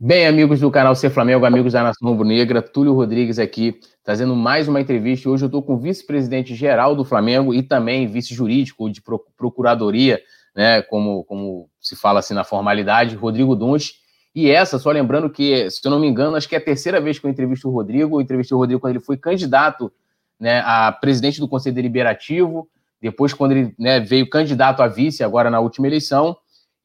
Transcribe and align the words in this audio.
Bem, 0.00 0.28
amigos 0.28 0.60
do 0.60 0.70
canal 0.70 0.94
Ser 0.94 1.10
Flamengo, 1.10 1.44
amigos 1.44 1.72
da 1.72 1.82
Nação 1.82 2.08
Rubro-Negra, 2.10 2.62
Túlio 2.62 2.94
Rodrigues 2.94 3.36
aqui, 3.36 3.80
trazendo 4.04 4.36
mais 4.36 4.68
uma 4.68 4.80
entrevista. 4.80 5.28
Hoje 5.28 5.42
eu 5.42 5.46
estou 5.48 5.60
com 5.60 5.74
o 5.74 5.76
vice-presidente 5.76 6.54
geral 6.54 6.94
do 6.94 7.04
Flamengo 7.04 7.52
e 7.52 7.64
também 7.64 8.06
vice-jurídico 8.06 8.88
de 8.88 9.02
procuradoria, 9.36 10.20
né, 10.54 10.82
como, 10.82 11.24
como 11.24 11.68
se 11.80 11.96
fala 11.96 12.20
assim 12.20 12.32
na 12.32 12.44
formalidade, 12.44 13.16
Rodrigo 13.16 13.56
Duns. 13.56 13.94
E 14.32 14.48
essa, 14.48 14.78
só 14.78 14.92
lembrando 14.92 15.28
que, 15.28 15.68
se 15.68 15.80
eu 15.84 15.90
não 15.90 15.98
me 15.98 16.06
engano, 16.06 16.36
acho 16.36 16.48
que 16.48 16.54
é 16.54 16.58
a 16.58 16.64
terceira 16.64 17.00
vez 17.00 17.18
que 17.18 17.26
eu 17.26 17.30
entrevisto 17.30 17.68
o 17.68 17.72
Rodrigo. 17.72 18.18
Eu 18.18 18.20
entrevistei 18.20 18.54
o 18.54 18.58
Rodrigo 18.60 18.80
quando 18.80 18.92
ele 18.92 19.04
foi 19.04 19.16
candidato 19.16 19.90
né, 20.38 20.62
a 20.64 20.92
presidente 20.92 21.40
do 21.40 21.48
Conselho 21.48 21.74
Deliberativo, 21.74 22.68
depois 23.02 23.34
quando 23.34 23.50
ele 23.50 23.74
né, 23.76 23.98
veio 23.98 24.30
candidato 24.30 24.80
a 24.80 24.86
vice, 24.86 25.24
agora 25.24 25.50
na 25.50 25.58
última 25.58 25.88
eleição 25.88 26.36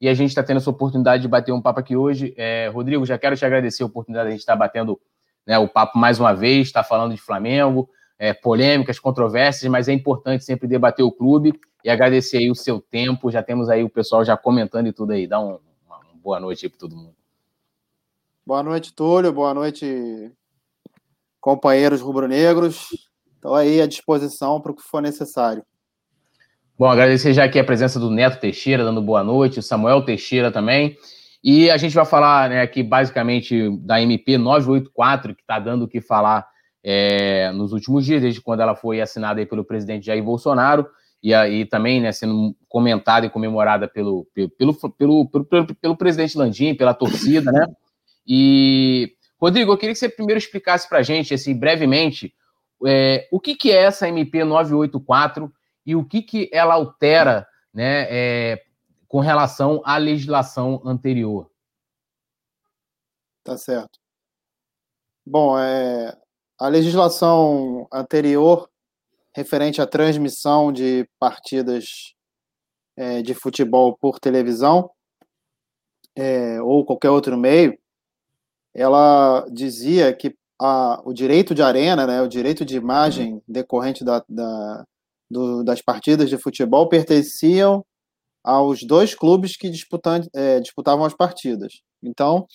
e 0.04 0.08
a 0.08 0.12
gente 0.12 0.28
está 0.28 0.42
tendo 0.42 0.58
essa 0.58 0.68
oportunidade 0.68 1.22
de 1.22 1.28
bater 1.28 1.50
um 1.50 1.62
papo 1.62 1.80
aqui 1.80 1.96
hoje. 1.96 2.34
É, 2.36 2.68
Rodrigo, 2.68 3.06
já 3.06 3.16
quero 3.16 3.34
te 3.34 3.42
agradecer 3.42 3.82
a 3.82 3.86
oportunidade 3.86 4.26
de 4.26 4.28
a 4.28 4.32
gente 4.32 4.40
estar 4.40 4.52
tá 4.52 4.58
batendo 4.58 5.00
né, 5.46 5.56
o 5.56 5.66
papo 5.66 5.96
mais 5.98 6.20
uma 6.20 6.34
vez, 6.34 6.66
estar 6.66 6.82
tá 6.82 6.86
falando 6.86 7.14
de 7.14 7.20
Flamengo, 7.22 7.88
é, 8.18 8.34
polêmicas, 8.34 8.98
controvérsias, 8.98 9.72
mas 9.72 9.88
é 9.88 9.94
importante 9.94 10.44
sempre 10.44 10.68
debater 10.68 11.02
o 11.02 11.10
clube 11.10 11.58
e 11.82 11.88
agradecer 11.88 12.36
aí 12.36 12.50
o 12.50 12.54
seu 12.54 12.82
tempo. 12.82 13.30
Já 13.30 13.42
temos 13.42 13.70
aí 13.70 13.82
o 13.82 13.88
pessoal 13.88 14.22
já 14.22 14.36
comentando 14.36 14.88
e 14.88 14.92
tudo 14.92 15.12
aí. 15.12 15.26
Dá 15.26 15.40
um, 15.40 15.58
uma, 15.86 15.96
uma 15.96 16.14
boa 16.22 16.38
noite 16.38 16.66
aí 16.66 16.70
para 16.70 16.80
todo 16.80 16.94
mundo. 16.94 17.16
Boa 18.44 18.62
noite, 18.62 18.92
Túlio. 18.92 19.32
Boa 19.32 19.54
noite, 19.54 20.30
companheiros 21.40 22.02
rubro-negros. 22.02 22.88
Estou 23.36 23.54
aí 23.54 23.80
à 23.80 23.86
disposição 23.86 24.60
para 24.60 24.72
o 24.72 24.76
que 24.76 24.82
for 24.82 25.00
necessário. 25.00 25.64
Bom, 26.76 26.86
agradecer 26.86 27.32
já 27.32 27.44
aqui 27.44 27.56
a 27.56 27.62
presença 27.62 28.00
do 28.00 28.10
Neto 28.10 28.40
Teixeira, 28.40 28.82
dando 28.82 29.00
boa 29.00 29.22
noite, 29.22 29.60
o 29.60 29.62
Samuel 29.62 30.02
Teixeira 30.02 30.50
também. 30.50 30.96
E 31.42 31.70
a 31.70 31.76
gente 31.76 31.94
vai 31.94 32.04
falar 32.04 32.50
né, 32.50 32.62
aqui 32.62 32.82
basicamente 32.82 33.70
da 33.78 34.02
MP 34.02 34.36
984, 34.36 35.36
que 35.36 35.42
está 35.42 35.60
dando 35.60 35.84
o 35.84 35.88
que 35.88 36.00
falar 36.00 36.44
é, 36.82 37.52
nos 37.52 37.72
últimos 37.72 38.04
dias, 38.04 38.22
desde 38.22 38.40
quando 38.40 38.58
ela 38.58 38.74
foi 38.74 39.00
assinada 39.00 39.46
pelo 39.46 39.64
presidente 39.64 40.06
Jair 40.06 40.24
Bolsonaro, 40.24 40.84
e 41.22 41.32
aí 41.32 41.64
também 41.64 42.00
né, 42.00 42.10
sendo 42.10 42.56
comentada 42.68 43.24
e 43.24 43.30
comemorada 43.30 43.86
pelo, 43.86 44.26
pelo, 44.34 44.50
pelo, 44.98 45.28
pelo, 45.28 45.74
pelo, 45.80 45.96
presidente 45.96 46.36
Landim, 46.36 46.74
pela 46.74 46.92
torcida, 46.92 47.52
né? 47.52 47.68
E, 48.26 49.12
Rodrigo, 49.40 49.70
eu 49.70 49.78
queria 49.78 49.92
que 49.92 49.98
você 50.00 50.08
primeiro 50.08 50.38
explicasse 50.38 50.88
para 50.88 50.98
a 50.98 51.02
gente, 51.02 51.34
assim, 51.34 51.56
brevemente, 51.56 52.34
é, 52.84 53.28
o 53.30 53.38
que, 53.38 53.54
que 53.54 53.70
é 53.70 53.76
essa 53.76 54.08
MP 54.08 54.42
984 54.42 55.52
e 55.84 55.94
o 55.94 56.04
que, 56.04 56.22
que 56.22 56.50
ela 56.52 56.74
altera 56.74 57.46
né, 57.72 58.06
é, 58.08 58.64
com 59.08 59.20
relação 59.20 59.82
à 59.84 59.96
legislação 59.96 60.80
anterior. 60.84 61.50
Tá 63.42 63.56
certo. 63.58 63.98
Bom, 65.26 65.58
é, 65.58 66.16
a 66.58 66.68
legislação 66.68 67.86
anterior 67.92 68.70
referente 69.34 69.82
à 69.82 69.86
transmissão 69.86 70.72
de 70.72 71.08
partidas 71.18 72.14
é, 72.96 73.22
de 73.22 73.34
futebol 73.34 73.96
por 74.00 74.20
televisão 74.20 74.90
é, 76.16 76.60
ou 76.62 76.84
qualquer 76.84 77.10
outro 77.10 77.36
meio, 77.36 77.76
ela 78.72 79.46
dizia 79.50 80.14
que 80.14 80.36
a, 80.60 81.02
o 81.04 81.12
direito 81.12 81.54
de 81.54 81.62
arena, 81.62 82.06
né, 82.06 82.22
o 82.22 82.28
direito 82.28 82.64
de 82.64 82.76
imagem 82.76 83.42
decorrente 83.46 84.04
da, 84.04 84.24
da, 84.28 84.86
do, 85.30 85.64
das 85.64 85.80
partidas 85.82 86.28
de 86.28 86.38
futebol 86.38 86.88
pertenciam 86.88 87.84
aos 88.42 88.82
dois 88.82 89.14
clubes 89.14 89.56
que 89.56 89.70
é, 90.34 90.60
disputavam 90.60 91.04
as 91.04 91.14
partidas. 91.14 91.80
Então, 92.02 92.46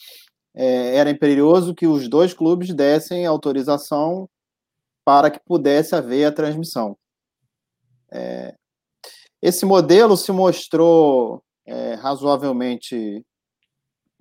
é, 0.54 0.96
era 0.96 1.10
imperioso 1.10 1.74
que 1.74 1.88
os 1.88 2.08
dois 2.08 2.34
clubes 2.34 2.74
dessem 2.74 3.26
autorização 3.26 4.30
para 5.04 5.32
que 5.32 5.40
pudesse 5.40 5.96
haver 5.96 6.26
a 6.26 6.32
transmissão. 6.32 6.96
É, 8.12 8.56
esse 9.42 9.66
modelo 9.66 10.16
se 10.16 10.32
mostrou 10.32 11.44
é, 11.66 11.94
razoavelmente 11.96 13.26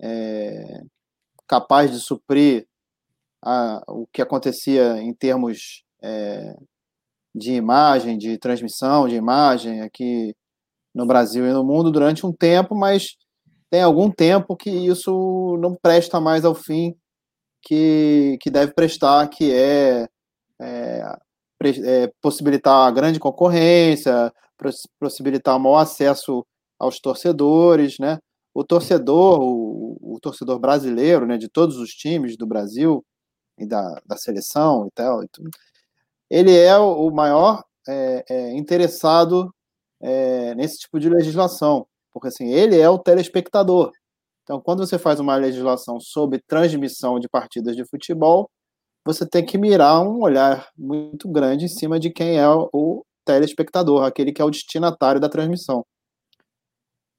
é, 0.01 0.81
capaz 1.47 1.91
de 1.91 1.99
suprir 1.99 2.67
a, 3.41 3.83
o 3.87 4.07
que 4.07 4.21
acontecia 4.21 4.97
em 5.01 5.13
termos 5.13 5.83
é, 6.01 6.55
de 7.35 7.53
imagem, 7.53 8.17
de 8.17 8.37
transmissão 8.37 9.07
de 9.07 9.15
imagem 9.15 9.81
aqui 9.81 10.35
no 10.93 11.05
Brasil 11.05 11.47
e 11.47 11.53
no 11.53 11.63
mundo 11.63 11.91
durante 11.91 12.25
um 12.25 12.33
tempo, 12.33 12.75
mas 12.75 13.15
tem 13.69 13.81
algum 13.81 14.09
tempo 14.09 14.55
que 14.55 14.69
isso 14.69 15.57
não 15.61 15.75
presta 15.75 16.19
mais 16.19 16.43
ao 16.43 16.55
fim 16.55 16.95
que, 17.61 18.37
que 18.41 18.49
deve 18.49 18.73
prestar, 18.73 19.27
que 19.27 19.51
é, 19.53 20.07
é, 20.59 21.03
é 21.61 22.11
possibilitar 22.21 22.87
a 22.87 22.91
grande 22.91 23.19
concorrência, 23.19 24.33
possibilitar 24.99 25.59
maior 25.59 25.77
acesso 25.77 26.45
aos 26.79 26.99
torcedores, 26.99 27.99
né? 27.99 28.17
O 28.53 28.63
torcedor, 28.63 29.39
o, 29.41 29.97
o 30.01 30.19
torcedor 30.19 30.59
brasileiro, 30.59 31.25
né, 31.25 31.37
de 31.37 31.47
todos 31.47 31.77
os 31.77 31.91
times 31.91 32.35
do 32.35 32.47
Brasil 32.47 33.05
e 33.57 33.65
da, 33.65 34.01
da 34.05 34.17
seleção 34.17 34.87
e 34.87 34.91
tal, 34.95 35.23
e 35.23 35.27
tudo, 35.31 35.49
ele 36.29 36.55
é 36.55 36.77
o 36.77 37.09
maior 37.11 37.63
é, 37.87 38.25
é, 38.29 38.57
interessado 38.57 39.53
é, 40.01 40.55
nesse 40.55 40.79
tipo 40.79 40.99
de 40.99 41.09
legislação, 41.09 41.87
porque 42.13 42.27
assim, 42.27 42.49
ele 42.49 42.79
é 42.79 42.89
o 42.89 42.99
telespectador. 42.99 43.91
Então, 44.43 44.61
quando 44.61 44.85
você 44.85 44.97
faz 44.97 45.19
uma 45.19 45.35
legislação 45.35 45.99
sobre 45.99 46.41
transmissão 46.47 47.19
de 47.19 47.29
partidas 47.29 47.75
de 47.75 47.85
futebol, 47.85 48.49
você 49.05 49.27
tem 49.27 49.45
que 49.45 49.57
mirar 49.57 50.01
um 50.01 50.21
olhar 50.21 50.69
muito 50.77 51.29
grande 51.29 51.65
em 51.65 51.69
cima 51.69 51.99
de 51.99 52.09
quem 52.09 52.39
é 52.39 52.47
o 52.49 53.03
telespectador, 53.25 54.03
aquele 54.03 54.31
que 54.31 54.41
é 54.41 54.45
o 54.45 54.49
destinatário 54.49 55.21
da 55.21 55.29
transmissão. 55.29 55.85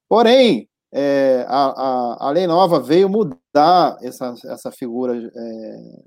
Porém, 0.09 0.69
é, 0.93 1.45
a, 1.49 1.67
a, 1.67 2.29
a, 2.29 2.31
lei 2.31 2.47
nova 2.47 2.81
veio 2.81 3.09
mudar 3.09 3.97
essa, 4.03 4.35
essa 4.47 4.73
figura 4.73 5.17
é, 5.17 6.03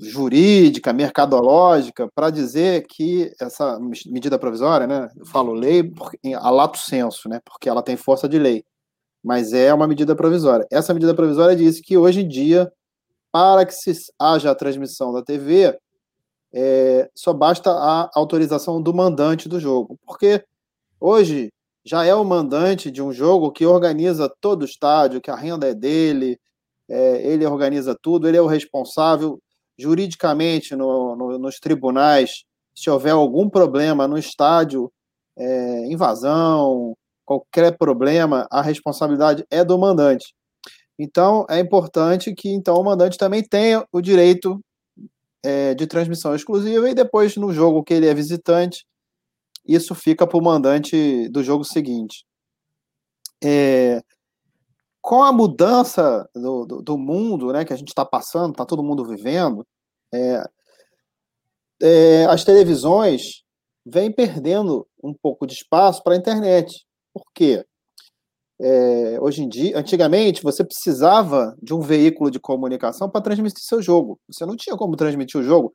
jurídica, 0.00 0.92
mercadológica, 0.92 2.08
para 2.14 2.30
dizer 2.30 2.86
que 2.86 3.32
essa 3.40 3.78
medida 4.06 4.38
provisória, 4.38 4.86
né, 4.86 5.10
eu 5.16 5.24
falo 5.24 5.52
lei 5.52 5.90
a 6.36 6.50
lato 6.50 6.78
senso, 6.78 7.28
né, 7.28 7.40
porque 7.44 7.68
ela 7.68 7.82
tem 7.82 7.96
força 7.96 8.28
de 8.28 8.38
lei, 8.38 8.64
mas 9.24 9.52
é 9.52 9.72
uma 9.72 9.86
medida 9.88 10.14
provisória. 10.14 10.66
Essa 10.70 10.92
medida 10.92 11.14
provisória 11.14 11.56
diz 11.56 11.80
que 11.80 11.96
hoje 11.96 12.20
em 12.20 12.28
dia, 12.28 12.70
para 13.32 13.64
que 13.64 13.72
se 13.72 13.92
haja 14.18 14.50
a 14.50 14.54
transmissão 14.54 15.12
da 15.12 15.22
TV, 15.22 15.78
é, 16.52 17.10
só 17.14 17.32
basta 17.32 17.70
a 17.70 18.10
autorização 18.14 18.82
do 18.82 18.92
mandante 18.94 19.48
do 19.48 19.58
jogo, 19.58 19.98
porque 20.06 20.44
hoje 21.00 21.50
já 21.84 22.04
é 22.04 22.14
o 22.14 22.24
mandante 22.24 22.90
de 22.90 23.02
um 23.02 23.12
jogo 23.12 23.50
que 23.50 23.64
organiza 23.64 24.30
todo 24.40 24.62
o 24.62 24.66
estádio, 24.66 25.20
que 25.20 25.30
a 25.30 25.36
renda 25.36 25.66
é 25.66 25.74
dele, 25.74 26.38
é, 26.88 27.26
ele 27.26 27.46
organiza 27.46 27.96
tudo, 28.00 28.28
ele 28.28 28.36
é 28.36 28.42
o 28.42 28.46
responsável 28.46 29.40
juridicamente 29.78 30.74
no, 30.74 31.14
no, 31.16 31.38
nos 31.38 31.58
tribunais, 31.58 32.44
se 32.74 32.90
houver 32.90 33.12
algum 33.12 33.48
problema 33.48 34.08
no 34.08 34.18
estádio, 34.18 34.90
é, 35.36 35.86
invasão, 35.86 36.94
qualquer 37.24 37.76
problema, 37.76 38.46
a 38.50 38.62
responsabilidade 38.62 39.44
é 39.50 39.64
do 39.64 39.78
mandante. 39.78 40.34
Então, 40.98 41.46
é 41.48 41.60
importante 41.60 42.34
que 42.34 42.48
então 42.48 42.76
o 42.76 42.84
mandante 42.84 43.16
também 43.16 43.42
tenha 43.42 43.86
o 43.92 44.00
direito 44.00 44.60
é, 45.44 45.74
de 45.74 45.86
transmissão 45.86 46.34
exclusiva 46.34 46.90
e 46.90 46.94
depois, 46.94 47.36
no 47.36 47.52
jogo 47.52 47.84
que 47.84 47.94
ele 47.94 48.08
é 48.08 48.14
visitante, 48.14 48.84
isso 49.66 49.94
fica 49.94 50.26
para 50.26 50.38
o 50.38 50.42
mandante 50.42 51.28
do 51.28 51.44
jogo 51.44 51.62
seguinte. 51.62 52.24
É, 53.44 54.00
com 55.08 55.22
a 55.22 55.32
mudança 55.32 56.28
do, 56.34 56.66
do, 56.66 56.82
do 56.82 56.98
mundo 56.98 57.50
né, 57.50 57.64
que 57.64 57.72
a 57.72 57.76
gente 57.76 57.88
está 57.88 58.04
passando, 58.04 58.50
está 58.50 58.66
todo 58.66 58.82
mundo 58.82 59.06
vivendo, 59.06 59.66
é, 60.12 60.44
é, 61.80 62.24
as 62.26 62.44
televisões 62.44 63.42
vêm 63.86 64.12
perdendo 64.12 64.86
um 65.02 65.14
pouco 65.14 65.46
de 65.46 65.54
espaço 65.54 66.02
para 66.04 66.12
a 66.12 66.16
internet. 66.18 66.84
Por 67.14 67.22
quê? 67.34 67.64
É, 68.60 69.18
hoje 69.18 69.42
em 69.42 69.48
dia, 69.48 69.78
antigamente, 69.78 70.42
você 70.42 70.62
precisava 70.62 71.56
de 71.62 71.72
um 71.72 71.80
veículo 71.80 72.30
de 72.30 72.38
comunicação 72.38 73.08
para 73.08 73.22
transmitir 73.22 73.64
seu 73.64 73.80
jogo. 73.80 74.20
Você 74.30 74.44
não 74.44 74.56
tinha 74.56 74.76
como 74.76 74.94
transmitir 74.94 75.40
o 75.40 75.42
jogo. 75.42 75.72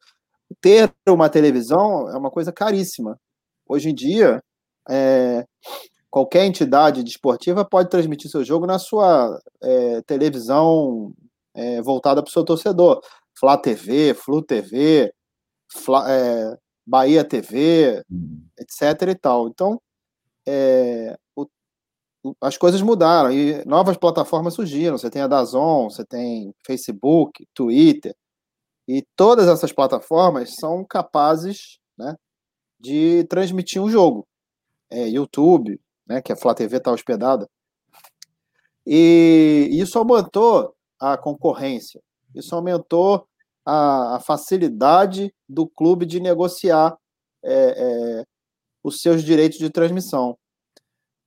Ter 0.62 0.94
uma 1.10 1.28
televisão 1.28 2.08
é 2.08 2.16
uma 2.16 2.30
coisa 2.30 2.52
caríssima. 2.52 3.20
Hoje 3.68 3.90
em 3.90 3.96
dia, 3.96 4.44
é, 4.88 5.44
qualquer 6.14 6.46
entidade 6.46 7.04
desportiva 7.04 7.66
pode 7.66 7.90
transmitir 7.90 8.30
seu 8.30 8.44
jogo 8.44 8.68
na 8.68 8.78
sua 8.78 9.42
é, 9.64 10.00
televisão 10.04 11.12
é, 11.56 11.82
voltada 11.82 12.22
para 12.22 12.30
o 12.30 12.32
seu 12.32 12.46
torcedor. 12.46 13.02
Flá 13.36 13.58
TV, 13.58 14.14
Flu 14.14 14.44
TV, 14.44 15.12
Fla, 15.72 16.06
é, 16.12 16.56
Bahia 16.86 17.24
TV, 17.24 18.04
uhum. 18.12 18.46
etc. 18.60 19.10
e 19.10 19.16
tal. 19.16 19.48
Então, 19.48 19.82
é, 20.48 21.18
o, 21.36 21.48
as 22.40 22.60
coisas 22.60 22.80
mudaram 22.84 23.32
e 23.32 23.66
novas 23.66 23.98
plataformas 23.98 24.54
surgiram. 24.54 25.00
Você 25.00 25.10
tem 25.10 25.24
a 25.24 25.28
Dazon, 25.28 25.90
você 25.90 26.06
tem 26.06 26.54
Facebook, 26.64 27.44
Twitter, 27.56 28.16
e 28.88 29.04
todas 29.16 29.48
essas 29.48 29.72
plataformas 29.72 30.54
são 30.58 30.86
capazes 30.86 31.80
né, 31.98 32.16
de 32.80 33.24
transmitir 33.24 33.82
um 33.82 33.90
jogo. 33.90 34.28
É, 34.92 35.08
YouTube, 35.08 35.82
né, 36.08 36.22
que 36.22 36.32
a 36.32 36.36
Flá 36.36 36.54
TV 36.54 36.78
está 36.78 36.92
hospedada. 36.92 37.48
E 38.86 39.70
isso 39.72 39.98
aumentou 39.98 40.76
a 41.00 41.18
concorrência, 41.18 42.02
isso 42.36 42.54
aumentou 42.56 43.28
a, 43.66 44.18
a 44.18 44.20
facilidade 44.20 45.34
do 45.48 45.68
clube 45.68 46.06
de 46.06 46.20
negociar 46.20 46.98
é, 47.44 47.54
é, 47.54 48.26
os 48.84 49.02
seus 49.02 49.24
direitos 49.24 49.58
de 49.58 49.70
transmissão. 49.70 50.38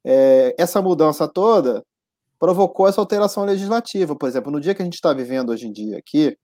É, 0.05 0.55
essa 0.58 0.81
mudança 0.82 1.26
toda 1.26 1.84
provocou 2.38 2.87
essa 2.87 3.00
alteração 3.00 3.44
legislativa. 3.44 4.14
Por 4.14 4.29
exemplo, 4.29 4.52
no 4.52 4.61
dia 4.61 4.75
que 4.75 4.82
a 4.82 4.84
gente 4.84 4.94
está 4.94 5.12
vivendo 5.12 5.50
hoje 5.50 5.67
em 5.67 5.72
dia 5.72 5.99
aqui, 5.99 6.37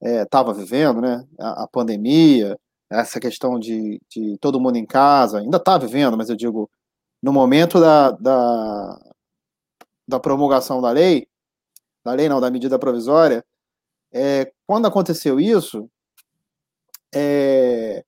estava 0.00 0.52
é, 0.52 0.54
vivendo, 0.54 1.00
né, 1.00 1.24
a, 1.38 1.64
a, 1.64 1.68
pandemia, 1.68 2.56
essa 2.90 3.18
questão 3.18 3.58
de, 3.58 4.00
de 4.08 4.36
todo 4.38 4.60
mundo 4.60 4.76
em 4.76 4.86
casa, 4.86 5.38
ainda 5.40 5.56
está 5.56 5.76
vivendo, 5.76 6.16
mas 6.16 6.28
eu 6.28 6.36
digo, 6.36 6.70
no 7.22 7.32
momento 7.32 7.80
da, 7.80 8.10
da, 8.12 9.00
da 10.06 10.20
promulgação 10.20 10.80
da 10.80 10.90
lei, 10.90 11.26
da 12.04 12.12
lei 12.12 12.28
não, 12.28 12.40
da 12.40 12.50
medida 12.50 12.78
provisória, 12.78 13.44
é, 14.12 14.52
quando 14.66 14.86
aconteceu 14.86 15.40
isso, 15.40 15.88
é, 17.14 18.04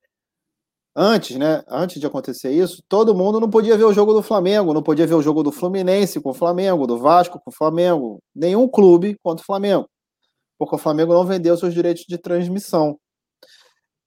antes, 0.94 1.36
né, 1.36 1.62
antes 1.68 2.00
de 2.00 2.06
acontecer 2.06 2.50
isso, 2.50 2.82
todo 2.88 3.14
mundo 3.14 3.40
não 3.40 3.48
podia 3.48 3.76
ver 3.76 3.84
o 3.84 3.92
jogo 3.92 4.12
do 4.12 4.22
Flamengo, 4.22 4.74
não 4.74 4.82
podia 4.82 5.06
ver 5.06 5.14
o 5.14 5.22
jogo 5.22 5.42
do 5.42 5.52
Fluminense 5.52 6.20
com 6.20 6.30
o 6.30 6.34
Flamengo, 6.34 6.86
do 6.86 6.98
Vasco 6.98 7.40
com 7.40 7.50
o 7.50 7.54
Flamengo, 7.54 8.22
nenhum 8.34 8.68
clube 8.68 9.16
contra 9.22 9.42
o 9.42 9.46
Flamengo, 9.46 9.88
porque 10.58 10.74
o 10.74 10.78
Flamengo 10.78 11.12
não 11.12 11.24
vendeu 11.24 11.56
seus 11.56 11.74
direitos 11.74 12.04
de 12.08 12.18
transmissão. 12.18 12.98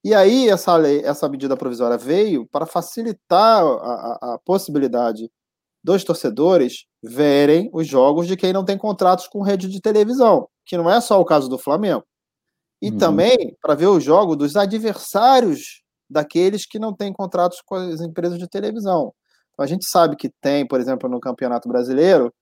E 0.04 0.14
aí 0.16 0.50
essa 0.50 0.76
lei, 0.76 1.02
essa 1.04 1.30
medida 1.30 1.56
provisória 1.56 1.98
veio 1.98 2.48
para 2.48 2.66
facilitar 2.66 3.64
a, 3.64 3.66
a, 3.66 4.34
a 4.34 4.40
possibilidade 4.40 5.30
dos 5.84 6.04
torcedores 6.04 6.86
verem 7.04 7.70
os 7.74 7.88
jogos 7.88 8.28
de 8.28 8.38
quem 8.38 8.54
não 8.54 8.66
tem 8.66 8.78
contratos 8.78 9.28
com 9.28 9.42
rede 9.42 9.68
de 9.68 9.82
televisão, 9.82 10.48
que 10.66 10.78
não 10.78 10.90
é 10.90 11.02
só 11.02 11.20
o 11.20 11.26
caso 11.26 11.50
do 11.50 11.58
Flamengo. 11.58 12.04
E 12.82 12.90
uhum. 12.90 12.98
também 12.98 13.56
para 13.62 13.76
ver 13.76 13.88
o 13.88 14.00
jogo 14.00 14.36
dos 14.36 14.56
adversários 14.56 15.82
daqueles 16.10 16.66
que 16.66 16.80
não 16.80 16.94
têm 16.94 17.14
contratos 17.14 17.62
com 17.62 17.76
as 17.76 18.02
empresas 18.02 18.38
de 18.38 18.48
televisão. 18.48 19.14
Então, 19.54 19.64
a 19.64 19.68
gente 19.68 19.88
sabe 19.88 20.16
que 20.16 20.30
tem, 20.42 20.68
por 20.68 20.80
exemplo, 20.80 21.10
no 21.10 21.20
Campeonato 21.20 21.70
Brasileiro, 21.70 22.34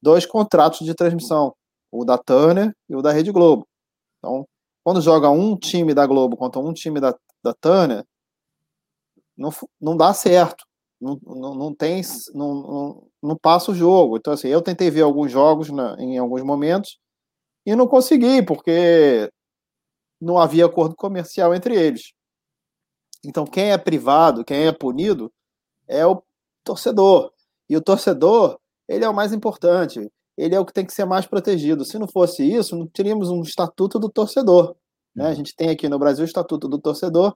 dois 0.00 0.24
contratos 0.24 0.86
de 0.86 0.94
transmissão, 0.94 1.54
o 1.90 2.04
da 2.04 2.16
Turner 2.16 2.72
e 2.88 2.96
o 2.96 3.02
da 3.02 3.12
Rede 3.12 3.30
Globo. 3.32 3.66
Então, 4.18 4.46
quando 4.90 5.00
joga 5.00 5.30
um 5.30 5.56
time 5.56 5.94
da 5.94 6.04
Globo 6.04 6.36
contra 6.36 6.60
um 6.60 6.72
time 6.72 6.98
da, 6.98 7.16
da 7.44 7.54
Turner, 7.54 8.04
não, 9.38 9.50
não 9.80 9.96
dá 9.96 10.12
certo. 10.12 10.64
Não, 11.00 11.16
não, 11.22 11.54
não 11.54 11.72
tem. 11.72 12.02
Não, 12.34 12.54
não, 12.54 13.08
não, 13.22 13.36
passa 13.36 13.70
o 13.70 13.74
jogo. 13.74 14.16
Então, 14.16 14.32
assim, 14.32 14.48
eu 14.48 14.60
tentei 14.60 14.90
ver 14.90 15.02
alguns 15.02 15.30
jogos 15.30 15.70
na, 15.70 15.94
em 16.00 16.18
alguns 16.18 16.42
momentos 16.42 16.98
e 17.64 17.76
não 17.76 17.86
consegui, 17.86 18.42
porque 18.42 19.30
não 20.20 20.36
havia 20.36 20.66
acordo 20.66 20.96
comercial 20.96 21.54
entre 21.54 21.76
eles. 21.76 22.12
Então, 23.24 23.44
quem 23.44 23.70
é 23.70 23.78
privado, 23.78 24.44
quem 24.44 24.66
é 24.66 24.72
punido, 24.72 25.32
é 25.86 26.04
o 26.04 26.20
torcedor. 26.64 27.32
E 27.68 27.76
o 27.76 27.80
torcedor, 27.80 28.58
ele 28.88 29.04
é 29.04 29.08
o 29.08 29.14
mais 29.14 29.32
importante 29.32 30.10
ele 30.40 30.54
é 30.54 30.60
o 30.60 30.64
que 30.64 30.72
tem 30.72 30.86
que 30.86 30.92
ser 30.92 31.04
mais 31.04 31.26
protegido. 31.26 31.84
Se 31.84 31.98
não 31.98 32.08
fosse 32.08 32.42
isso, 32.42 32.76
não 32.76 32.86
teríamos 32.86 33.28
um 33.30 33.42
estatuto 33.42 33.98
do 33.98 34.08
torcedor. 34.08 34.74
Né? 35.14 35.26
A 35.26 35.34
gente 35.34 35.54
tem 35.54 35.68
aqui 35.68 35.88
no 35.88 35.98
Brasil 35.98 36.24
o 36.24 36.26
estatuto 36.26 36.68
do 36.68 36.78
torcedor 36.78 37.34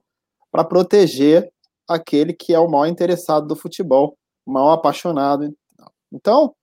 para 0.51 0.63
proteger 0.63 1.51
aquele 1.87 2.33
que 2.33 2.53
é 2.53 2.59
o 2.59 2.69
maior 2.69 2.87
interessado 2.87 3.47
do 3.47 3.55
futebol, 3.55 4.17
o 4.45 4.51
maior 4.51 4.73
apaixonado. 4.73 5.53
Então, 6.11 6.55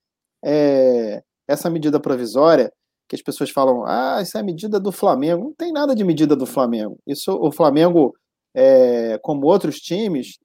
é, 0.44 1.22
essa 1.46 1.70
medida 1.70 2.00
provisória 2.00 2.72
que 3.08 3.14
as 3.14 3.22
pessoas 3.22 3.50
falam, 3.50 3.84
ah, 3.84 4.20
isso 4.22 4.36
é 4.38 4.42
medida 4.42 4.80
do 4.80 4.90
Flamengo. 4.90 5.44
Não 5.44 5.54
tem 5.54 5.70
nada 5.70 5.94
de 5.94 6.02
medida 6.02 6.34
do 6.34 6.46
Flamengo. 6.46 6.98
Isso, 7.06 7.32
o 7.32 7.52
Flamengo, 7.52 8.14
é, 8.54 9.18
como 9.18 9.46
outros 9.46 9.76
times, 9.76 10.38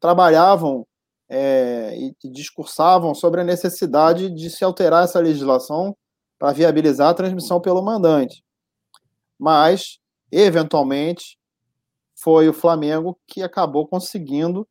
trabalhavam 0.00 0.86
é, 1.28 1.96
e, 1.96 2.14
discursavam 2.30 3.14
sobre 3.14 3.40
a 3.40 3.44
necessidade 3.44 4.30
de 4.30 4.50
se 4.50 4.64
alterar 4.64 5.04
essa 5.04 5.18
legislação 5.18 5.96
para 6.38 6.52
viabilizar 6.52 7.08
a 7.08 7.14
transmissão 7.14 7.60
pelo 7.60 7.82
mandante. 7.82 8.42
Mas, 9.38 9.98
eventualmente, 10.30 11.38
foi 12.16 12.48
o 12.48 12.52
Flamengo 12.52 13.18
que 13.26 13.42
acabou 13.42 13.86
conseguindo 13.86 14.66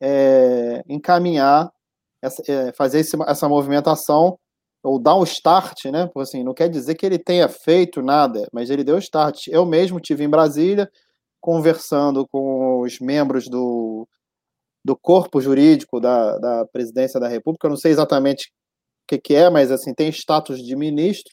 é, 0.00 0.82
encaminhar, 0.88 1.70
essa, 2.22 2.42
é, 2.50 2.72
fazer 2.72 3.00
esse, 3.00 3.16
essa 3.26 3.48
movimentação, 3.48 4.38
ou 4.82 4.98
dar 4.98 5.14
um 5.14 5.24
start, 5.24 5.86
né? 5.86 6.10
Assim, 6.16 6.42
não 6.42 6.54
quer 6.54 6.68
dizer 6.68 6.94
que 6.94 7.04
ele 7.04 7.18
tenha 7.18 7.48
feito 7.48 8.00
nada, 8.00 8.48
mas 8.52 8.70
ele 8.70 8.82
deu 8.82 8.98
start. 8.98 9.48
Eu 9.48 9.66
mesmo 9.66 10.00
tive 10.00 10.24
em 10.24 10.28
Brasília, 10.28 10.90
conversando 11.38 12.26
com 12.28 12.80
os 12.80 12.98
membros 12.98 13.46
do, 13.48 14.08
do 14.84 14.96
corpo 14.96 15.40
jurídico 15.40 16.00
da, 16.00 16.38
da 16.38 16.66
presidência 16.66 17.20
da 17.20 17.28
República. 17.28 17.66
Eu 17.66 17.70
não 17.70 17.76
sei 17.76 17.92
exatamente 17.92 18.48
o 19.04 19.08
que, 19.08 19.18
que 19.18 19.34
é, 19.34 19.50
mas 19.50 19.70
assim 19.70 19.94
tem 19.94 20.08
status 20.08 20.62
de 20.62 20.74
ministro. 20.76 21.32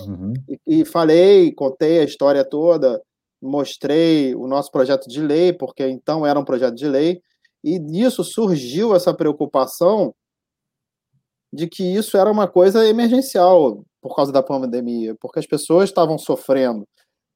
Uhum. 0.00 0.32
E, 0.48 0.80
e, 0.80 0.84
falei, 0.84 1.52
contei 1.52 2.00
a 2.00 2.04
história 2.04 2.44
toda, 2.44 3.00
mostrei 3.40 4.34
o 4.34 4.46
nosso 4.46 4.70
projeto 4.70 5.08
de 5.08 5.20
lei, 5.20 5.52
porque 5.52 5.86
então 5.86 6.26
era 6.26 6.38
um 6.38 6.44
projeto 6.44 6.74
de 6.74 6.88
lei, 6.88 7.20
e 7.62 7.78
disso 7.78 8.22
surgiu 8.22 8.94
essa 8.94 9.14
preocupação 9.14 10.14
de 11.52 11.66
que 11.66 11.82
isso 11.82 12.16
era 12.16 12.30
uma 12.30 12.46
coisa 12.46 12.86
emergencial 12.86 13.82
por 14.00 14.14
causa 14.14 14.30
da 14.30 14.42
pandemia, 14.42 15.14
porque 15.20 15.38
as 15.38 15.46
pessoas 15.46 15.88
estavam 15.88 16.18
sofrendo 16.18 16.86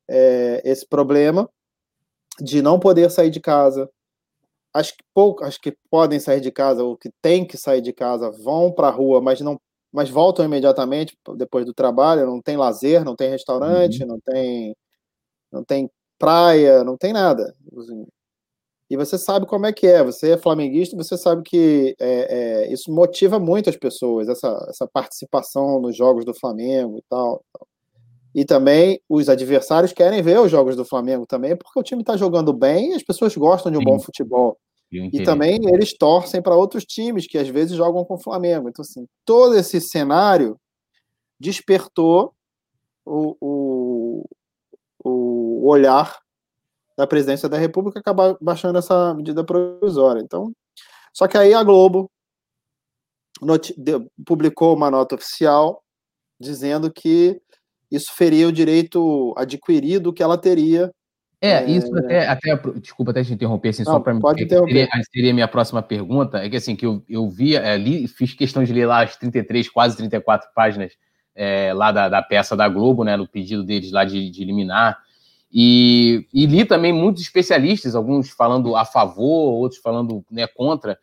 é, 0.08 0.62
esse 0.64 0.86
problema 0.86 1.48
de 2.40 2.62
não 2.62 2.78
poder 2.78 3.10
sair 3.10 3.30
de 3.30 3.40
casa, 3.40 3.88
as 4.74 4.90
que 4.90 5.02
poucas 5.14 5.48
as 5.48 5.58
que 5.58 5.76
podem 5.90 6.18
sair 6.20 6.40
de 6.40 6.50
casa 6.50 6.82
ou 6.82 6.96
que 6.96 7.10
têm 7.22 7.46
que 7.46 7.56
sair 7.56 7.80
de 7.80 7.92
casa 7.92 8.30
vão 8.30 8.72
para 8.72 8.88
a 8.88 8.90
rua, 8.90 9.20
mas 9.20 9.40
não 9.40 9.60
mas 9.92 10.08
voltam 10.08 10.44
imediatamente 10.44 11.16
depois 11.36 11.66
do 11.66 11.74
trabalho, 11.74 12.26
não 12.26 12.40
tem 12.40 12.56
lazer, 12.56 13.04
não 13.04 13.14
tem 13.14 13.28
restaurante, 13.30 14.02
uhum. 14.02 14.08
não 14.08 14.20
tem 14.20 14.76
não 15.52 15.64
tem 15.64 15.90
praia, 16.18 16.84
não 16.84 16.96
tem 16.96 17.12
nada. 17.12 17.54
Assim. 17.76 18.06
E 18.92 18.96
você 18.96 19.16
sabe 19.18 19.46
como 19.46 19.66
é 19.66 19.72
que 19.72 19.86
é, 19.86 20.04
você 20.04 20.32
é 20.32 20.36
flamenguista, 20.36 20.94
você 20.96 21.16
sabe 21.16 21.42
que 21.42 21.96
é, 21.98 22.66
é, 22.66 22.72
isso 22.72 22.92
motiva 22.92 23.38
muito 23.38 23.70
as 23.70 23.76
pessoas, 23.76 24.28
essa, 24.28 24.66
essa 24.68 24.86
participação 24.86 25.80
nos 25.80 25.96
jogos 25.96 26.26
do 26.26 26.34
Flamengo 26.34 26.98
e 26.98 27.02
tal. 27.08 27.42
E 28.34 28.44
também 28.44 29.00
os 29.08 29.28
adversários 29.28 29.92
querem 29.92 30.22
ver 30.22 30.38
os 30.40 30.50
jogos 30.50 30.76
do 30.76 30.84
Flamengo 30.84 31.26
também, 31.26 31.56
porque 31.56 31.80
o 31.80 31.82
time 31.82 32.02
está 32.02 32.16
jogando 32.18 32.52
bem 32.52 32.90
e 32.90 32.94
as 32.94 33.02
pessoas 33.02 33.34
gostam 33.34 33.72
de 33.72 33.78
um 33.78 33.80
Sim. 33.80 33.86
bom 33.86 33.98
futebol. 33.98 34.58
E 34.92 35.24
também 35.24 35.58
eles 35.72 35.96
torcem 35.96 36.42
para 36.42 36.56
outros 36.56 36.84
times 36.84 37.26
que 37.26 37.38
às 37.38 37.48
vezes 37.48 37.76
jogam 37.76 38.04
com 38.04 38.14
o 38.14 38.22
Flamengo. 38.22 38.68
Então, 38.68 38.82
assim, 38.82 39.06
todo 39.24 39.56
esse 39.56 39.80
cenário 39.80 40.58
despertou 41.40 42.34
o, 43.04 43.36
o, 43.40 44.24
o 45.02 45.68
olhar 45.68 46.20
da 46.96 47.06
presidência 47.06 47.48
da 47.48 47.56
República 47.56 47.98
acabar 47.98 48.36
baixando 48.40 48.78
essa 48.78 49.14
medida 49.14 49.42
provisória. 49.42 50.20
Então, 50.20 50.52
só 51.12 51.26
que 51.26 51.36
aí 51.36 51.54
a 51.54 51.62
Globo 51.62 52.10
publicou 54.24 54.76
uma 54.76 54.90
nota 54.90 55.14
oficial 55.14 55.82
dizendo 56.38 56.92
que 56.92 57.40
isso 57.90 58.12
feria 58.14 58.48
o 58.48 58.52
direito 58.52 59.34
adquirido 59.36 60.12
que 60.12 60.22
ela 60.22 60.38
teria. 60.38 60.92
É, 61.44 61.68
isso 61.68 61.92
até, 61.98 62.28
até, 62.28 62.56
desculpa 62.80 63.10
até 63.10 63.24
te 63.24 63.32
interromper, 63.32 63.70
assim, 63.70 63.82
Não, 63.84 63.94
só 63.94 63.98
para 63.98 64.16
pode 64.20 64.44
interromper. 64.44 64.88
Seria, 64.88 65.04
seria 65.12 65.30
a 65.32 65.34
minha 65.34 65.48
próxima 65.48 65.82
pergunta, 65.82 66.38
é 66.38 66.48
que 66.48 66.56
assim, 66.56 66.76
que 66.76 66.86
eu, 66.86 67.02
eu 67.08 67.28
via, 67.28 67.58
é, 67.58 67.76
li, 67.76 68.06
fiz 68.06 68.32
questão 68.32 68.62
de 68.62 68.72
ler 68.72 68.86
lá 68.86 69.02
as 69.02 69.16
33, 69.16 69.68
quase 69.68 69.96
34 69.96 70.50
páginas 70.54 70.92
é, 71.34 71.72
lá 71.74 71.90
da, 71.90 72.08
da, 72.08 72.22
peça 72.22 72.56
da 72.56 72.68
Globo, 72.68 73.02
né, 73.02 73.16
no 73.16 73.26
pedido 73.26 73.64
deles 73.64 73.90
lá 73.90 74.04
de, 74.04 74.30
de 74.30 74.40
eliminar, 74.40 74.96
e, 75.52 76.28
e, 76.32 76.46
li 76.46 76.64
também 76.64 76.92
muitos 76.92 77.22
especialistas, 77.22 77.96
alguns 77.96 78.30
falando 78.30 78.76
a 78.76 78.84
favor, 78.84 79.54
outros 79.54 79.80
falando 79.80 80.24
né, 80.30 80.46
contra, 80.46 80.96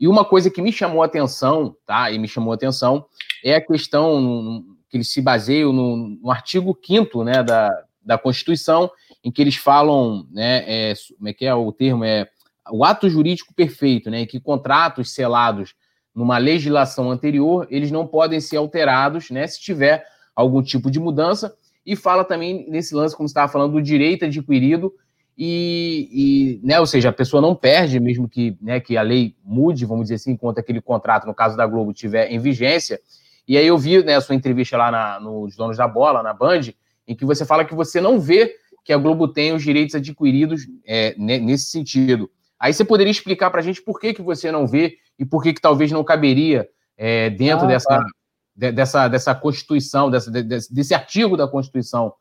e 0.00 0.08
uma 0.08 0.24
coisa 0.24 0.50
que 0.50 0.62
me 0.62 0.72
chamou 0.72 1.02
a 1.02 1.06
atenção, 1.06 1.76
tá, 1.84 2.10
e 2.10 2.18
me 2.18 2.26
chamou 2.26 2.52
a 2.52 2.54
atenção, 2.54 3.04
é 3.44 3.56
a 3.56 3.60
questão 3.60 4.64
que 4.88 4.96
eles 4.96 5.12
se 5.12 5.20
baseiam 5.20 5.70
no, 5.70 6.18
no 6.22 6.30
artigo 6.30 6.74
5 6.82 7.24
né, 7.24 7.42
da, 7.42 7.70
da 8.02 8.16
Constituição, 8.16 8.90
em 9.24 9.30
que 9.30 9.40
eles 9.40 9.56
falam, 9.56 10.26
né, 10.30 10.64
é, 10.66 10.94
como 11.16 11.28
é 11.28 11.32
que 11.32 11.46
é 11.46 11.54
o 11.54 11.70
termo? 11.72 12.04
É 12.04 12.28
o 12.70 12.84
ato 12.84 13.08
jurídico 13.08 13.54
perfeito, 13.54 14.10
né, 14.10 14.26
que 14.26 14.40
contratos 14.40 15.12
selados 15.12 15.74
numa 16.14 16.38
legislação 16.38 17.10
anterior, 17.10 17.66
eles 17.70 17.90
não 17.90 18.06
podem 18.06 18.40
ser 18.40 18.56
alterados, 18.56 19.30
né, 19.30 19.46
se 19.46 19.60
tiver 19.60 20.04
algum 20.34 20.62
tipo 20.62 20.90
de 20.90 21.00
mudança. 21.00 21.54
E 21.84 21.96
fala 21.96 22.24
também 22.24 22.68
nesse 22.68 22.94
lance, 22.94 23.16
como 23.16 23.26
estava 23.26 23.50
falando, 23.50 23.72
do 23.72 23.82
direito 23.82 24.24
adquirido, 24.24 24.92
e, 25.36 26.60
e, 26.62 26.66
né, 26.66 26.78
ou 26.78 26.86
seja, 26.86 27.08
a 27.08 27.12
pessoa 27.12 27.40
não 27.40 27.54
perde, 27.54 27.98
mesmo 27.98 28.28
que, 28.28 28.56
né, 28.60 28.78
que 28.78 28.96
a 28.96 29.02
lei 29.02 29.34
mude, 29.42 29.86
vamos 29.86 30.04
dizer 30.04 30.16
assim, 30.16 30.32
enquanto 30.32 30.58
aquele 30.58 30.80
contrato, 30.80 31.26
no 31.26 31.34
caso 31.34 31.56
da 31.56 31.66
Globo, 31.66 31.92
tiver 31.92 32.30
em 32.30 32.38
vigência. 32.38 33.00
E 33.48 33.56
aí 33.56 33.66
eu 33.66 33.78
vi 33.78 34.04
né, 34.04 34.14
a 34.14 34.20
sua 34.20 34.34
entrevista 34.34 34.76
lá 34.76 34.90
na, 34.90 35.18
nos 35.18 35.56
Donos 35.56 35.76
da 35.76 35.88
Bola, 35.88 36.22
na 36.22 36.34
Band, 36.34 36.60
em 37.08 37.16
que 37.16 37.24
você 37.24 37.44
fala 37.44 37.64
que 37.64 37.74
você 37.74 38.00
não 38.00 38.20
vê 38.20 38.54
que 38.84 38.92
a 38.92 38.98
Globo 38.98 39.28
tem 39.28 39.52
os 39.52 39.62
direitos 39.62 39.94
adquiridos 39.94 40.62
é, 40.84 41.14
nesse 41.16 41.66
sentido. 41.66 42.30
Aí 42.58 42.72
você 42.72 42.84
poderia 42.84 43.10
explicar 43.10 43.50
para 43.50 43.60
a 43.60 43.62
gente 43.62 43.82
por 43.82 43.98
que, 43.98 44.14
que 44.14 44.22
você 44.22 44.50
não 44.50 44.66
vê 44.66 44.98
e 45.18 45.24
por 45.24 45.42
que, 45.42 45.52
que 45.52 45.60
talvez 45.60 45.90
não 45.90 46.04
caberia 46.04 46.68
é, 46.96 47.30
dentro 47.30 47.64
ah, 47.64 47.68
dessa, 47.68 47.88
tá. 47.88 48.06
de, 48.54 48.72
dessa, 48.72 49.08
dessa 49.08 49.34
Constituição, 49.34 50.10
dessa, 50.10 50.30
desse, 50.30 50.72
desse 50.72 50.94
artigo 50.94 51.36
da 51.36 51.48
Constituição. 51.48 52.14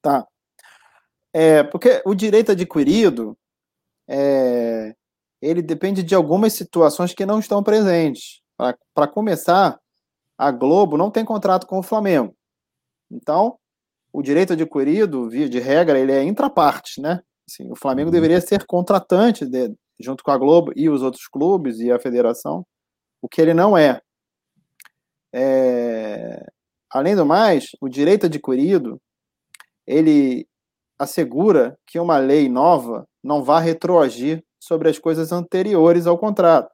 Tá. 0.00 0.26
É, 1.32 1.62
porque 1.64 2.02
o 2.04 2.14
direito 2.14 2.52
adquirido, 2.52 3.36
é, 4.08 4.94
ele 5.42 5.60
depende 5.60 6.02
de 6.02 6.14
algumas 6.14 6.52
situações 6.52 7.12
que 7.12 7.26
não 7.26 7.38
estão 7.38 7.62
presentes. 7.62 8.40
Para 8.94 9.06
começar, 9.06 9.78
a 10.38 10.50
Globo 10.50 10.96
não 10.96 11.10
tem 11.10 11.24
contrato 11.24 11.66
com 11.66 11.78
o 11.78 11.82
Flamengo. 11.82 12.34
Então, 13.10 13.58
o 14.16 14.22
direito 14.22 14.54
adquirido, 14.54 15.28
via 15.28 15.46
de 15.46 15.60
regra, 15.60 15.98
ele 15.98 16.10
é 16.10 16.22
intrapartes, 16.22 16.96
né? 16.96 17.20
Assim, 17.46 17.70
o 17.70 17.76
Flamengo 17.76 18.08
uhum. 18.08 18.14
deveria 18.14 18.40
ser 18.40 18.64
contratante 18.64 19.44
de, 19.44 19.70
junto 20.00 20.24
com 20.24 20.30
a 20.30 20.38
Globo 20.38 20.72
e 20.74 20.88
os 20.88 21.02
outros 21.02 21.28
clubes 21.28 21.80
e 21.80 21.92
a 21.92 21.98
federação, 21.98 22.66
o 23.20 23.28
que 23.28 23.42
ele 23.42 23.52
não 23.52 23.76
é. 23.76 24.00
é. 25.34 26.46
Além 26.90 27.14
do 27.14 27.26
mais, 27.26 27.66
o 27.78 27.90
direito 27.90 28.24
adquirido 28.24 28.98
ele 29.86 30.48
assegura 30.98 31.78
que 31.86 31.98
uma 31.98 32.16
lei 32.16 32.48
nova 32.48 33.06
não 33.22 33.44
vá 33.44 33.60
retroagir 33.60 34.42
sobre 34.58 34.88
as 34.88 34.98
coisas 34.98 35.30
anteriores 35.30 36.06
ao 36.06 36.16
contrato. 36.16 36.72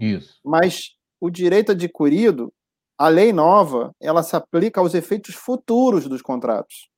Isso. 0.00 0.40
Mas 0.42 0.94
o 1.20 1.28
direito 1.28 1.72
adquirido, 1.72 2.50
a 2.98 3.08
lei 3.08 3.32
nova, 3.32 3.94
ela 4.00 4.22
se 4.22 4.34
aplica 4.34 4.80
aos 4.80 4.92
efeitos 4.92 5.34
futuros 5.34 6.08
dos 6.08 6.20
contratos. 6.20 6.88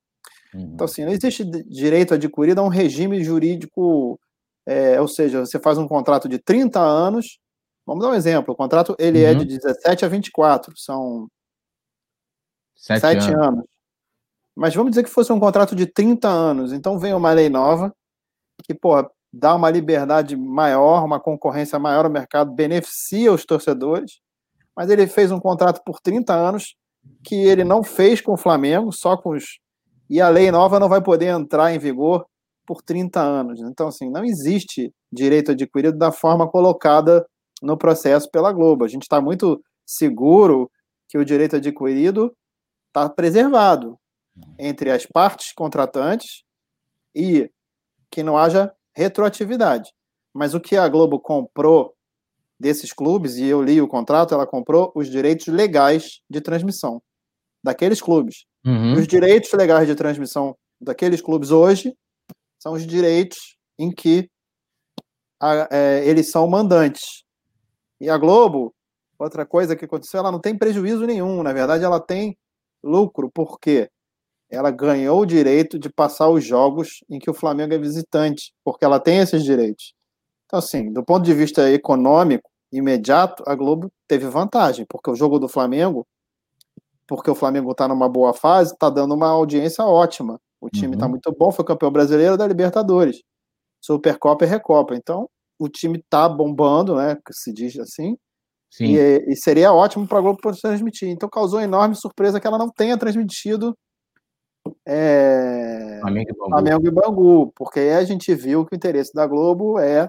Uhum. 0.53 0.71
Então, 0.73 0.85
assim, 0.85 1.05
não 1.05 1.11
existe 1.11 1.45
direito 1.45 2.15
adquirido 2.15 2.59
a 2.59 2.63
um 2.63 2.69
regime 2.69 3.23
jurídico, 3.23 4.19
é, 4.65 4.99
ou 4.99 5.07
seja, 5.07 5.41
você 5.41 5.59
faz 5.59 5.77
um 5.77 5.87
contrato 5.87 6.27
de 6.27 6.39
30 6.39 6.79
anos, 6.79 7.39
vamos 7.85 8.03
dar 8.03 8.09
um 8.09 8.15
exemplo, 8.15 8.53
o 8.53 8.57
contrato 8.57 8.95
ele 8.99 9.23
uhum. 9.23 9.29
é 9.29 9.35
de 9.35 9.45
17 9.45 10.03
uhum. 10.03 10.07
a 10.07 10.09
24, 10.09 10.73
são 10.75 11.27
sete, 12.75 13.01
sete 13.01 13.31
anos. 13.31 13.47
anos. 13.47 13.65
Mas 14.55 14.75
vamos 14.75 14.91
dizer 14.91 15.03
que 15.03 15.09
fosse 15.09 15.31
um 15.31 15.39
contrato 15.39 15.75
de 15.75 15.85
30 15.85 16.27
anos, 16.27 16.73
então 16.73 16.97
vem 16.99 17.13
uma 17.13 17.31
lei 17.31 17.47
nova 17.47 17.93
que, 18.63 18.73
pô, 18.73 19.09
dá 19.31 19.55
uma 19.55 19.69
liberdade 19.69 20.35
maior, 20.35 21.05
uma 21.05 21.19
concorrência 21.19 21.79
maior 21.79 22.05
ao 22.05 22.11
mercado, 22.11 22.51
beneficia 22.51 23.31
os 23.31 23.45
torcedores, 23.45 24.19
mas 24.75 24.89
ele 24.89 25.07
fez 25.07 25.31
um 25.31 25.39
contrato 25.39 25.81
por 25.85 25.99
30 25.99 26.33
anos 26.33 26.75
que 27.23 27.35
ele 27.35 27.63
não 27.63 27.83
fez 27.83 28.21
com 28.21 28.33
o 28.33 28.37
Flamengo, 28.37 28.91
só 28.91 29.17
com 29.17 29.31
os 29.31 29.59
e 30.11 30.19
a 30.19 30.27
lei 30.27 30.51
nova 30.51 30.77
não 30.77 30.89
vai 30.89 31.01
poder 31.01 31.27
entrar 31.27 31.73
em 31.73 31.79
vigor 31.79 32.25
por 32.67 32.81
30 32.81 33.21
anos. 33.21 33.61
Então, 33.61 33.87
assim, 33.87 34.09
não 34.09 34.25
existe 34.25 34.93
direito 35.09 35.51
adquirido 35.51 35.97
da 35.97 36.11
forma 36.11 36.49
colocada 36.49 37.25
no 37.61 37.77
processo 37.77 38.29
pela 38.29 38.51
Globo. 38.51 38.83
A 38.83 38.89
gente 38.89 39.03
está 39.03 39.21
muito 39.21 39.63
seguro 39.85 40.69
que 41.07 41.17
o 41.17 41.23
direito 41.23 41.55
adquirido 41.55 42.35
está 42.87 43.09
preservado 43.09 43.97
entre 44.59 44.91
as 44.91 45.05
partes 45.05 45.53
contratantes 45.53 46.43
e 47.15 47.49
que 48.11 48.21
não 48.21 48.37
haja 48.37 48.69
retroatividade. 48.93 49.93
Mas 50.33 50.53
o 50.53 50.59
que 50.59 50.75
a 50.75 50.89
Globo 50.89 51.21
comprou 51.21 51.93
desses 52.61 52.93
clubes, 52.93 53.37
e 53.37 53.45
eu 53.45 53.61
li 53.61 53.81
o 53.81 53.87
contrato, 53.87 54.33
ela 54.33 54.45
comprou 54.45 54.91
os 54.95 55.09
direitos 55.09 55.47
legais 55.47 56.21
de 56.29 56.39
transmissão 56.39 57.01
daqueles 57.63 57.99
clubes. 57.99 58.45
Uhum. 58.65 58.93
Os 58.93 59.07
direitos 59.07 59.51
legais 59.53 59.87
de 59.87 59.95
transmissão 59.95 60.55
daqueles 60.79 61.21
clubes 61.21 61.49
hoje 61.49 61.95
são 62.59 62.73
os 62.73 62.85
direitos 62.85 63.57
em 63.79 63.91
que 63.91 64.29
a, 65.39 65.67
é, 65.71 66.07
eles 66.07 66.29
são 66.29 66.47
mandantes. 66.47 67.23
E 67.99 68.09
a 68.09 68.17
Globo, 68.17 68.73
outra 69.17 69.45
coisa 69.45 69.75
que 69.75 69.85
aconteceu, 69.85 70.19
ela 70.19 70.31
não 70.31 70.39
tem 70.39 70.55
prejuízo 70.55 71.05
nenhum. 71.05 71.41
Na 71.41 71.53
verdade, 71.53 71.83
ela 71.83 71.99
tem 71.99 72.37
lucro, 72.83 73.31
porque 73.33 73.89
ela 74.49 74.69
ganhou 74.69 75.21
o 75.21 75.25
direito 75.25 75.79
de 75.79 75.89
passar 75.89 76.29
os 76.29 76.43
jogos 76.43 77.03
em 77.09 77.17
que 77.17 77.29
o 77.29 77.33
Flamengo 77.33 77.73
é 77.73 77.79
visitante, 77.79 78.53
porque 78.63 78.85
ela 78.85 78.99
tem 78.99 79.19
esses 79.19 79.43
direitos. 79.43 79.93
Então, 80.45 80.59
assim, 80.59 80.91
do 80.91 81.03
ponto 81.03 81.23
de 81.23 81.33
vista 81.33 81.71
econômico, 81.71 82.50
imediato, 82.71 83.43
a 83.47 83.55
Globo 83.55 83.91
teve 84.07 84.27
vantagem, 84.27 84.85
porque 84.89 85.11
o 85.11 85.15
jogo 85.15 85.39
do 85.39 85.47
Flamengo 85.47 86.07
porque 87.11 87.29
o 87.29 87.35
Flamengo 87.35 87.71
está 87.71 87.89
numa 87.89 88.07
boa 88.07 88.33
fase, 88.33 88.71
está 88.71 88.89
dando 88.89 89.13
uma 89.13 89.27
audiência 89.27 89.83
ótima. 89.83 90.39
O 90.61 90.69
time 90.69 90.93
está 90.93 91.07
uhum. 91.07 91.11
muito 91.11 91.29
bom, 91.37 91.51
foi 91.51 91.65
campeão 91.65 91.91
brasileiro 91.91 92.37
da 92.37 92.47
Libertadores, 92.47 93.21
Supercopa 93.81 94.45
e 94.45 94.47
Recopa. 94.47 94.95
Então, 94.95 95.29
o 95.59 95.67
time 95.67 95.99
está 95.99 96.29
bombando, 96.29 96.95
né? 96.95 97.17
Se 97.31 97.51
diz 97.51 97.77
assim. 97.77 98.15
E, 98.79 99.25
e, 99.27 99.35
seria 99.35 99.73
ótimo 99.73 100.07
para 100.07 100.19
a 100.19 100.21
Globo 100.21 100.39
transmitir. 100.61 101.09
Então, 101.09 101.27
causou 101.27 101.59
enorme 101.59 101.95
surpresa 101.95 102.39
que 102.39 102.47
ela 102.47 102.57
não 102.57 102.69
tenha 102.69 102.97
transmitido 102.97 103.75
é, 104.87 105.97
Flamengo, 105.99 106.31
e 106.31 106.35
Flamengo 106.35 106.87
e 106.87 106.91
Bangu, 106.91 107.53
porque 107.57 107.79
aí 107.79 107.93
a 107.95 108.03
gente 108.05 108.33
viu 108.33 108.65
que 108.65 108.73
o 108.73 108.77
interesse 108.77 109.13
da 109.13 109.27
Globo 109.27 109.77
é, 109.79 110.07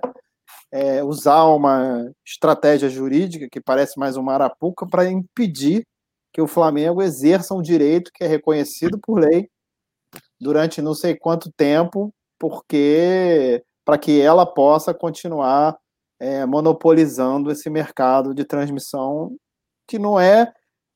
é 0.71 1.02
usar 1.02 1.44
uma 1.44 2.11
estratégia 2.26 2.88
jurídica 2.88 3.49
que 3.50 3.61
parece 3.61 3.99
mais 3.99 4.16
uma 4.16 4.35
arapuca 4.35 4.87
para 4.87 5.11
impedir 5.11 5.87
que 6.32 6.40
o 6.40 6.47
Flamengo 6.47 7.02
exerça 7.02 7.54
um 7.54 7.61
direito 7.61 8.11
que 8.14 8.25
é 8.25 8.26
reconhecido 8.26 8.99
por 8.99 9.21
lei 9.21 9.49
durante 10.40 10.82
não 10.82 10.94
sei 10.94 11.14
quanto 11.14 11.52
tempo, 11.52 12.12
porque 12.38 13.62
para 13.85 13.99
que 13.99 14.21
ela 14.21 14.47
possa 14.47 14.94
continuar 14.94 15.76
é, 16.18 16.47
monopolizando 16.47 17.50
esse 17.50 17.68
mercado 17.68 18.35
de 18.35 18.44
transmissão 18.44 19.37
que 19.87 19.99
não 19.99 20.18
é 20.18 20.52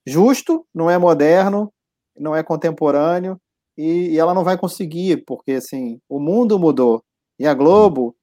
justo, 0.06 0.66
não 0.75 0.88
é 0.90 0.96
moderno, 0.96 1.72
não 2.16 2.34
é 2.34 2.42
contemporâneo 2.42 3.38
e, 3.76 4.10
e 4.10 4.18
ela 4.18 4.32
não 4.32 4.44
vai 4.44 4.56
conseguir, 4.56 5.25
porque 5.26 5.52
assim 5.52 6.00
o 6.08 6.18
mundo 6.18 6.58
mudou. 6.58 7.02
E 7.38 7.46
a 7.46 7.52
Globo 7.52 8.16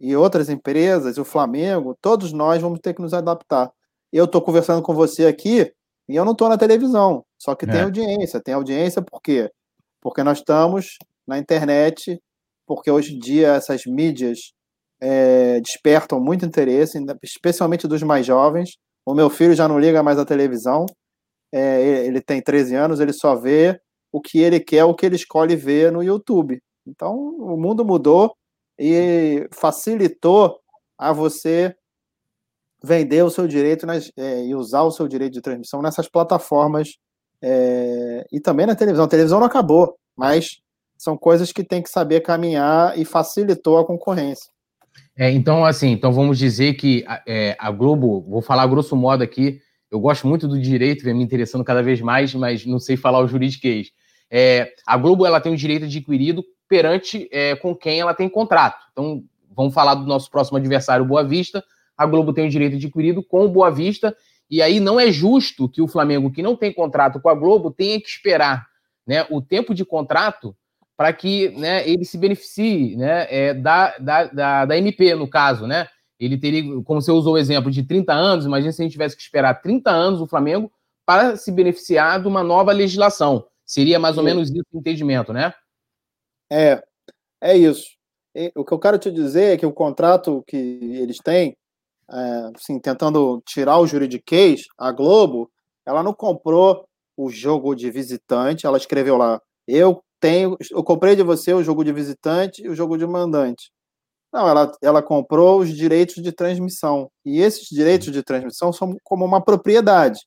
e 0.00 0.14
outras 0.14 0.48
empresas, 0.48 1.18
o 1.18 1.24
Flamengo, 1.24 1.96
todos 2.00 2.32
nós 2.32 2.60
vamos 2.60 2.80
ter 2.80 2.94
que 2.94 3.02
nos 3.02 3.14
adaptar. 3.14 3.70
Eu 4.12 4.26
estou 4.26 4.42
conversando 4.42 4.82
com 4.82 4.94
você 4.94 5.26
aqui 5.26 5.72
e 6.08 6.14
eu 6.14 6.24
não 6.24 6.32
estou 6.32 6.48
na 6.48 6.58
televisão, 6.58 7.24
só 7.40 7.54
que 7.54 7.64
é. 7.64 7.72
tem 7.72 7.82
audiência. 7.82 8.40
Tem 8.40 8.54
audiência 8.54 9.02
por 9.02 9.20
quê? 9.20 9.50
Porque 10.00 10.22
nós 10.22 10.38
estamos 10.38 10.96
na 11.26 11.38
internet, 11.38 12.20
porque 12.66 12.90
hoje 12.90 13.14
em 13.14 13.18
dia 13.18 13.54
essas 13.54 13.82
mídias 13.86 14.52
é, 15.00 15.60
despertam 15.60 16.20
muito 16.20 16.44
interesse, 16.44 16.98
especialmente 17.22 17.88
dos 17.88 18.02
mais 18.02 18.24
jovens. 18.26 18.76
O 19.04 19.14
meu 19.14 19.30
filho 19.30 19.54
já 19.54 19.66
não 19.68 19.78
liga 19.78 20.02
mais 20.02 20.18
à 20.18 20.24
televisão, 20.24 20.84
é, 21.52 22.04
ele 22.06 22.20
tem 22.20 22.42
13 22.42 22.74
anos, 22.74 23.00
ele 23.00 23.12
só 23.12 23.34
vê 23.34 23.80
o 24.12 24.20
que 24.20 24.38
ele 24.38 24.60
quer, 24.60 24.84
o 24.84 24.94
que 24.94 25.06
ele 25.06 25.16
escolhe 25.16 25.56
ver 25.56 25.92
no 25.92 26.02
YouTube. 26.02 26.60
Então, 26.86 27.14
o 27.14 27.56
mundo 27.56 27.84
mudou 27.84 28.34
e 28.78 29.48
facilitou 29.52 30.60
a 30.98 31.12
você 31.12 31.74
vender 32.82 33.22
o 33.22 33.30
seu 33.30 33.48
direito 33.48 33.86
nas, 33.86 34.10
é, 34.16 34.44
e 34.44 34.54
usar 34.54 34.82
o 34.82 34.90
seu 34.90 35.08
direito 35.08 35.32
de 35.32 35.40
transmissão 35.40 35.82
nessas 35.82 36.08
plataformas 36.08 36.96
é, 37.42 38.26
e 38.32 38.40
também 38.40 38.66
na 38.66 38.74
televisão. 38.74 39.04
A 39.04 39.08
televisão 39.08 39.40
não 39.40 39.46
acabou, 39.46 39.96
mas 40.16 40.60
são 40.96 41.16
coisas 41.16 41.52
que 41.52 41.64
tem 41.64 41.82
que 41.82 41.90
saber 41.90 42.20
caminhar 42.20 42.98
e 42.98 43.04
facilitou 43.04 43.78
a 43.78 43.84
concorrência. 43.84 44.50
É, 45.16 45.30
então, 45.30 45.64
assim, 45.64 45.88
então 45.88 46.12
vamos 46.12 46.38
dizer 46.38 46.74
que 46.74 47.04
é, 47.26 47.56
a 47.58 47.70
Globo, 47.70 48.22
vou 48.22 48.42
falar 48.42 48.66
grosso 48.66 48.96
modo 48.96 49.22
aqui, 49.22 49.60
eu 49.90 50.00
gosto 50.00 50.26
muito 50.26 50.48
do 50.48 50.60
direito, 50.60 51.04
vem 51.04 51.14
me 51.14 51.24
interessando 51.24 51.64
cada 51.64 51.82
vez 51.82 52.00
mais, 52.00 52.34
mas 52.34 52.66
não 52.66 52.78
sei 52.78 52.96
falar 52.96 53.20
o 53.20 53.28
juridiquês. 53.28 53.88
É, 54.30 54.72
a 54.86 54.96
Globo 54.96 55.24
ela 55.24 55.40
tem 55.40 55.52
o 55.52 55.56
direito 55.56 55.84
adquirido 55.84 56.44
perante 56.68 57.28
é, 57.32 57.54
com 57.56 57.74
quem 57.74 58.00
ela 58.00 58.14
tem 58.14 58.28
contrato. 58.28 58.84
Então, 58.92 59.22
vamos 59.54 59.74
falar 59.74 59.94
do 59.94 60.06
nosso 60.06 60.30
próximo 60.30 60.58
adversário, 60.58 61.04
Boa 61.04 61.24
Vista 61.24 61.64
a 61.96 62.04
Globo 62.04 62.32
tem 62.32 62.46
o 62.46 62.50
direito 62.50 62.76
adquirido 62.76 63.22
com 63.22 63.44
o 63.44 63.48
Boa 63.48 63.70
Vista, 63.70 64.14
e 64.50 64.60
aí 64.60 64.78
não 64.78 65.00
é 65.00 65.10
justo 65.10 65.68
que 65.68 65.80
o 65.80 65.88
Flamengo, 65.88 66.30
que 66.30 66.42
não 66.42 66.54
tem 66.54 66.72
contrato 66.72 67.18
com 67.20 67.28
a 67.28 67.34
Globo, 67.34 67.70
tenha 67.70 68.00
que 68.00 68.08
esperar 68.08 68.66
né, 69.06 69.26
o 69.30 69.40
tempo 69.40 69.74
de 69.74 69.84
contrato 69.84 70.54
para 70.96 71.12
que 71.12 71.50
né, 71.50 71.88
ele 71.88 72.04
se 72.04 72.18
beneficie 72.18 72.96
né, 72.96 73.26
é, 73.30 73.54
da, 73.54 73.96
da, 73.98 74.24
da, 74.24 74.64
da, 74.66 74.78
MP, 74.78 75.14
no 75.14 75.28
caso, 75.28 75.66
né? 75.66 75.88
ele 76.18 76.38
teria, 76.38 76.62
como 76.82 77.02
você 77.02 77.10
usou 77.10 77.34
o 77.34 77.38
exemplo 77.38 77.70
de 77.70 77.82
30 77.82 78.12
anos, 78.12 78.46
imagina 78.46 78.72
se 78.72 78.80
a 78.80 78.84
gente 78.84 78.92
tivesse 78.92 79.16
que 79.16 79.22
esperar 79.22 79.60
30 79.60 79.90
anos 79.90 80.20
o 80.20 80.26
Flamengo 80.26 80.70
para 81.04 81.36
se 81.36 81.52
beneficiar 81.52 82.20
de 82.20 82.26
uma 82.26 82.42
nova 82.42 82.72
legislação. 82.72 83.44
Seria 83.64 83.98
mais 83.98 84.16
ou 84.16 84.24
menos 84.24 84.48
isso 84.48 84.64
o 84.72 84.78
entendimento, 84.78 85.32
né? 85.32 85.52
É, 86.50 86.82
é 87.42 87.56
isso. 87.56 87.86
O 88.56 88.64
que 88.64 88.72
eu 88.72 88.78
quero 88.78 88.98
te 88.98 89.10
dizer 89.10 89.54
é 89.54 89.56
que 89.56 89.66
o 89.66 89.72
contrato 89.72 90.44
que 90.46 90.56
eles 90.56 91.18
têm, 91.18 91.56
é, 92.10 92.50
assim, 92.56 92.78
tentando 92.80 93.42
tirar 93.46 93.78
o 93.78 93.86
juridiquês, 93.86 94.64
a 94.78 94.92
Globo, 94.92 95.50
ela 95.86 96.02
não 96.02 96.14
comprou 96.14 96.86
o 97.16 97.30
jogo 97.30 97.74
de 97.74 97.90
visitante, 97.90 98.66
ela 98.66 98.78
escreveu 98.78 99.16
lá, 99.16 99.40
eu 99.66 100.02
tenho, 100.20 100.56
eu 100.70 100.84
comprei 100.84 101.16
de 101.16 101.22
você 101.22 101.52
o 101.54 101.62
jogo 101.62 101.84
de 101.84 101.92
visitante 101.92 102.62
e 102.62 102.68
o 102.68 102.74
jogo 102.74 102.98
de 102.98 103.06
mandante. 103.06 103.70
Não, 104.32 104.48
ela, 104.48 104.72
ela 104.82 105.02
comprou 105.02 105.60
os 105.60 105.74
direitos 105.74 106.22
de 106.22 106.32
transmissão. 106.32 107.10
E 107.24 107.40
esses 107.40 107.68
direitos 107.68 108.12
de 108.12 108.22
transmissão 108.22 108.72
são 108.72 108.96
como 109.04 109.24
uma 109.24 109.42
propriedade. 109.42 110.20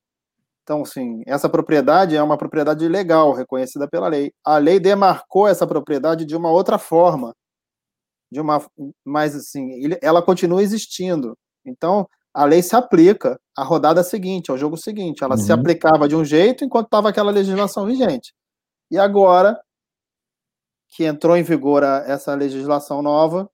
Então, 0.70 0.84
assim, 0.84 1.24
essa 1.26 1.50
propriedade 1.50 2.16
é 2.16 2.22
uma 2.22 2.38
propriedade 2.38 2.88
legal, 2.88 3.34
reconhecida 3.34 3.88
pela 3.88 4.08
lei. 4.08 4.32
A 4.46 4.60
lei 4.60 4.80
demarcou 4.80 5.48
essa 5.48 5.66
propriedade 5.66 6.26
de 6.26 6.36
uma 6.36 6.52
outra 6.52 6.78
forma, 6.78 7.34
de 8.32 8.40
uma, 8.40 8.64
mas 9.04 9.36
assim, 9.36 9.68
ela 10.00 10.22
continua 10.22 10.62
existindo. 10.62 11.36
Então, 11.66 12.08
a 12.32 12.46
lei 12.46 12.62
se 12.62 12.76
aplica 12.76 13.40
à 13.58 13.64
rodada 13.64 14.04
seguinte, 14.04 14.52
ao 14.52 14.60
jogo 14.60 14.78
seguinte. 14.78 15.24
Ela 15.24 15.38
uhum. 15.38 15.42
se 15.42 15.52
aplicava 15.52 16.08
de 16.08 16.16
um 16.16 16.24
jeito 16.24 16.64
enquanto 16.64 16.86
estava 16.86 17.10
aquela 17.10 17.32
legislação 17.32 17.88
vigente. 17.88 18.32
E 18.92 19.00
agora 19.00 19.60
que 20.90 21.04
entrou 21.04 21.36
em 21.36 21.42
vigor 21.42 21.82
essa 21.82 22.36
legislação 22.36 23.02
nova, 23.02 23.50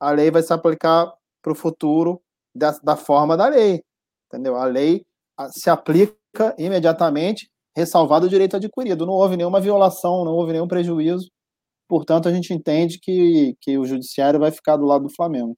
a 0.00 0.10
lei 0.10 0.30
vai 0.30 0.42
se 0.42 0.54
aplicar 0.54 1.12
para 1.42 1.52
o 1.52 1.54
futuro 1.54 2.18
da, 2.54 2.70
da 2.82 2.96
forma 2.96 3.36
da 3.36 3.46
lei. 3.46 3.82
Entendeu? 4.26 4.56
A 4.56 4.64
lei 4.64 5.04
se 5.50 5.68
aplica 5.68 6.16
imediatamente, 6.58 7.48
ressalvado 7.76 8.26
o 8.26 8.28
direito 8.28 8.56
adquirido. 8.56 9.06
Não 9.06 9.12
houve 9.12 9.36
nenhuma 9.36 9.60
violação, 9.60 10.24
não 10.24 10.32
houve 10.32 10.52
nenhum 10.52 10.68
prejuízo. 10.68 11.30
Portanto, 11.88 12.28
a 12.28 12.32
gente 12.32 12.52
entende 12.52 12.98
que, 12.98 13.56
que 13.60 13.78
o 13.78 13.84
judiciário 13.84 14.40
vai 14.40 14.50
ficar 14.50 14.76
do 14.76 14.84
lado 14.84 15.04
do 15.04 15.14
Flamengo. 15.14 15.56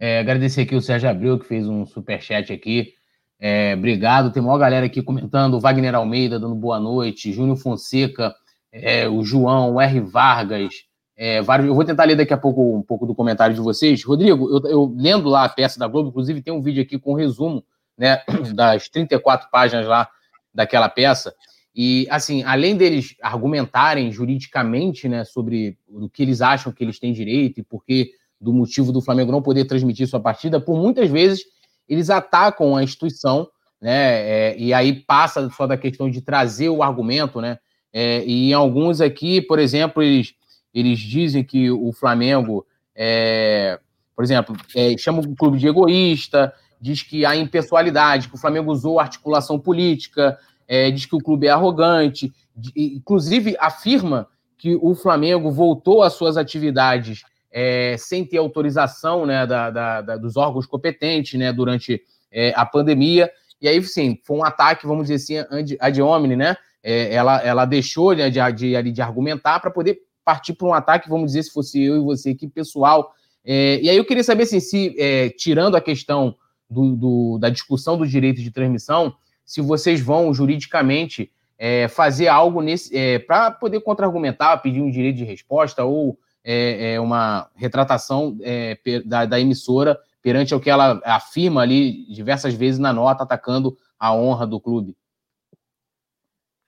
É, 0.00 0.20
agradecer 0.20 0.62
aqui 0.62 0.74
o 0.74 0.80
Sérgio 0.80 1.08
Abreu, 1.08 1.38
que 1.38 1.46
fez 1.46 1.66
um 1.66 1.84
super 1.84 2.20
chat 2.20 2.52
aqui. 2.52 2.92
É, 3.38 3.74
obrigado. 3.74 4.32
Tem 4.32 4.42
uma 4.42 4.58
galera 4.58 4.86
aqui 4.86 5.02
comentando. 5.02 5.60
Wagner 5.60 5.94
Almeida 5.94 6.40
dando 6.40 6.54
boa 6.54 6.80
noite. 6.80 7.32
Júnior 7.32 7.56
Fonseca, 7.56 8.34
é, 8.72 9.08
o 9.08 9.22
João, 9.22 9.74
o 9.74 9.80
R. 9.80 10.00
Vargas. 10.00 10.72
É, 11.16 11.42
vários, 11.42 11.68
eu 11.68 11.74
vou 11.74 11.84
tentar 11.84 12.04
ler 12.04 12.16
daqui 12.16 12.32
a 12.32 12.38
pouco 12.38 12.76
um 12.76 12.82
pouco 12.82 13.04
do 13.04 13.14
comentário 13.14 13.54
de 13.54 13.60
vocês. 13.60 14.04
Rodrigo, 14.04 14.48
eu, 14.50 14.70
eu 14.70 14.94
lendo 14.96 15.28
lá 15.28 15.44
a 15.44 15.48
peça 15.48 15.78
da 15.78 15.88
Globo, 15.88 16.10
inclusive 16.10 16.42
tem 16.42 16.52
um 16.52 16.62
vídeo 16.62 16.82
aqui 16.82 16.96
com 16.98 17.12
um 17.12 17.16
resumo 17.16 17.64
né, 17.98 18.22
das 18.54 18.88
34 18.88 19.50
páginas 19.50 19.86
lá 19.86 20.08
daquela 20.54 20.88
peça. 20.88 21.34
E, 21.74 22.06
assim, 22.10 22.42
além 22.44 22.76
deles 22.76 23.14
argumentarem 23.22 24.10
juridicamente 24.10 25.08
né, 25.08 25.24
sobre 25.24 25.76
o 25.88 26.08
que 26.08 26.22
eles 26.22 26.40
acham 26.40 26.72
que 26.72 26.82
eles 26.82 26.98
têm 26.98 27.12
direito 27.12 27.60
e 27.60 27.62
por 27.62 27.84
que 27.84 28.12
do 28.40 28.52
motivo 28.52 28.92
do 28.92 29.00
Flamengo 29.00 29.32
não 29.32 29.42
poder 29.42 29.64
transmitir 29.64 30.06
sua 30.06 30.20
partida, 30.20 30.60
por 30.60 30.76
muitas 30.76 31.10
vezes 31.10 31.44
eles 31.88 32.10
atacam 32.10 32.76
a 32.76 32.82
instituição, 32.82 33.48
né? 33.80 33.92
É, 33.92 34.56
e 34.58 34.72
aí 34.74 34.92
passa 34.92 35.48
só 35.50 35.66
da 35.66 35.76
questão 35.76 36.10
de 36.10 36.20
trazer 36.20 36.68
o 36.68 36.82
argumento, 36.82 37.40
né? 37.40 37.58
É, 37.92 38.24
e 38.24 38.50
em 38.50 38.52
alguns 38.52 39.00
aqui, 39.00 39.40
por 39.40 39.58
exemplo, 39.58 40.02
eles, 40.02 40.34
eles 40.74 40.98
dizem 40.98 41.42
que 41.42 41.70
o 41.70 41.92
Flamengo, 41.92 42.66
é, 42.94 43.78
por 44.14 44.22
exemplo, 44.22 44.56
é, 44.74 44.96
chama 44.98 45.20
o 45.20 45.34
clube 45.34 45.58
de 45.58 45.66
egoísta, 45.66 46.52
diz 46.80 47.02
que 47.02 47.24
há 47.24 47.36
impessoalidade, 47.36 48.28
que 48.28 48.34
o 48.34 48.38
Flamengo 48.38 48.70
usou 48.70 49.00
articulação 49.00 49.58
política, 49.58 50.38
é, 50.66 50.90
diz 50.90 51.06
que 51.06 51.16
o 51.16 51.20
clube 51.20 51.46
é 51.46 51.50
arrogante, 51.50 52.32
inclusive 52.76 53.56
afirma 53.58 54.28
que 54.56 54.76
o 54.80 54.94
Flamengo 54.94 55.50
voltou 55.50 56.02
às 56.02 56.14
suas 56.14 56.36
atividades 56.36 57.22
é, 57.50 57.96
sem 57.96 58.24
ter 58.24 58.38
autorização 58.38 59.24
né, 59.24 59.46
da, 59.46 59.70
da, 59.70 60.00
da, 60.00 60.16
dos 60.16 60.36
órgãos 60.36 60.66
competentes 60.66 61.38
né, 61.38 61.52
durante 61.52 62.02
é, 62.30 62.52
a 62.54 62.66
pandemia. 62.66 63.30
E 63.60 63.68
aí, 63.68 63.82
sim, 63.82 64.18
foi 64.24 64.36
um 64.36 64.44
ataque, 64.44 64.86
vamos 64.86 65.08
dizer 65.08 65.14
assim, 65.14 65.76
ad 65.80 66.02
hominem, 66.02 66.36
né? 66.36 66.56
É, 66.82 67.12
ela, 67.12 67.42
ela 67.42 67.64
deixou 67.64 68.14
né, 68.14 68.30
de, 68.30 68.40
de, 68.52 68.92
de 68.92 69.02
argumentar 69.02 69.58
para 69.58 69.70
poder 69.70 69.98
partir 70.24 70.52
para 70.52 70.68
um 70.68 70.74
ataque, 70.74 71.08
vamos 71.08 71.28
dizer, 71.28 71.42
se 71.42 71.52
fosse 71.52 71.82
eu 71.82 71.96
e 71.96 72.04
você 72.04 72.30
aqui, 72.30 72.46
pessoal. 72.46 73.12
É, 73.44 73.80
e 73.80 73.88
aí 73.88 73.96
eu 73.96 74.04
queria 74.04 74.22
saber 74.22 74.44
assim, 74.44 74.60
se, 74.60 74.94
é, 74.98 75.30
tirando 75.30 75.74
a 75.74 75.80
questão 75.80 76.36
do, 76.68 76.96
do, 76.96 77.38
da 77.38 77.48
discussão 77.48 77.96
do 77.96 78.06
direito 78.06 78.42
de 78.42 78.50
transmissão, 78.50 79.14
se 79.44 79.60
vocês 79.60 80.00
vão 80.00 80.32
juridicamente 80.34 81.32
é, 81.58 81.88
fazer 81.88 82.28
algo 82.28 82.60
nesse 82.62 82.96
é, 82.96 83.18
para 83.18 83.50
poder 83.50 83.80
contra-argumentar, 83.80 84.58
pedir 84.58 84.80
um 84.80 84.90
direito 84.90 85.16
de 85.16 85.24
resposta 85.24 85.84
ou 85.84 86.18
é, 86.44 86.94
é 86.94 87.00
uma 87.00 87.50
retratação 87.56 88.38
é, 88.42 88.78
da, 89.04 89.26
da, 89.26 89.40
emissora 89.40 89.98
perante 90.22 90.54
o 90.54 90.60
que 90.60 90.70
ela 90.70 91.00
afirma 91.04 91.62
ali 91.62 92.06
diversas 92.06 92.54
vezes 92.54 92.78
na 92.78 92.92
nota, 92.92 93.24
atacando 93.24 93.76
a 93.98 94.14
honra 94.14 94.46
do 94.46 94.60
clube. 94.60 94.96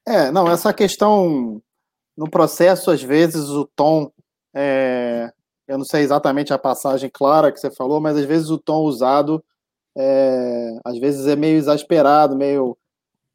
É, 0.07 0.31
não, 0.31 0.51
essa 0.51 0.73
questão 0.73 1.63
no 2.17 2.29
processo, 2.29 2.91
às 2.91 3.03
vezes 3.03 3.49
o 3.49 3.65
tom, 3.77 4.11
é, 4.55 5.33
eu 5.69 5.79
não 5.79 5.85
sei 5.85 6.03
exatamente 6.03 6.53
a 6.53 6.59
passagem 6.59 7.09
clara 7.13 7.53
que 7.53 7.61
você 7.61 7.71
falou, 7.71 8.01
mas 8.01 8.17
às 8.17 8.25
vezes 8.25 8.51
o 8.51 8.59
tom 8.59 8.83
usado 8.83 9.43
é, 9.97 10.79
às 10.85 10.99
vezes 10.99 11.27
é 11.27 11.37
meio 11.37 11.57
exasperado, 11.57 12.37
meio. 12.37 12.77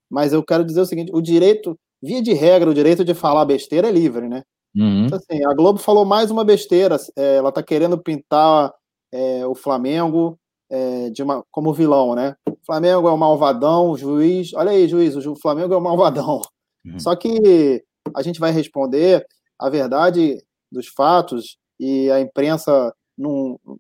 Mas 0.10 0.34
eu 0.34 0.44
quero 0.44 0.64
dizer 0.64 0.82
o 0.82 0.86
seguinte: 0.86 1.12
o 1.14 1.22
direito, 1.22 1.78
via 2.02 2.22
de 2.22 2.34
regra, 2.34 2.70
o 2.70 2.74
direito 2.74 3.04
de 3.04 3.14
falar 3.14 3.46
besteira 3.46 3.88
é 3.88 3.92
livre, 3.92 4.28
né? 4.28 4.44
Uhum. 4.76 5.06
Então, 5.06 5.18
assim, 5.18 5.46
a 5.46 5.54
Globo 5.54 5.80
falou 5.80 6.06
mais 6.06 6.30
uma 6.30 6.44
besteira. 6.44 6.98
É, 7.16 7.38
ela 7.38 7.50
está 7.50 7.64
querendo 7.64 7.98
pintar 7.98 8.74
é, 9.12 9.46
o 9.46 9.56
Flamengo 9.56 10.38
é, 10.70 11.10
de 11.10 11.24
uma, 11.24 11.44
como 11.50 11.74
vilão, 11.74 12.16
né? 12.16 12.36
O 12.50 12.58
Flamengo 12.66 13.08
é 13.08 13.12
o 13.12 13.18
malvadão, 13.18 13.90
o 13.90 13.98
juiz. 13.98 14.54
Olha 14.54 14.72
aí, 14.72 14.88
juiz, 14.88 15.16
o 15.16 15.36
Flamengo 15.36 15.74
é 15.74 15.78
o 15.78 15.82
malvadão. 15.82 16.42
Uhum. 16.86 17.00
Só 17.00 17.16
que 17.16 17.84
a 18.14 18.22
gente 18.22 18.40
vai 18.40 18.52
responder 18.52 19.26
a 19.58 19.70
verdade 19.70 20.44
dos 20.72 20.88
fatos 20.88 21.58
e 21.80 22.10
a 22.12 22.20
imprensa 22.20 22.94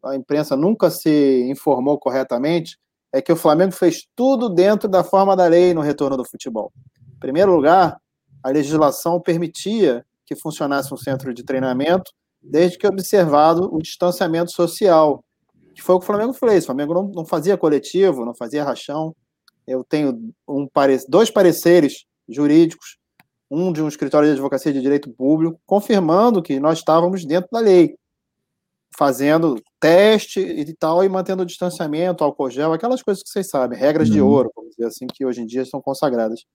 a 0.03 0.15
imprensa 0.15 0.55
nunca 0.55 0.89
se 0.89 1.45
informou 1.49 1.99
corretamente, 1.99 2.77
é 3.11 3.21
que 3.21 3.31
o 3.31 3.35
Flamengo 3.35 3.71
fez 3.71 4.07
tudo 4.15 4.49
dentro 4.49 4.89
da 4.89 5.03
forma 5.03 5.35
da 5.35 5.45
lei 5.47 5.73
no 5.73 5.81
retorno 5.81 6.17
do 6.17 6.25
futebol. 6.25 6.71
Em 7.15 7.19
primeiro 7.19 7.53
lugar, 7.55 7.97
a 8.43 8.49
legislação 8.49 9.21
permitia 9.21 10.05
que 10.25 10.35
funcionasse 10.35 10.93
um 10.93 10.97
centro 10.97 11.33
de 11.33 11.43
treinamento, 11.43 12.11
desde 12.41 12.77
que 12.77 12.85
observado 12.85 13.73
o 13.73 13.81
distanciamento 13.81 14.51
social, 14.51 15.23
que 15.73 15.81
foi 15.81 15.95
o 15.95 15.99
que 15.99 16.03
o 16.03 16.07
Flamengo 16.07 16.33
fez. 16.33 16.63
O 16.63 16.67
Flamengo 16.67 16.93
não, 16.93 17.07
não 17.07 17.25
fazia 17.25 17.57
coletivo, 17.57 18.25
não 18.25 18.35
fazia 18.35 18.63
rachão. 18.63 19.15
Eu 19.65 19.83
tenho 19.83 20.33
um, 20.47 20.67
dois 21.07 21.31
pareceres 21.31 22.05
jurídicos, 22.27 22.97
um 23.49 23.71
de 23.71 23.81
um 23.81 23.87
escritório 23.87 24.27
de 24.27 24.33
advocacia 24.33 24.73
de 24.73 24.81
direito 24.81 25.09
público, 25.09 25.59
confirmando 25.65 26.41
que 26.41 26.59
nós 26.59 26.79
estávamos 26.79 27.25
dentro 27.25 27.49
da 27.51 27.59
lei 27.59 27.95
fazendo 28.97 29.55
teste 29.79 30.39
e 30.39 30.73
tal, 30.73 31.03
e 31.03 31.09
mantendo 31.09 31.43
o 31.43 31.45
distanciamento, 31.45 32.23
álcool 32.23 32.49
gel, 32.49 32.73
aquelas 32.73 33.03
coisas 33.03 33.21
que 33.21 33.29
vocês 33.29 33.49
sabem, 33.49 33.77
regras 33.77 34.07
uhum. 34.07 34.13
de 34.13 34.21
ouro, 34.21 34.51
vamos 34.55 34.71
dizer 34.71 34.87
assim, 34.87 35.05
que 35.07 35.25
hoje 35.25 35.41
em 35.41 35.45
dia 35.45 35.65
são 35.65 35.81
consagradas. 35.81 36.45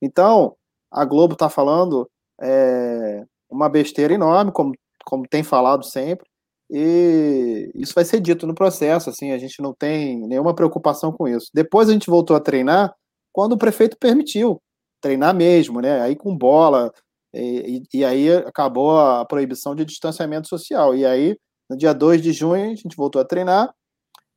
Então, 0.00 0.54
a 0.90 1.04
Globo 1.04 1.32
está 1.32 1.48
falando 1.48 2.08
é, 2.40 3.24
uma 3.48 3.68
besteira 3.68 4.12
enorme, 4.12 4.52
como, 4.52 4.72
como 5.04 5.26
tem 5.26 5.42
falado 5.42 5.84
sempre, 5.84 6.26
e 6.70 7.70
isso 7.74 7.94
vai 7.94 8.04
ser 8.04 8.20
dito 8.20 8.46
no 8.46 8.54
processo, 8.54 9.08
assim, 9.08 9.32
a 9.32 9.38
gente 9.38 9.62
não 9.62 9.72
tem 9.72 10.26
nenhuma 10.26 10.54
preocupação 10.54 11.12
com 11.12 11.28
isso. 11.28 11.50
Depois 11.54 11.88
a 11.88 11.92
gente 11.92 12.10
voltou 12.10 12.36
a 12.36 12.40
treinar 12.40 12.94
quando 13.32 13.52
o 13.52 13.58
prefeito 13.58 13.96
permitiu, 13.98 14.60
treinar 15.00 15.34
mesmo, 15.34 15.80
né, 15.80 16.00
aí 16.00 16.16
com 16.16 16.36
bola, 16.36 16.92
e, 17.34 17.82
e, 17.92 18.04
aí 18.04 18.30
acabou 18.30 18.98
a 18.98 19.24
proibição 19.24 19.74
de 19.74 19.84
distanciamento 19.84 20.46
social. 20.46 20.94
E 20.94 21.04
aí 21.04 21.36
no 21.68 21.76
dia 21.76 21.92
2 21.92 22.22
de 22.22 22.32
junho, 22.32 22.72
a 22.72 22.74
gente 22.74 22.96
voltou 22.96 23.20
a 23.20 23.24
treinar. 23.24 23.72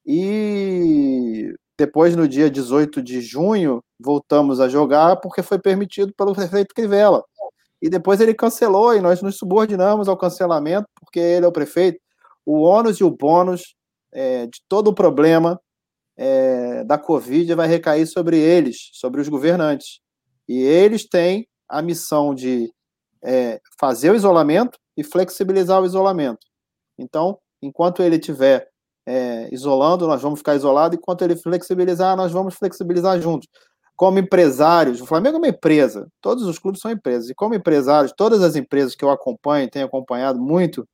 E 0.06 1.54
depois, 1.78 2.16
no 2.16 2.28
dia 2.28 2.50
18 2.50 3.02
de 3.02 3.22
junho, 3.22 3.84
voltamos 4.00 4.60
a 4.60 4.70
jogar 4.70 5.18
porque 5.18 5.44
foi 5.44 5.60
permitido 5.60 6.14
pelo 6.14 6.34
prefeito 6.34 6.74
Crivella. 6.74 7.24
E 7.82 7.90
depois 7.90 8.20
ele 8.20 8.34
cancelou 8.34 8.96
e 8.96 9.02
nós 9.02 9.22
nos 9.22 9.38
subordinamos 9.38 10.08
ao 10.08 10.18
cancelamento 10.18 10.88
porque 11.00 11.20
ele 11.20 11.46
é 11.46 11.48
o 11.48 11.52
prefeito. 11.52 12.00
O 12.46 12.62
ônus 12.62 12.98
e 12.98 13.04
o 13.04 13.12
bônus 13.12 13.76
é, 14.12 14.48
de 14.48 14.60
todo 14.68 14.88
o 14.88 14.96
problema 14.96 15.60
é, 16.18 16.84
da 16.84 16.98
Covid 16.98 17.54
vai 17.54 17.68
recair 17.68 18.08
sobre 18.08 18.40
eles, 18.40 18.90
sobre 18.94 19.22
os 19.22 19.30
governantes. 19.30 20.00
E 20.48 20.60
eles 20.60 21.08
têm 21.08 21.48
a 21.70 21.82
missão 21.82 22.34
de 22.34 22.72
é, 23.24 23.60
fazer 23.80 24.12
o 24.12 24.16
isolamento 24.16 24.80
e 24.96 25.04
flexibilizar 25.04 25.82
o 25.82 25.86
isolamento. 25.86 26.40
Então, 26.98 27.38
enquanto 27.62 28.02
ele 28.02 28.20
tiver 28.20 28.68
é, 29.06 29.48
isolando, 29.54 30.08
nós 30.08 30.22
vamos 30.22 30.40
ficar 30.40 30.56
isolados, 30.56 30.98
e 30.98 31.02
quando 31.02 31.22
ele 31.22 31.36
flexibilizar, 31.36 32.16
nós 32.18 32.32
vamos 32.32 32.56
flexibilizar 32.56 33.20
juntos. 33.22 33.48
Como 33.96 34.20
empresários, 34.20 35.02
o 35.02 35.06
Flamengo 35.06 35.38
é 35.38 35.40
uma 35.40 35.48
empresa, 35.48 36.08
todos 36.22 36.44
os 36.44 36.60
clubes 36.60 36.82
são 36.82 36.92
empresas, 36.92 37.30
e 37.30 37.36
como 37.36 37.56
empresários, 37.56 38.14
todas 38.16 38.44
as 38.44 38.56
empresas 38.56 38.96
que 38.96 39.04
eu 39.04 39.10
acompanho, 39.10 39.70
tenho 39.70 39.86
acompanhado 39.86 40.40
muito, 40.40 40.88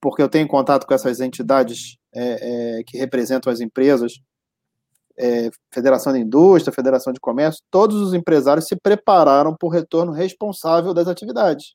porque 0.00 0.20
eu 0.20 0.28
tenho 0.28 0.48
contato 0.48 0.86
com 0.86 0.92
essas 0.92 1.20
entidades 1.20 1.96
é, 2.14 2.78
é, 2.78 2.82
que 2.84 2.98
representam 2.98 3.52
as 3.52 3.60
empresas, 3.60 4.14
é, 5.16 5.50
Federação 5.72 6.12
da 6.12 6.18
Indústria, 6.18 6.74
Federação 6.74 7.12
de 7.12 7.20
Comércio, 7.20 7.62
todos 7.70 7.96
os 8.00 8.12
empresários 8.12 8.66
se 8.66 8.76
prepararam 8.76 9.54
para 9.54 9.66
o 9.66 9.70
retorno 9.70 10.10
responsável 10.12 10.92
das 10.92 11.06
atividades. 11.06 11.74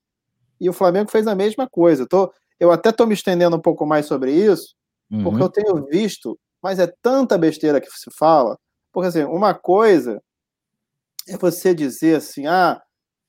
E 0.59 0.69
o 0.69 0.73
Flamengo 0.73 1.09
fez 1.09 1.27
a 1.27 1.35
mesma 1.35 1.67
coisa. 1.69 2.05
Tô, 2.07 2.31
eu 2.59 2.71
até 2.71 2.89
estou 2.89 3.07
me 3.07 3.13
estendendo 3.13 3.55
um 3.55 3.61
pouco 3.61 3.85
mais 3.85 4.05
sobre 4.05 4.31
isso, 4.31 4.75
uhum. 5.11 5.23
porque 5.23 5.41
eu 5.41 5.49
tenho 5.49 5.85
visto, 5.85 6.37
mas 6.61 6.79
é 6.79 6.91
tanta 7.01 7.37
besteira 7.37 7.79
que 7.79 7.87
se 7.91 8.09
fala. 8.17 8.57
Porque, 8.91 9.07
assim, 9.07 9.23
uma 9.23 9.53
coisa 9.53 10.21
é 11.27 11.37
você 11.37 11.73
dizer 11.73 12.17
assim, 12.17 12.47
ah, 12.47 12.81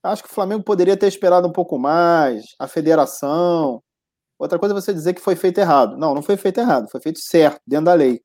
acho 0.02 0.22
que 0.22 0.30
o 0.30 0.34
Flamengo 0.34 0.62
poderia 0.62 0.96
ter 0.96 1.08
esperado 1.08 1.46
um 1.46 1.52
pouco 1.52 1.78
mais, 1.78 2.44
a 2.58 2.66
federação. 2.66 3.82
Outra 4.38 4.58
coisa 4.58 4.74
é 4.74 4.80
você 4.80 4.94
dizer 4.94 5.14
que 5.14 5.20
foi 5.20 5.36
feito 5.36 5.58
errado. 5.58 5.96
Não, 5.96 6.14
não 6.14 6.22
foi 6.22 6.36
feito 6.36 6.58
errado, 6.58 6.88
foi 6.90 7.00
feito 7.00 7.18
certo, 7.20 7.60
dentro 7.66 7.86
da 7.86 7.94
lei. 7.94 8.20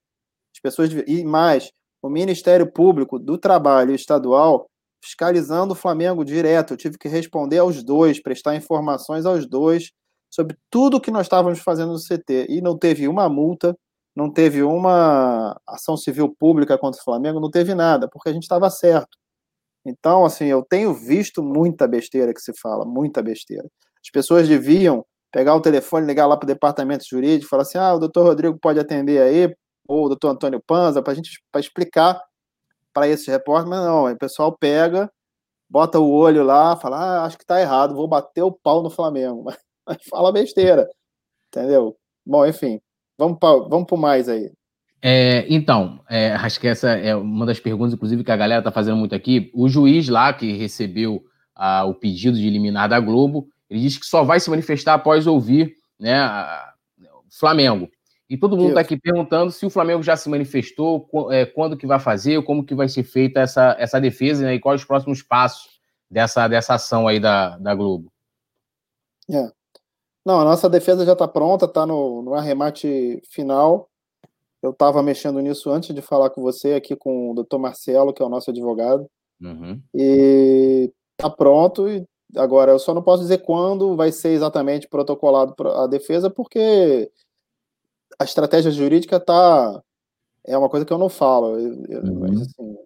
As 0.56 0.62
pessoas 0.62 0.92
e 1.08 1.24
mais, 1.24 1.72
o 2.02 2.10
Ministério 2.10 2.72
Público 2.72 3.18
do 3.18 3.38
Trabalho 3.38 3.94
Estadual 3.94 4.68
fiscalizando 5.04 5.74
o 5.74 5.76
Flamengo 5.76 6.24
direto. 6.24 6.74
Eu 6.74 6.78
tive 6.78 6.98
que 6.98 7.10
responder 7.10 7.58
aos 7.58 7.84
dois, 7.84 8.22
prestar 8.22 8.56
informações 8.56 9.26
aos 9.26 9.46
dois 9.46 9.92
sobre 10.34 10.58
tudo 10.68 11.00
que 11.00 11.12
nós 11.12 11.28
estávamos 11.28 11.60
fazendo 11.60 11.94
no 11.94 12.00
CT. 12.00 12.48
E 12.50 12.60
não 12.60 12.76
teve 12.76 13.08
uma 13.08 13.30
multa, 13.30 13.78
não 14.16 14.32
teve 14.32 14.64
uma 14.64 15.56
ação 15.68 15.96
civil 15.96 16.28
pública 16.28 16.76
contra 16.76 17.00
o 17.00 17.04
Flamengo, 17.04 17.40
não 17.40 17.52
teve 17.52 17.76
nada, 17.76 18.10
porque 18.10 18.30
a 18.30 18.34
gente 18.34 18.42
estava 18.42 18.68
certo. 18.72 19.16
Então, 19.86 20.26
assim, 20.26 20.46
eu 20.46 20.64
tenho 20.64 20.92
visto 20.92 21.44
muita 21.44 21.88
besteira 21.88 22.34
que 22.34 22.42
se 22.42 22.52
fala, 22.60 22.84
muita 22.84 23.22
besteira. 23.22 23.70
As 24.04 24.10
pessoas 24.10 24.48
deviam 24.48 25.06
pegar 25.32 25.54
o 25.54 25.62
telefone, 25.62 26.08
ligar 26.08 26.26
lá 26.26 26.36
para 26.36 26.46
o 26.46 26.48
departamento 26.48 27.06
jurídico 27.08 27.50
falar 27.50 27.62
assim: 27.64 27.78
ah, 27.78 27.94
o 27.94 28.00
doutor 28.00 28.26
Rodrigo 28.26 28.58
pode 28.60 28.80
atender 28.80 29.22
aí, 29.22 29.56
ou 29.88 30.06
o 30.06 30.10
doutor 30.10 30.30
Antônio 30.30 30.62
Panza, 30.66 31.04
para 31.04 31.14
a 31.14 31.16
gente 31.16 31.44
pra 31.52 31.62
explicar 31.62 32.20
para 32.92 33.08
esses 33.08 33.28
repórteres, 33.28 33.70
mas 33.70 33.86
não, 33.86 34.12
o 34.12 34.18
pessoal 34.18 34.56
pega, 34.58 35.12
bota 35.70 36.00
o 36.00 36.12
olho 36.12 36.44
lá, 36.44 36.76
fala, 36.76 36.98
ah, 36.98 37.26
acho 37.26 37.38
que 37.38 37.44
está 37.44 37.62
errado, 37.62 37.96
vou 37.96 38.08
bater 38.08 38.42
o 38.44 38.52
pau 38.52 38.82
no 38.82 38.90
Flamengo. 38.90 39.46
Mas 39.86 39.98
fala 40.10 40.32
besteira, 40.32 40.88
entendeu? 41.48 41.96
Bom, 42.26 42.46
enfim, 42.46 42.80
vamos 43.18 43.38
para 43.40 43.68
vamos 43.68 43.88
mais 44.00 44.30
aí. 44.30 44.52
É, 45.06 45.46
então, 45.50 46.02
é, 46.10 46.32
acho 46.32 46.60
que 46.60 46.68
essa 46.68 46.92
é 46.92 47.14
uma 47.14 47.46
das 47.46 47.60
perguntas, 47.60 47.94
inclusive, 47.94 48.24
que 48.24 48.32
a 48.32 48.38
galera 48.38 48.62
está 48.62 48.72
fazendo 48.72 48.96
muito 48.96 49.14
aqui. 49.14 49.52
O 49.54 49.68
juiz 49.68 50.08
lá 50.08 50.32
que 50.32 50.54
recebeu 50.54 51.22
ah, 51.54 51.84
o 51.84 51.94
pedido 51.94 52.38
de 52.38 52.48
eliminar 52.48 52.88
da 52.88 53.02
Globo, 53.02 53.50
ele 53.70 53.82
disse 53.82 54.00
que 54.00 54.06
só 54.06 54.24
vai 54.24 54.40
se 54.40 54.50
manifestar 54.50 54.94
após 54.94 55.28
ouvir 55.28 55.76
né, 56.00 56.26
o 57.00 57.38
Flamengo. 57.38 57.90
E 58.30 58.38
todo 58.38 58.56
mundo 58.56 58.70
está 58.70 58.80
aqui 58.82 58.98
perguntando 58.98 59.52
se 59.52 59.66
o 59.66 59.70
Flamengo 59.70 60.02
já 60.02 60.16
se 60.16 60.30
manifestou, 60.30 61.08
é, 61.32 61.46
quando 61.46 61.78
que 61.78 61.86
vai 61.86 62.00
fazer, 62.00 62.42
como 62.44 62.64
que 62.64 62.74
vai 62.74 62.88
ser 62.88 63.04
feita 63.04 63.42
essa, 63.42 63.76
essa 63.78 64.00
defesa 64.00 64.46
né, 64.46 64.56
e 64.56 64.60
quais 64.60 64.82
os 64.82 64.88
próximos 64.88 65.22
passos 65.22 65.70
dessa, 66.10 66.48
dessa 66.48 66.76
ação 66.76 67.08
aí 67.08 67.20
da, 67.20 67.58
da 67.58 67.76
Globo. 67.76 68.12
É. 69.30 69.52
Não, 70.26 70.40
a 70.40 70.44
nossa 70.44 70.70
defesa 70.70 71.06
já 71.06 71.14
está 71.14 71.28
pronta, 71.28 71.66
está 71.66 71.86
no, 71.86 72.22
no 72.22 72.34
arremate 72.34 73.22
final. 73.30 73.90
Eu 74.62 74.72
estava 74.72 75.04
mexendo 75.04 75.40
nisso 75.42 75.70
antes 75.70 75.94
de 75.94 76.02
falar 76.02 76.30
com 76.30 76.42
você, 76.42 76.74
aqui 76.74 76.96
com 76.96 77.32
o 77.32 77.34
doutor 77.34 77.60
Marcelo, 77.60 78.14
que 78.14 78.24
é 78.24 78.26
o 78.26 78.30
nosso 78.30 78.50
advogado. 78.50 79.10
Uhum. 79.42 79.82
E 79.94 80.92
está 81.12 81.30
pronto. 81.30 81.90
E 81.90 82.06
agora, 82.38 82.72
eu 82.72 82.80
só 82.80 82.94
não 82.94 83.02
posso 83.02 83.24
dizer 83.24 83.40
quando 83.40 83.96
vai 83.98 84.12
ser 84.12 84.30
exatamente 84.30 84.88
protocolado 84.88 85.54
a 85.68 85.88
defesa, 85.88 86.30
porque 86.30 87.12
a 88.18 88.24
estratégia 88.24 88.72
jurídica 88.72 89.20
tá 89.20 89.82
é 90.46 90.58
uma 90.58 90.70
coisa 90.70 90.86
que 90.86 90.92
eu 90.92 90.98
não 90.98 91.10
falo, 91.10 91.54
uhum. 91.54 92.20
mas 92.20 92.42
assim, 92.42 92.78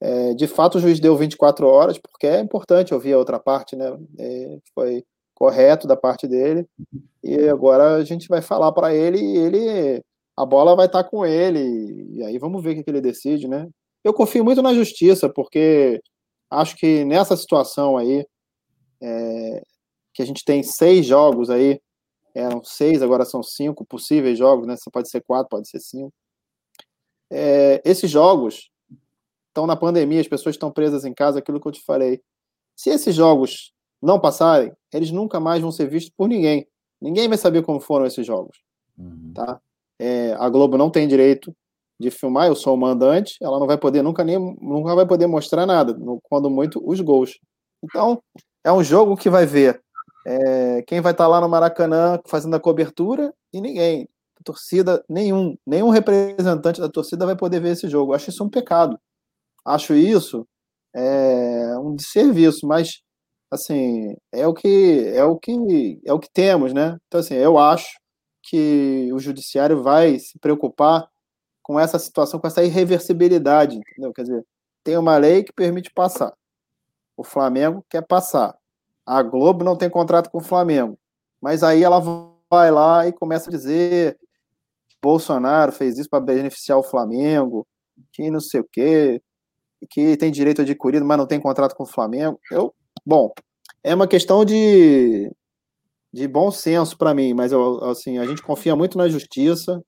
é, 0.00 0.34
de 0.34 0.46
fato 0.46 0.78
o 0.78 0.80
juiz 0.80 1.00
deu 1.00 1.16
24 1.16 1.66
horas 1.66 1.98
porque 1.98 2.26
é 2.26 2.40
importante 2.40 2.94
ouvir 2.94 3.14
a 3.14 3.18
outra 3.18 3.38
parte, 3.38 3.74
né? 3.74 3.98
É, 4.18 4.58
foi 4.74 5.04
correto 5.34 5.86
da 5.86 5.96
parte 5.96 6.26
dele 6.26 6.66
e 7.22 7.48
agora 7.48 7.96
a 7.96 8.04
gente 8.04 8.28
vai 8.28 8.40
falar 8.40 8.72
para 8.72 8.94
ele 8.94 9.18
e 9.18 9.36
ele 9.36 10.02
a 10.36 10.44
bola 10.44 10.76
vai 10.76 10.86
estar 10.86 11.02
tá 11.02 11.08
com 11.08 11.24
ele 11.24 12.08
e 12.12 12.22
aí 12.24 12.38
vamos 12.38 12.62
ver 12.62 12.72
o 12.72 12.74
que, 12.76 12.84
que 12.84 12.90
ele 12.90 13.00
decide, 13.00 13.48
né? 13.48 13.68
Eu 14.02 14.14
confio 14.14 14.44
muito 14.44 14.62
na 14.62 14.74
justiça 14.74 15.28
porque 15.28 16.00
acho 16.50 16.76
que 16.76 17.04
nessa 17.04 17.36
situação 17.36 17.96
aí 17.96 18.26
é, 19.02 19.62
que 20.12 20.22
a 20.22 20.26
gente 20.26 20.44
tem 20.44 20.62
seis 20.62 21.06
jogos 21.06 21.50
aí 21.50 21.80
eram 22.34 22.62
seis, 22.64 23.00
agora 23.00 23.24
são 23.24 23.42
cinco 23.42 23.84
possíveis 23.84 24.36
jogos, 24.36 24.66
né? 24.66 24.74
Pode 24.92 25.08
ser 25.08 25.22
quatro, 25.22 25.48
pode 25.48 25.68
ser 25.68 25.78
cinco. 25.78 26.12
É, 27.30 27.80
esses 27.84 28.10
jogos 28.10 28.70
estão 29.48 29.66
na 29.66 29.76
pandemia, 29.76 30.20
as 30.20 30.28
pessoas 30.28 30.56
estão 30.56 30.70
presas 30.70 31.04
em 31.04 31.14
casa, 31.14 31.38
aquilo 31.38 31.60
que 31.60 31.68
eu 31.68 31.72
te 31.72 31.82
falei. 31.82 32.20
Se 32.76 32.90
esses 32.90 33.14
jogos 33.14 33.72
não 34.02 34.20
passarem, 34.20 34.72
eles 34.94 35.10
nunca 35.10 35.40
mais 35.40 35.60
vão 35.60 35.72
ser 35.72 35.88
vistos 35.88 36.12
por 36.16 36.28
ninguém. 36.28 36.66
Ninguém 37.00 37.28
vai 37.28 37.36
saber 37.36 37.62
como 37.62 37.80
foram 37.80 38.06
esses 38.06 38.24
jogos. 38.24 38.58
Uhum. 38.96 39.32
Tá? 39.34 39.60
É, 39.98 40.32
a 40.38 40.48
Globo 40.48 40.78
não 40.78 40.88
tem 40.88 41.08
direito 41.08 41.54
de 41.98 42.10
filmar, 42.10 42.46
eu 42.46 42.56
sou 42.56 42.74
o 42.74 42.78
mandante, 42.78 43.36
ela 43.40 43.58
não 43.58 43.66
vai 43.66 43.78
poder 43.78 44.02
nunca 44.02 44.24
nem 44.24 44.38
nunca 44.60 44.94
vai 44.94 45.06
poder 45.06 45.26
mostrar 45.26 45.64
nada, 45.64 45.96
quando 46.24 46.50
muito 46.50 46.82
os 46.84 47.00
gols. 47.00 47.38
Então, 47.82 48.22
é 48.64 48.72
um 48.72 48.82
jogo 48.82 49.16
que 49.16 49.30
vai 49.30 49.46
ver 49.46 49.80
é, 50.26 50.82
quem 50.82 51.00
vai 51.00 51.12
estar 51.12 51.24
tá 51.24 51.28
lá 51.28 51.40
no 51.40 51.48
Maracanã 51.48 52.18
fazendo 52.26 52.54
a 52.54 52.60
cobertura 52.60 53.32
e 53.52 53.60
ninguém. 53.60 54.08
A 54.40 54.42
torcida, 54.42 55.04
nenhum, 55.08 55.56
nenhum 55.66 55.90
representante 55.90 56.80
da 56.80 56.88
torcida 56.88 57.26
vai 57.26 57.36
poder 57.36 57.60
ver 57.60 57.70
esse 57.70 57.88
jogo. 57.88 58.14
Acho 58.14 58.30
isso 58.30 58.42
um 58.42 58.48
pecado. 58.48 58.98
Acho 59.64 59.94
isso 59.94 60.46
é, 60.94 61.76
um 61.78 61.94
desserviço, 61.94 62.66
mas 62.66 63.00
assim, 63.54 64.16
é 64.32 64.46
o 64.46 64.54
que 64.54 65.08
é 65.14 65.24
o 65.24 65.38
que 65.38 66.00
é 66.04 66.12
o 66.12 66.18
que 66.18 66.30
temos, 66.32 66.72
né? 66.72 66.96
Então 67.06 67.20
assim, 67.20 67.34
eu 67.34 67.58
acho 67.58 67.98
que 68.42 69.10
o 69.12 69.18
judiciário 69.18 69.82
vai 69.82 70.18
se 70.18 70.38
preocupar 70.38 71.08
com 71.62 71.80
essa 71.80 71.98
situação, 71.98 72.38
com 72.38 72.46
essa 72.46 72.62
irreversibilidade, 72.62 73.76
entendeu? 73.76 74.12
Quer 74.12 74.22
dizer, 74.22 74.46
tem 74.84 74.98
uma 74.98 75.16
lei 75.16 75.42
que 75.42 75.52
permite 75.52 75.90
passar. 75.94 76.32
O 77.16 77.24
Flamengo 77.24 77.84
quer 77.88 78.06
passar. 78.06 78.54
A 79.06 79.22
Globo 79.22 79.64
não 79.64 79.76
tem 79.76 79.88
contrato 79.88 80.30
com 80.30 80.38
o 80.38 80.44
Flamengo. 80.44 80.98
Mas 81.40 81.62
aí 81.62 81.82
ela 81.82 82.00
vai 82.50 82.70
lá 82.70 83.06
e 83.06 83.12
começa 83.12 83.48
a 83.48 83.52
dizer 83.52 84.18
que 84.88 84.96
Bolsonaro 85.02 85.72
fez 85.72 85.98
isso 85.98 86.10
para 86.10 86.20
beneficiar 86.20 86.78
o 86.78 86.82
Flamengo, 86.82 87.66
que 88.12 88.30
não 88.30 88.40
sei 88.40 88.60
o 88.60 88.68
quê, 88.70 89.22
que 89.90 90.16
tem 90.16 90.30
direito 90.30 90.62
adquirido, 90.62 91.04
mas 91.04 91.18
não 91.18 91.26
tem 91.26 91.40
contrato 91.40 91.74
com 91.74 91.84
o 91.84 91.86
Flamengo. 91.86 92.38
Eu, 92.50 92.74
bom, 93.04 93.32
é 93.82 93.94
uma 93.94 94.08
questão 94.08 94.44
de, 94.44 95.30
de 96.12 96.26
bom 96.28 96.50
senso 96.50 96.96
para 96.96 97.14
mim, 97.14 97.34
mas 97.34 97.52
eu, 97.52 97.84
assim, 97.84 98.18
a 98.18 98.26
gente 98.26 98.42
confia 98.42 98.74
muito 98.74 98.96
na 98.96 99.08
justiça 99.08 99.82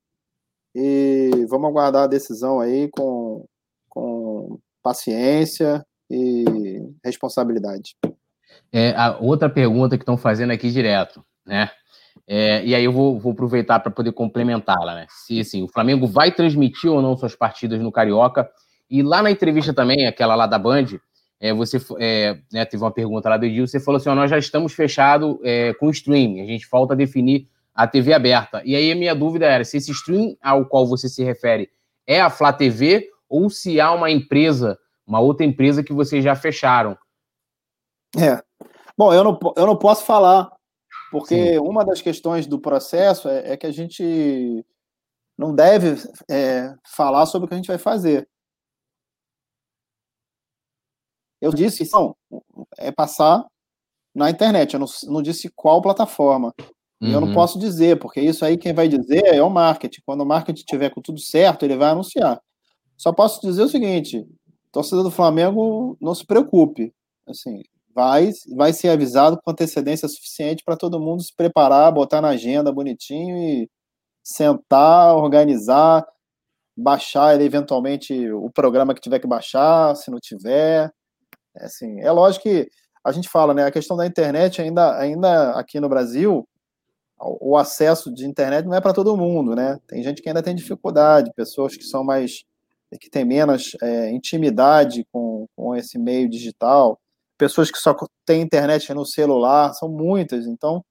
e 0.74 1.46
vamos 1.48 1.68
aguardar 1.68 2.05
a 2.05 2.09
decisão 2.09 2.61
aí 2.61 2.88
com, 2.90 3.46
com 3.88 4.59
paciência 4.83 5.85
e 6.11 6.44
responsabilidade. 7.05 7.96
É, 8.72 8.94
a 8.96 9.18
outra 9.18 9.48
pergunta 9.48 9.96
que 9.96 10.02
estão 10.02 10.16
fazendo 10.16 10.52
aqui 10.52 10.70
direto, 10.70 11.24
né? 11.44 11.70
É, 12.29 12.64
e 12.64 12.74
aí 12.74 12.85
eu 12.85 12.92
vou, 12.92 13.18
vou 13.18 13.33
aproveitar 13.33 13.79
para 13.79 13.90
poder 13.90 14.12
complementá-la, 14.12 14.94
né? 14.94 15.07
Se 15.09 15.40
assim, 15.40 15.62
o 15.62 15.68
Flamengo 15.68 16.07
vai 16.07 16.33
transmitir 16.33 16.90
ou 16.90 17.00
não 17.00 17.16
suas 17.16 17.35
partidas 17.35 17.81
no 17.81 17.92
Carioca. 17.92 18.50
E 18.90 19.02
lá 19.02 19.22
na 19.22 19.31
entrevista 19.31 19.72
também, 19.72 20.07
aquela 20.07 20.35
lá 20.35 20.46
da 20.46 20.59
Band, 20.59 20.87
é, 21.40 21.53
você 21.53 21.79
é, 21.99 22.38
né, 22.53 22.64
teve 22.64 22.83
uma 22.83 22.90
pergunta 22.90 23.29
lá 23.29 23.37
do 23.37 23.44
Edil, 23.44 23.66
você 23.66 23.79
falou 23.79 23.99
assim: 23.99 24.09
ó, 24.09 24.14
nós 24.14 24.31
já 24.31 24.38
estamos 24.38 24.72
fechados 24.72 25.37
é, 25.42 25.75
com 25.75 25.87
o 25.87 25.90
streaming, 25.90 26.40
a 26.40 26.46
gente 26.46 26.66
falta 26.66 26.96
definir 26.96 27.49
a 27.75 27.87
TV 27.87 28.12
aberta. 28.14 28.62
E 28.64 28.75
aí 28.75 28.90
a 28.90 28.96
minha 28.96 29.14
dúvida 29.14 29.46
era 29.46 29.64
se 29.64 29.77
esse 29.77 29.90
stream 29.92 30.37
ao 30.42 30.64
qual 30.64 30.87
você 30.87 31.09
se 31.09 31.22
refere 31.22 31.70
é 32.07 32.20
a 32.20 32.31
Flá 32.31 32.53
TV 32.53 33.11
ou 33.29 33.51
se 33.51 33.81
há 33.81 33.92
uma 33.92 34.11
empresa, 34.11 34.79
uma 35.07 35.20
outra 35.20 35.44
empresa 35.44 35.83
que 35.83 35.92
vocês 35.92 36.22
já 36.22 36.37
fecharam. 36.37 36.96
É. 38.16 38.40
Bom, 38.96 39.12
eu 39.12 39.25
não, 39.25 39.38
eu 39.57 39.66
não 39.66 39.77
posso 39.77 40.05
falar, 40.05 40.51
porque 41.11 41.55
Sim. 41.55 41.59
uma 41.59 41.85
das 41.85 42.01
questões 42.01 42.46
do 42.46 42.59
processo 42.59 43.29
é, 43.29 43.53
é 43.53 43.57
que 43.57 43.66
a 43.66 43.72
gente 43.72 44.64
não 45.37 45.55
deve 45.55 45.96
é, 46.31 46.75
falar 46.85 47.27
sobre 47.27 47.44
o 47.44 47.49
que 47.49 47.55
a 47.55 47.59
gente 47.59 47.66
vai 47.66 47.79
fazer. 47.79 48.27
Eu 51.46 51.52
disse 51.52 51.88
não, 51.92 52.16
é 52.78 52.90
passar 52.90 53.46
na 54.14 54.30
internet, 54.30 54.74
eu 54.74 54.80
não, 54.80 54.87
não 55.09 55.22
disse 55.22 55.50
qual 55.54 55.82
plataforma. 55.82 56.52
E 57.00 57.12
eu 57.12 57.20
não 57.20 57.28
uhum. 57.28 57.35
posso 57.35 57.59
dizer, 57.59 57.98
porque 57.98 58.20
isso 58.20 58.44
aí 58.44 58.56
quem 58.56 58.72
vai 58.72 58.88
dizer 58.88 59.26
é 59.26 59.42
o 59.42 59.50
marketing. 59.50 60.00
Quando 60.04 60.22
o 60.22 60.26
marketing 60.26 60.64
tiver 60.64 60.90
com 60.90 61.02
tudo 61.02 61.20
certo, 61.20 61.64
ele 61.64 61.76
vai 61.76 61.90
anunciar. 61.90 62.40
Só 62.96 63.12
posso 63.12 63.40
dizer 63.42 63.62
o 63.62 63.68
seguinte: 63.68 64.26
torcedor 64.72 65.04
do 65.04 65.11
Flamengo, 65.11 65.96
não 66.00 66.14
se 66.14 66.24
preocupe. 66.24 66.94
Assim, 67.28 67.62
vai, 67.94 68.30
vai 68.56 68.72
ser 68.72 68.88
avisado 68.88 69.38
com 69.42 69.50
antecedência 69.50 70.09
suficiente 70.09 70.64
para 70.64 70.76
todo 70.76 71.00
mundo 71.00 71.22
se 71.22 71.35
preparar, 71.35 71.92
botar 71.92 72.22
na 72.22 72.28
agenda 72.28 72.72
bonitinho 72.72 73.37
e 73.37 73.70
sentar, 74.22 75.14
organizar, 75.16 76.06
baixar 76.76 77.40
eventualmente 77.40 78.30
o 78.32 78.50
programa 78.50 78.94
que 78.94 79.00
tiver 79.00 79.18
que 79.18 79.26
baixar, 79.26 79.94
se 79.96 80.11
não 80.11 80.18
tiver. 80.18 80.90
É, 81.56 81.66
assim, 81.66 82.00
é 82.00 82.10
lógico 82.10 82.44
que 82.44 82.68
a 83.04 83.12
gente 83.12 83.28
fala, 83.28 83.54
né? 83.54 83.64
A 83.64 83.70
questão 83.70 83.96
da 83.96 84.06
internet 84.06 84.60
ainda, 84.60 84.98
ainda 84.98 85.52
aqui 85.52 85.78
no 85.80 85.88
Brasil, 85.88 86.46
o 87.18 87.56
acesso 87.56 88.12
de 88.12 88.26
internet 88.26 88.66
não 88.66 88.74
é 88.74 88.80
para 88.80 88.92
todo 88.92 89.16
mundo, 89.16 89.54
né? 89.54 89.78
Tem 89.86 90.02
gente 90.02 90.20
que 90.20 90.28
ainda 90.28 90.42
tem 90.42 90.54
dificuldade, 90.54 91.32
pessoas 91.34 91.76
que 91.76 91.84
são 91.84 92.04
mais 92.04 92.44
que 93.00 93.10
têm 93.10 93.24
menos 93.24 93.76
é, 93.82 94.10
intimidade 94.10 95.06
com, 95.12 95.46
com 95.56 95.74
esse 95.74 95.98
meio 95.98 96.28
digital, 96.28 96.98
pessoas 97.36 97.70
que 97.70 97.78
só 97.78 97.94
têm 98.24 98.42
internet 98.42 98.92
no 98.94 99.04
celular, 99.04 99.74
são 99.74 99.88
muitas. 99.88 100.46
Então, 100.46 100.84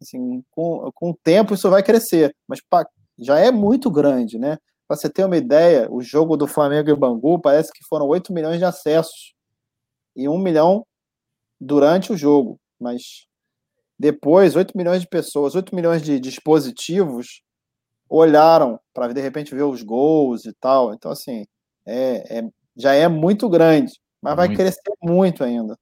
assim, 0.00 0.42
com, 0.50 0.90
com 0.94 1.10
o 1.10 1.16
tempo 1.22 1.54
isso 1.54 1.68
vai 1.68 1.82
crescer, 1.82 2.34
mas 2.48 2.60
pra, 2.60 2.86
já 3.18 3.38
é 3.38 3.50
muito 3.50 3.90
grande, 3.90 4.38
né? 4.38 4.58
Para 4.86 4.96
você 4.96 5.08
ter 5.08 5.24
uma 5.24 5.36
ideia, 5.36 5.88
o 5.90 6.00
jogo 6.00 6.36
do 6.36 6.46
Flamengo 6.46 6.90
e 6.90 6.96
Bangu 6.96 7.38
parece 7.38 7.72
que 7.72 7.84
foram 7.84 8.06
8 8.06 8.32
milhões 8.32 8.58
de 8.58 8.64
acessos 8.64 9.34
e 10.20 10.28
1 10.28 10.38
milhão 10.38 10.86
durante 11.60 12.12
o 12.12 12.16
jogo, 12.16 12.58
mas 12.78 13.26
depois 13.98 14.56
8 14.56 14.76
milhões 14.76 15.02
de 15.02 15.08
pessoas, 15.08 15.54
8 15.54 15.74
milhões 15.74 16.02
de 16.02 16.18
dispositivos 16.18 17.42
olharam 18.08 18.80
para 18.92 19.12
de 19.12 19.20
repente 19.20 19.54
ver 19.54 19.62
os 19.62 19.82
gols 19.82 20.44
e 20.44 20.52
tal. 20.54 20.94
Então, 20.94 21.10
assim, 21.10 21.46
é, 21.86 22.38
é 22.38 22.48
já 22.76 22.94
é 22.94 23.06
muito 23.08 23.48
grande, 23.48 23.92
mas 24.22 24.36
vai 24.36 24.54
crescer 24.54 24.92
muito 25.02 25.44
ainda. 25.44 25.76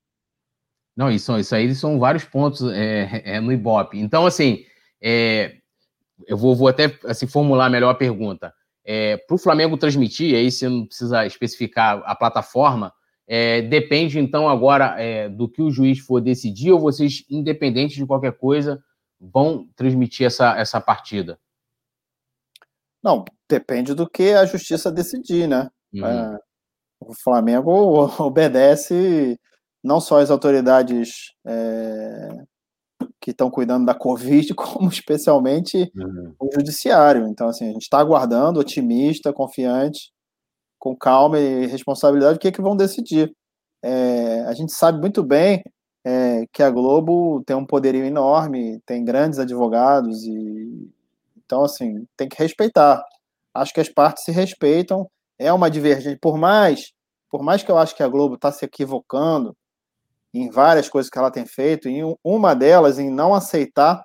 Não, 0.97 1.11
isso, 1.11 1.37
isso 1.39 1.55
aí 1.55 1.73
são 1.75 1.99
vários 1.99 2.25
pontos 2.25 2.63
é, 2.73 3.37
é 3.37 3.41
no 3.41 3.53
Ibope. 3.53 3.99
Então, 4.01 4.27
assim, 4.27 4.65
é, 5.01 5.59
eu 6.27 6.37
vou, 6.37 6.57
vou 6.57 6.67
até 6.67 6.99
assim, 7.05 7.27
formular 7.27 7.71
melhor 7.71 7.91
a 7.91 7.95
pergunta. 7.95 8.53
É, 8.85 9.17
Para 9.17 9.35
o 9.35 9.39
Flamengo 9.39 9.77
transmitir, 9.77 10.35
aí 10.35 10.51
você 10.51 10.69
não 10.69 10.87
precisa 10.87 11.25
especificar 11.25 12.03
a 12.05 12.17
plataforma, 12.17 12.93
é, 13.31 13.61
depende 13.61 14.19
então 14.19 14.49
agora 14.49 14.99
é, 14.99 15.29
do 15.29 15.47
que 15.47 15.61
o 15.61 15.71
juiz 15.71 15.99
for 15.99 16.19
decidir, 16.19 16.73
ou 16.73 16.81
vocês, 16.81 17.25
independente 17.29 17.97
de 17.97 18.07
qualquer 18.07 18.33
coisa, 18.33 18.83
vão 19.21 19.69
transmitir 19.77 20.27
essa, 20.27 20.57
essa 20.59 20.81
partida? 20.81 21.39
Não, 23.03 23.27
depende 23.49 23.95
do 23.95 24.09
que 24.09 24.33
a 24.33 24.47
justiça 24.47 24.91
decidir, 24.91 25.47
né? 25.47 25.69
Uhum. 25.93 26.07
É, 26.07 26.39
o 27.01 27.15
Flamengo 27.15 27.71
obedece 28.19 29.39
não 29.85 30.01
só 30.01 30.21
as 30.21 30.31
autoridades 30.31 31.33
é, 31.47 32.45
que 33.21 33.31
estão 33.31 33.51
cuidando 33.51 33.85
da 33.85 33.95
Covid, 33.95 34.55
como 34.57 34.89
especialmente 34.89 35.93
uhum. 35.95 36.35
o 36.41 36.49
judiciário. 36.55 37.29
Então, 37.29 37.49
assim, 37.49 37.69
a 37.69 37.73
gente 37.73 37.83
está 37.83 37.99
aguardando, 37.99 38.59
otimista, 38.59 39.35
confiante, 39.35 40.11
com 40.79 40.97
calma 40.97 41.39
e 41.39 41.67
responsabilidade, 41.67 42.37
o 42.37 42.41
que, 42.41 42.49
é 42.49 42.53
que 42.53 42.63
vão 42.63 42.77
decidir. 42.77 43.33
É, 43.83 44.41
a 44.47 44.55
gente 44.55 44.73
sabe 44.73 45.01
muito 45.01 45.23
bem 45.23 45.63
é, 46.05 46.45
que 46.53 46.63
a 46.63 46.71
Globo 46.71 47.43
tem 47.45 47.57
um 47.57 47.67
poderio 47.67 48.05
enorme, 48.05 48.81
tem 48.87 49.05
grandes 49.05 49.39
advogados, 49.39 50.25
e 50.25 50.91
então, 51.49 51.65
assim, 51.65 52.07
tem 52.17 52.29
que 52.29 52.37
respeitar. 52.39 53.03
Acho 53.55 53.73
que 53.73 53.81
as 53.81 53.89
partes 53.89 54.25
se 54.25 54.31
respeitam, 54.31 55.11
é 55.39 55.51
uma 55.53 55.71
divergência. 55.71 56.19
Por 56.21 56.37
mais, 56.37 56.93
por 57.31 57.43
mais 57.43 57.63
que 57.63 57.71
eu 57.71 57.79
acho 57.79 57.97
que 57.97 58.03
a 58.03 58.09
Globo 58.09 58.35
está 58.35 58.53
se 58.53 58.65
equivocando, 58.67 59.57
em 60.35 60.51
várias 60.51 60.91
coisas 60.91 61.11
que 61.11 61.19
ela 61.19 61.31
tem 61.31 61.47
feito, 61.47 61.89
e 61.89 62.01
uma 62.23 62.55
delas 62.55 62.99
em 62.99 63.11
não 63.11 63.35
aceitar 63.35 64.05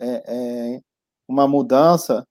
é, 0.00 0.76
é, 0.76 0.80
uma 1.28 1.46
mudança 1.46 2.24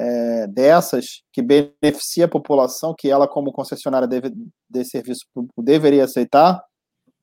é, 0.00 0.46
dessas 0.46 1.22
que 1.30 1.42
beneficia 1.42 2.24
a 2.24 2.28
população, 2.28 2.94
que 2.96 3.10
ela, 3.10 3.28
como 3.28 3.52
concessionária 3.52 4.08
deve, 4.08 4.32
de 4.68 4.84
serviço 4.84 5.26
público, 5.34 5.62
deveria 5.62 6.04
aceitar. 6.04 6.64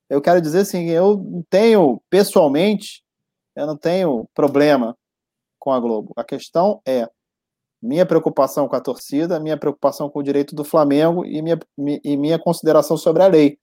Eu 0.08 0.22
quero 0.22 0.40
dizer 0.40 0.60
assim, 0.60 0.88
eu 0.90 1.44
tenho, 1.50 2.00
pessoalmente, 2.08 3.04
eu 3.56 3.66
não 3.66 3.76
tenho 3.76 4.30
problema 4.34 4.96
com 5.60 5.72
a 5.72 5.80
Globo. 5.80 6.14
A 6.16 6.24
questão 6.24 6.80
é 6.88 7.10
minha 7.82 8.06
preocupação 8.06 8.68
com 8.68 8.76
a 8.76 8.82
torcida, 8.82 9.40
minha 9.40 9.58
preocupação 9.58 10.08
com 10.08 10.20
o 10.20 10.24
direito 10.24 10.56
do 10.56 10.64
Flamengo 10.64 11.26
e 11.26 11.42
minha, 11.42 11.60
e 12.04 12.16
minha 12.16 12.38
consideração 12.38 12.96
sobre 12.96 13.24
a 13.24 13.28
lei. 13.28 13.58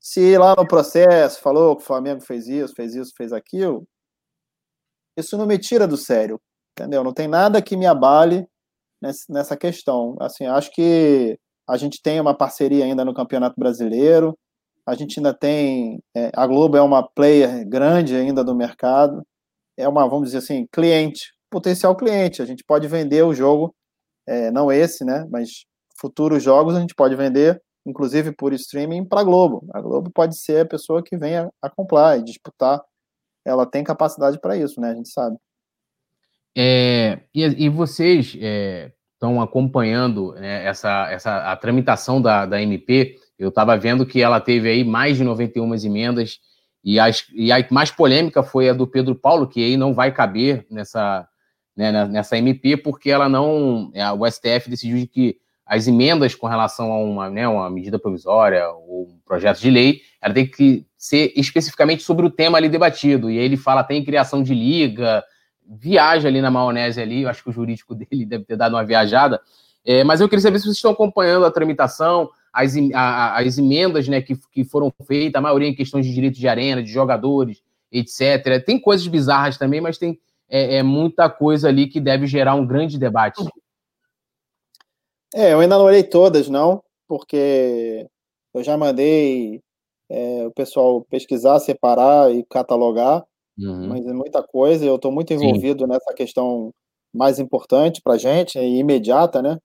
Se 0.00 0.36
lá 0.36 0.56
no 0.56 0.66
processo 0.66 1.40
falou 1.40 1.76
que 1.76 1.82
o 1.82 1.86
Flamengo 1.86 2.20
fez 2.20 2.48
isso, 2.48 2.74
fez 2.74 2.94
isso, 2.94 3.12
fez 3.16 3.32
aquilo, 3.32 3.86
isso 5.16 5.38
não 5.38 5.46
me 5.46 5.58
tira 5.58 5.86
do 5.86 5.96
sério, 5.96 6.40
entendeu? 6.78 7.02
Não 7.04 7.12
tem 7.12 7.28
nada 7.28 7.62
que 7.62 7.76
me 7.76 7.86
abale 7.86 8.46
nessa 9.28 9.56
questão. 9.56 10.16
Assim, 10.20 10.46
acho 10.46 10.70
que 10.72 11.38
a 11.68 11.76
gente 11.76 12.00
tem 12.02 12.20
uma 12.20 12.36
parceria 12.36 12.84
ainda 12.84 13.04
no 13.04 13.14
Campeonato 13.14 13.54
Brasileiro, 13.58 14.36
a 14.86 14.94
gente 14.94 15.18
ainda 15.18 15.32
tem, 15.32 15.98
é, 16.14 16.30
a 16.34 16.46
Globo 16.46 16.76
é 16.76 16.82
uma 16.82 17.02
player 17.02 17.66
grande 17.66 18.14
ainda 18.14 18.44
do 18.44 18.54
mercado, 18.54 19.22
é 19.76 19.88
uma, 19.88 20.06
vamos 20.06 20.26
dizer 20.26 20.38
assim, 20.38 20.66
cliente, 20.70 21.32
potencial 21.50 21.96
cliente. 21.96 22.42
A 22.42 22.44
gente 22.44 22.62
pode 22.64 22.86
vender 22.86 23.22
o 23.22 23.34
jogo, 23.34 23.74
é, 24.26 24.50
não 24.50 24.70
esse, 24.70 25.04
né? 25.04 25.26
Mas 25.30 25.64
futuros 25.98 26.42
jogos 26.42 26.74
a 26.76 26.80
gente 26.80 26.94
pode 26.94 27.16
vender 27.16 27.62
inclusive 27.86 28.32
por 28.32 28.52
streaming, 28.52 29.04
para 29.04 29.20
a 29.20 29.24
Globo. 29.24 29.66
A 29.72 29.80
Globo 29.80 30.10
pode 30.10 30.36
ser 30.38 30.60
a 30.60 30.68
pessoa 30.68 31.02
que 31.02 31.16
venha 31.16 31.50
a 31.60 31.70
comprar 31.70 32.18
e 32.18 32.24
disputar. 32.24 32.82
Ela 33.44 33.66
tem 33.66 33.84
capacidade 33.84 34.40
para 34.40 34.56
isso, 34.56 34.80
né? 34.80 34.90
A 34.90 34.94
gente 34.94 35.10
sabe. 35.10 35.36
É, 36.56 37.20
e, 37.34 37.64
e, 37.64 37.68
vocês 37.68 38.36
estão 38.36 39.40
é, 39.40 39.44
acompanhando 39.44 40.32
né, 40.34 40.64
essa, 40.64 41.10
essa, 41.10 41.52
a 41.52 41.56
tramitação 41.56 42.22
da, 42.22 42.46
da 42.46 42.62
MP. 42.62 43.16
Eu 43.38 43.48
estava 43.48 43.76
vendo 43.76 44.06
que 44.06 44.20
ela 44.20 44.40
teve 44.40 44.68
aí 44.68 44.84
mais 44.84 45.16
de 45.16 45.24
91 45.24 45.74
emendas, 45.84 46.38
e, 46.84 47.00
as, 47.00 47.24
e 47.32 47.50
a 47.50 47.66
mais 47.70 47.90
polêmica 47.90 48.42
foi 48.42 48.68
a 48.68 48.74
do 48.74 48.86
Pedro 48.86 49.14
Paulo, 49.14 49.48
que 49.48 49.64
aí 49.64 49.76
não 49.76 49.94
vai 49.94 50.12
caber 50.12 50.66
nessa, 50.70 51.26
né, 51.74 52.06
nessa 52.06 52.36
MP, 52.36 52.76
porque 52.76 53.10
ela 53.10 53.28
não. 53.28 53.90
O 54.18 54.30
STF 54.30 54.68
decidiu 54.68 55.08
que 55.08 55.38
as 55.66 55.88
emendas 55.88 56.34
com 56.34 56.46
relação 56.46 56.92
a 56.92 56.98
uma, 56.98 57.30
né, 57.30 57.48
uma 57.48 57.70
medida 57.70 57.98
provisória 57.98 58.68
ou 58.68 59.08
um 59.08 59.18
projeto 59.24 59.60
de 59.60 59.70
lei, 59.70 60.02
ela 60.20 60.34
tem 60.34 60.46
que 60.46 60.86
ser 60.96 61.32
especificamente 61.34 62.02
sobre 62.02 62.26
o 62.26 62.30
tema 62.30 62.58
ali 62.58 62.68
debatido. 62.68 63.30
E 63.30 63.38
aí 63.38 63.44
ele 63.44 63.56
fala 63.56 63.80
até 63.80 63.94
em 63.94 64.04
criação 64.04 64.42
de 64.42 64.54
liga, 64.54 65.24
viaja 65.66 66.28
ali 66.28 66.40
na 66.40 66.50
maionese 66.50 67.00
ali, 67.00 67.22
eu 67.22 67.28
acho 67.28 67.42
que 67.42 67.50
o 67.50 67.52
jurídico 67.52 67.94
dele 67.96 68.24
deve 68.26 68.44
ter 68.44 68.56
dado 68.56 68.74
uma 68.74 68.84
viajada. 68.84 69.40
É, 69.84 70.02
mas 70.02 70.20
eu 70.20 70.28
queria 70.28 70.42
saber 70.42 70.58
se 70.58 70.64
vocês 70.64 70.76
estão 70.76 70.92
acompanhando 70.92 71.44
a 71.44 71.50
tramitação, 71.50 72.30
as, 72.52 72.74
a, 72.94 73.38
as 73.38 73.58
emendas 73.58 74.08
né, 74.08 74.22
que, 74.22 74.36
que 74.50 74.64
foram 74.64 74.92
feitas, 75.06 75.38
a 75.38 75.42
maioria 75.42 75.68
em 75.68 75.74
questões 75.74 76.06
de 76.06 76.14
direitos 76.14 76.38
de 76.38 76.48
arena, 76.48 76.82
de 76.82 76.90
jogadores, 76.90 77.62
etc. 77.92 78.64
Tem 78.64 78.80
coisas 78.80 79.06
bizarras 79.06 79.58
também, 79.58 79.80
mas 79.80 79.98
tem 79.98 80.18
é, 80.48 80.76
é 80.76 80.82
muita 80.82 81.28
coisa 81.28 81.68
ali 81.68 81.86
que 81.86 82.00
deve 82.00 82.26
gerar 82.26 82.54
um 82.54 82.66
grande 82.66 82.98
debate. 82.98 83.44
É, 85.34 85.52
eu 85.52 85.60
ainda 85.60 85.76
não 85.76 85.84
olhei 85.84 86.04
todas, 86.04 86.48
não, 86.48 86.82
porque 87.08 88.06
eu 88.54 88.62
já 88.62 88.76
mandei 88.76 89.60
é, 90.08 90.46
o 90.46 90.52
pessoal 90.52 91.02
pesquisar, 91.10 91.58
separar 91.58 92.32
e 92.32 92.44
catalogar, 92.44 93.24
uhum. 93.58 93.88
mas 93.88 94.06
é 94.06 94.12
muita 94.12 94.42
coisa. 94.42 94.84
Eu 94.84 94.96
estou 94.96 95.12
muito 95.12 95.32
envolvido 95.32 95.84
Sim. 95.84 95.90
nessa 95.90 96.12
questão 96.14 96.72
mais 97.12 97.38
importante 97.38 98.00
para 98.02 98.14
a 98.14 98.18
gente, 98.18 98.58
e 98.58 98.78
imediata, 98.78 99.40
né? 99.40 99.58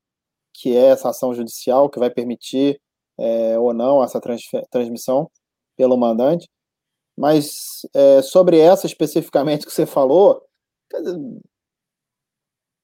Que 0.54 0.75
é 0.75 0.88
essa 0.88 1.10
ação 1.10 1.34
judicial 1.34 1.89
que 1.89 1.99
vai 1.99 2.10
permitir 2.10 2.80
é, 3.17 3.58
ou 3.60 3.73
não 3.73 4.04
essa 4.04 4.21
transmissão 4.69 5.30
pelo 5.78 5.97
mandante. 5.97 6.47
Mas 7.17 7.82
é, 7.93 8.21
sobre 8.21 8.60
essa 8.60 8.86
especificamente 8.86 9.65
que 9.65 9.71
você 9.73 9.86
falou, 9.86 10.41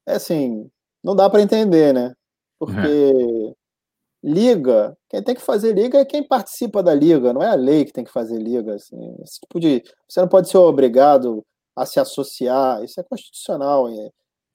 é 0.08 0.14
assim, 0.14 0.70
não 1.04 1.16
dá 1.16 1.30
para 1.30 1.42
entender, 1.42 1.94
né? 1.94 2.14
Porque 2.60 2.80
uhum. 2.80 3.54
Liga, 4.26 4.98
quem 5.08 5.24
tem 5.24 5.36
que 5.36 5.42
fazer 5.42 5.74
liga 5.74 6.00
é 6.00 6.06
quem 6.06 6.28
participa 6.28 6.82
da 6.82 6.96
liga, 6.96 7.32
não 7.32 7.44
é 7.44 7.50
a 7.50 7.56
lei 7.56 7.86
que 7.86 7.94
tem 7.94 8.04
que 8.04 8.12
fazer 8.12 8.40
liga. 8.40 8.74
Assim. 8.74 9.16
Esse 9.24 9.40
tipo 9.42 9.60
de, 9.60 9.84
você 10.10 10.20
não 10.20 10.28
pode 10.28 10.50
ser 10.50 10.58
obrigado 10.58 11.46
a 11.76 11.86
se 11.86 12.00
associar, 12.00 12.84
isso 12.84 13.00
é 13.00 13.04
constitucional. 13.04 13.88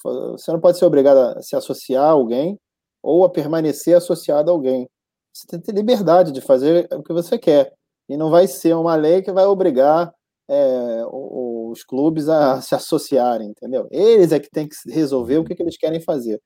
Você 0.02 0.50
não 0.50 0.60
pode 0.60 0.78
ser 0.78 0.86
obrigado 0.86 1.38
a 1.38 1.42
se 1.42 1.54
associar 1.54 2.04
a 2.04 2.10
alguém 2.10 2.58
ou 3.02 3.24
a 3.24 3.30
permanecer 3.30 3.96
associado 3.96 4.50
a 4.50 4.54
alguém. 4.54 4.88
Você 5.32 5.46
tem 5.46 5.60
que 5.60 5.66
ter 5.66 5.72
liberdade 5.72 6.32
de 6.32 6.40
fazer 6.40 6.88
o 6.92 7.02
que 7.02 7.12
você 7.12 7.38
quer. 7.38 7.72
E 8.08 8.16
não 8.16 8.30
vai 8.30 8.48
ser 8.48 8.74
uma 8.74 8.96
lei 8.96 9.22
que 9.22 9.30
vai 9.30 9.46
obrigar 9.46 10.12
é, 10.48 11.04
os 11.06 11.84
clubes 11.84 12.28
a 12.28 12.60
se 12.60 12.74
associarem, 12.74 13.50
entendeu? 13.50 13.86
Eles 13.90 14.32
é 14.32 14.40
que 14.40 14.50
tem 14.50 14.68
que 14.68 14.74
resolver 14.90 15.38
o 15.38 15.44
que, 15.44 15.54
que 15.54 15.62
eles 15.62 15.76
querem 15.76 16.00
fazer. 16.00 16.40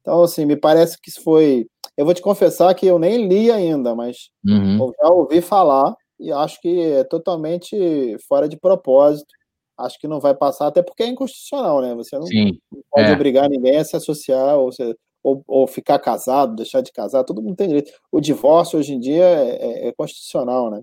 Então, 0.00 0.22
assim, 0.22 0.46
me 0.46 0.56
parece 0.56 0.96
que 1.00 1.10
isso 1.10 1.22
foi. 1.22 1.66
Eu 1.98 2.04
vou 2.04 2.14
te 2.14 2.22
confessar 2.22 2.72
que 2.76 2.86
eu 2.86 2.96
nem 2.96 3.26
li 3.26 3.50
ainda, 3.50 3.92
mas 3.92 4.30
uhum. 4.46 4.92
já 5.02 5.08
ouvi 5.08 5.40
falar 5.40 5.96
e 6.20 6.30
acho 6.30 6.60
que 6.60 6.80
é 6.80 7.02
totalmente 7.02 8.16
fora 8.28 8.48
de 8.48 8.56
propósito. 8.56 9.26
Acho 9.76 9.98
que 9.98 10.06
não 10.06 10.20
vai 10.20 10.32
passar, 10.32 10.68
até 10.68 10.80
porque 10.80 11.02
é 11.02 11.08
inconstitucional, 11.08 11.82
né? 11.82 11.96
Você 11.96 12.16
não, 12.16 12.24
não 12.24 12.82
pode 12.88 13.10
é. 13.10 13.12
obrigar 13.12 13.48
ninguém 13.48 13.78
a 13.78 13.84
se 13.84 13.96
associar 13.96 14.56
ou, 14.56 14.70
se, 14.70 14.96
ou, 15.24 15.42
ou, 15.44 15.66
ficar 15.66 15.98
casado, 15.98 16.54
deixar 16.54 16.82
de 16.82 16.92
casar, 16.92 17.24
todo 17.24 17.42
mundo 17.42 17.56
tem 17.56 17.66
direito. 17.66 17.90
O 18.12 18.20
divórcio 18.20 18.78
hoje 18.78 18.92
em 18.92 19.00
dia 19.00 19.24
é, 19.24 19.86
é, 19.86 19.88
é 19.88 19.92
constitucional, 19.92 20.70
né? 20.70 20.80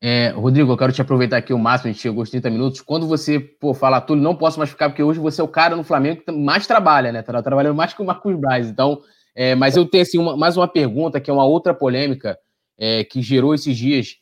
É, 0.00 0.28
Rodrigo, 0.28 0.70
eu 0.70 0.76
quero 0.76 0.92
te 0.92 1.02
aproveitar 1.02 1.38
aqui 1.38 1.52
o 1.52 1.58
máximo, 1.58 1.90
a 1.90 1.92
gente 1.92 2.02
chegou 2.02 2.20
aos 2.20 2.30
30 2.30 2.48
minutos. 2.50 2.80
Quando 2.80 3.08
você 3.08 3.40
pô, 3.40 3.74
fala, 3.74 4.00
Túlio, 4.00 4.22
não 4.22 4.36
posso 4.36 4.58
mais 4.58 4.70
ficar, 4.70 4.90
porque 4.90 5.02
hoje 5.02 5.18
você 5.18 5.40
é 5.40 5.44
o 5.44 5.48
cara 5.48 5.74
no 5.74 5.82
Flamengo 5.82 6.22
que 6.24 6.30
mais 6.30 6.68
trabalha, 6.68 7.10
né? 7.10 7.20
Tá 7.20 7.42
trabalhando 7.42 7.74
mais 7.74 7.92
que 7.92 8.00
o 8.00 8.06
Marcos 8.06 8.36
Braz. 8.36 8.68
Então, 8.68 9.02
é, 9.40 9.54
mas 9.54 9.76
eu 9.76 9.86
tenho 9.86 10.02
assim, 10.02 10.18
uma, 10.18 10.36
mais 10.36 10.56
uma 10.56 10.66
pergunta, 10.66 11.20
que 11.20 11.30
é 11.30 11.32
uma 11.32 11.44
outra 11.44 11.72
polêmica 11.72 12.36
é, 12.76 13.04
que 13.04 13.22
gerou 13.22 13.54
esses 13.54 13.78
dias, 13.78 14.16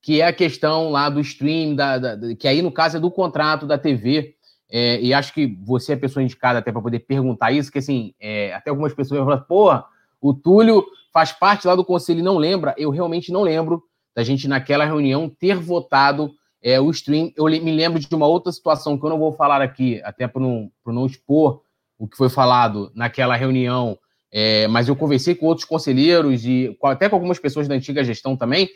que 0.00 0.22
é 0.22 0.26
a 0.26 0.32
questão 0.32 0.90
lá 0.90 1.10
do 1.10 1.20
stream, 1.20 1.74
da, 1.74 1.98
da 1.98 2.34
que 2.34 2.48
aí 2.48 2.62
no 2.62 2.72
caso 2.72 2.96
é 2.96 3.00
do 3.00 3.10
contrato 3.10 3.66
da 3.66 3.76
TV. 3.76 4.34
É, 4.70 4.98
e 4.98 5.12
acho 5.12 5.34
que 5.34 5.58
você 5.62 5.92
é 5.92 5.94
a 5.94 5.98
pessoa 5.98 6.22
indicada 6.22 6.58
até 6.58 6.72
para 6.72 6.80
poder 6.80 7.00
perguntar 7.00 7.52
isso, 7.52 7.70
que 7.70 7.80
assim, 7.80 8.14
é, 8.18 8.54
até 8.54 8.70
algumas 8.70 8.94
pessoas 8.94 9.20
vão 9.20 9.28
falar, 9.28 9.42
porra, 9.42 9.84
o 10.18 10.32
Túlio 10.32 10.86
faz 11.12 11.32
parte 11.32 11.66
lá 11.66 11.74
do 11.74 11.84
conselho 11.84 12.20
e 12.20 12.22
não 12.22 12.38
lembra. 12.38 12.74
Eu 12.78 12.88
realmente 12.88 13.30
não 13.30 13.42
lembro 13.42 13.82
da 14.16 14.24
gente, 14.24 14.48
naquela 14.48 14.86
reunião, 14.86 15.28
ter 15.28 15.58
votado 15.58 16.32
é, 16.62 16.80
o 16.80 16.90
stream. 16.90 17.30
Eu 17.36 17.44
me 17.44 17.72
lembro 17.72 18.00
de 18.00 18.14
uma 18.14 18.26
outra 18.26 18.50
situação 18.50 18.96
que 18.96 19.04
eu 19.04 19.10
não 19.10 19.18
vou 19.18 19.32
falar 19.32 19.60
aqui, 19.60 20.00
até 20.02 20.26
para 20.26 20.40
não, 20.40 20.72
não 20.86 21.04
expor 21.04 21.60
o 21.98 22.08
que 22.08 22.16
foi 22.16 22.30
falado 22.30 22.90
naquela 22.94 23.36
reunião, 23.36 23.98
é, 24.32 24.66
mas 24.66 24.88
eu 24.88 24.96
conversei 24.96 25.34
com 25.34 25.46
outros 25.46 25.66
conselheiros 25.66 26.44
e 26.46 26.74
até 26.84 27.08
com 27.08 27.16
algumas 27.16 27.38
pessoas 27.38 27.68
da 27.68 27.74
antiga 27.74 28.02
gestão 28.02 28.34
também. 28.34 28.68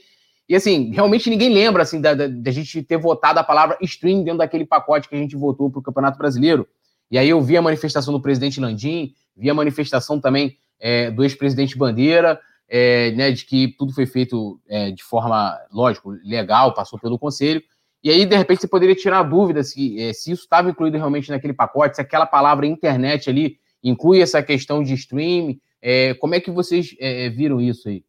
E 0.49 0.55
assim, 0.55 0.93
realmente 0.93 1.31
ninguém 1.31 1.49
lembra 1.49 1.83
assim 1.83 2.01
da, 2.01 2.15
da, 2.15 2.29
da 2.29 2.51
gente 2.51 2.83
ter 2.83 2.99
votado 2.99 3.41
a 3.41 3.45
palavra 3.45 3.79
stream 3.81 4.23
dentro 4.23 4.39
daquele 4.39 4.67
pacote 4.67 5.09
que 5.09 5.15
a 5.17 5.19
gente 5.19 5.35
votou 5.35 5.71
para 5.71 5.81
o 5.81 5.83
Campeonato 5.83 6.19
Brasileiro. 6.19 6.69
E 7.11 7.19
aí 7.19 7.29
eu 7.29 7.41
vi 7.41 7.57
a 7.57 7.63
manifestação 7.63 8.13
do 8.13 8.21
presidente 8.21 8.61
Landim, 8.61 9.15
vi 9.37 9.49
a 9.49 9.55
manifestação 9.55 10.21
também 10.21 10.57
é, 10.79 11.11
do 11.11 11.25
ex-presidente 11.25 11.77
Bandeira, 11.77 12.39
é, 12.69 13.13
né, 13.13 13.31
de 13.31 13.45
que 13.45 13.75
tudo 13.79 13.93
foi 13.93 14.07
feito 14.07 14.61
é, 14.69 14.91
de 14.91 15.03
forma, 15.03 15.59
lógico, 15.73 16.11
legal, 16.25 16.75
passou 16.75 16.99
pelo 16.99 17.19
conselho. 17.19 17.63
E 18.03 18.11
aí, 18.11 18.25
de 18.27 18.37
repente, 18.37 18.61
você 18.61 18.69
poderia 18.69 18.95
tirar 18.95 19.21
a 19.21 19.23
dúvida 19.23 19.63
se, 19.65 20.01
é, 20.01 20.13
se 20.13 20.33
isso 20.33 20.43
estava 20.43 20.69
incluído 20.69 20.97
realmente 20.97 21.31
naquele 21.31 21.55
pacote, 21.55 21.97
se 21.97 22.03
aquela 22.03 22.27
palavra 22.27 22.67
internet 22.67 23.31
ali 23.31 23.59
inclui 23.89 24.21
essa 24.21 24.43
questão 24.43 24.83
de 24.83 24.95
streaming. 24.95 25.61
É, 25.81 26.15
como 26.15 26.35
é 26.35 26.41
que 26.41 26.51
vocês 26.51 26.95
é, 26.99 27.29
viram 27.29 27.61
isso 27.61 27.89
aí? 27.89 28.05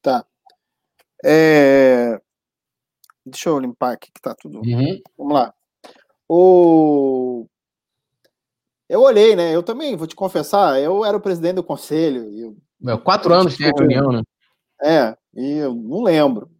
Tá. 0.00 0.24
É, 1.24 2.20
deixa 3.24 3.48
eu 3.48 3.58
limpar 3.58 3.92
aqui 3.92 4.10
que 4.12 4.20
tá 4.20 4.34
tudo. 4.34 4.58
Uhum. 4.58 5.00
Vamos 5.16 5.34
lá. 5.34 5.54
O... 6.28 7.46
Eu 8.88 9.02
olhei, 9.02 9.36
né? 9.36 9.54
Eu 9.54 9.62
também, 9.62 9.96
vou 9.96 10.06
te 10.06 10.16
confessar, 10.16 10.80
eu 10.80 11.04
era 11.04 11.16
o 11.16 11.20
presidente 11.20 11.56
do 11.56 11.64
conselho. 11.64 12.24
Eu 12.34 12.56
é, 12.92 12.96
quatro 12.98 13.32
anos 13.32 13.56
tem 13.56 13.68
a 13.68 13.72
reunião, 13.76 14.10
né? 14.10 14.22
É, 14.82 15.16
e 15.34 15.58
eu 15.58 15.74
não 15.74 16.02
lembro. 16.02 16.50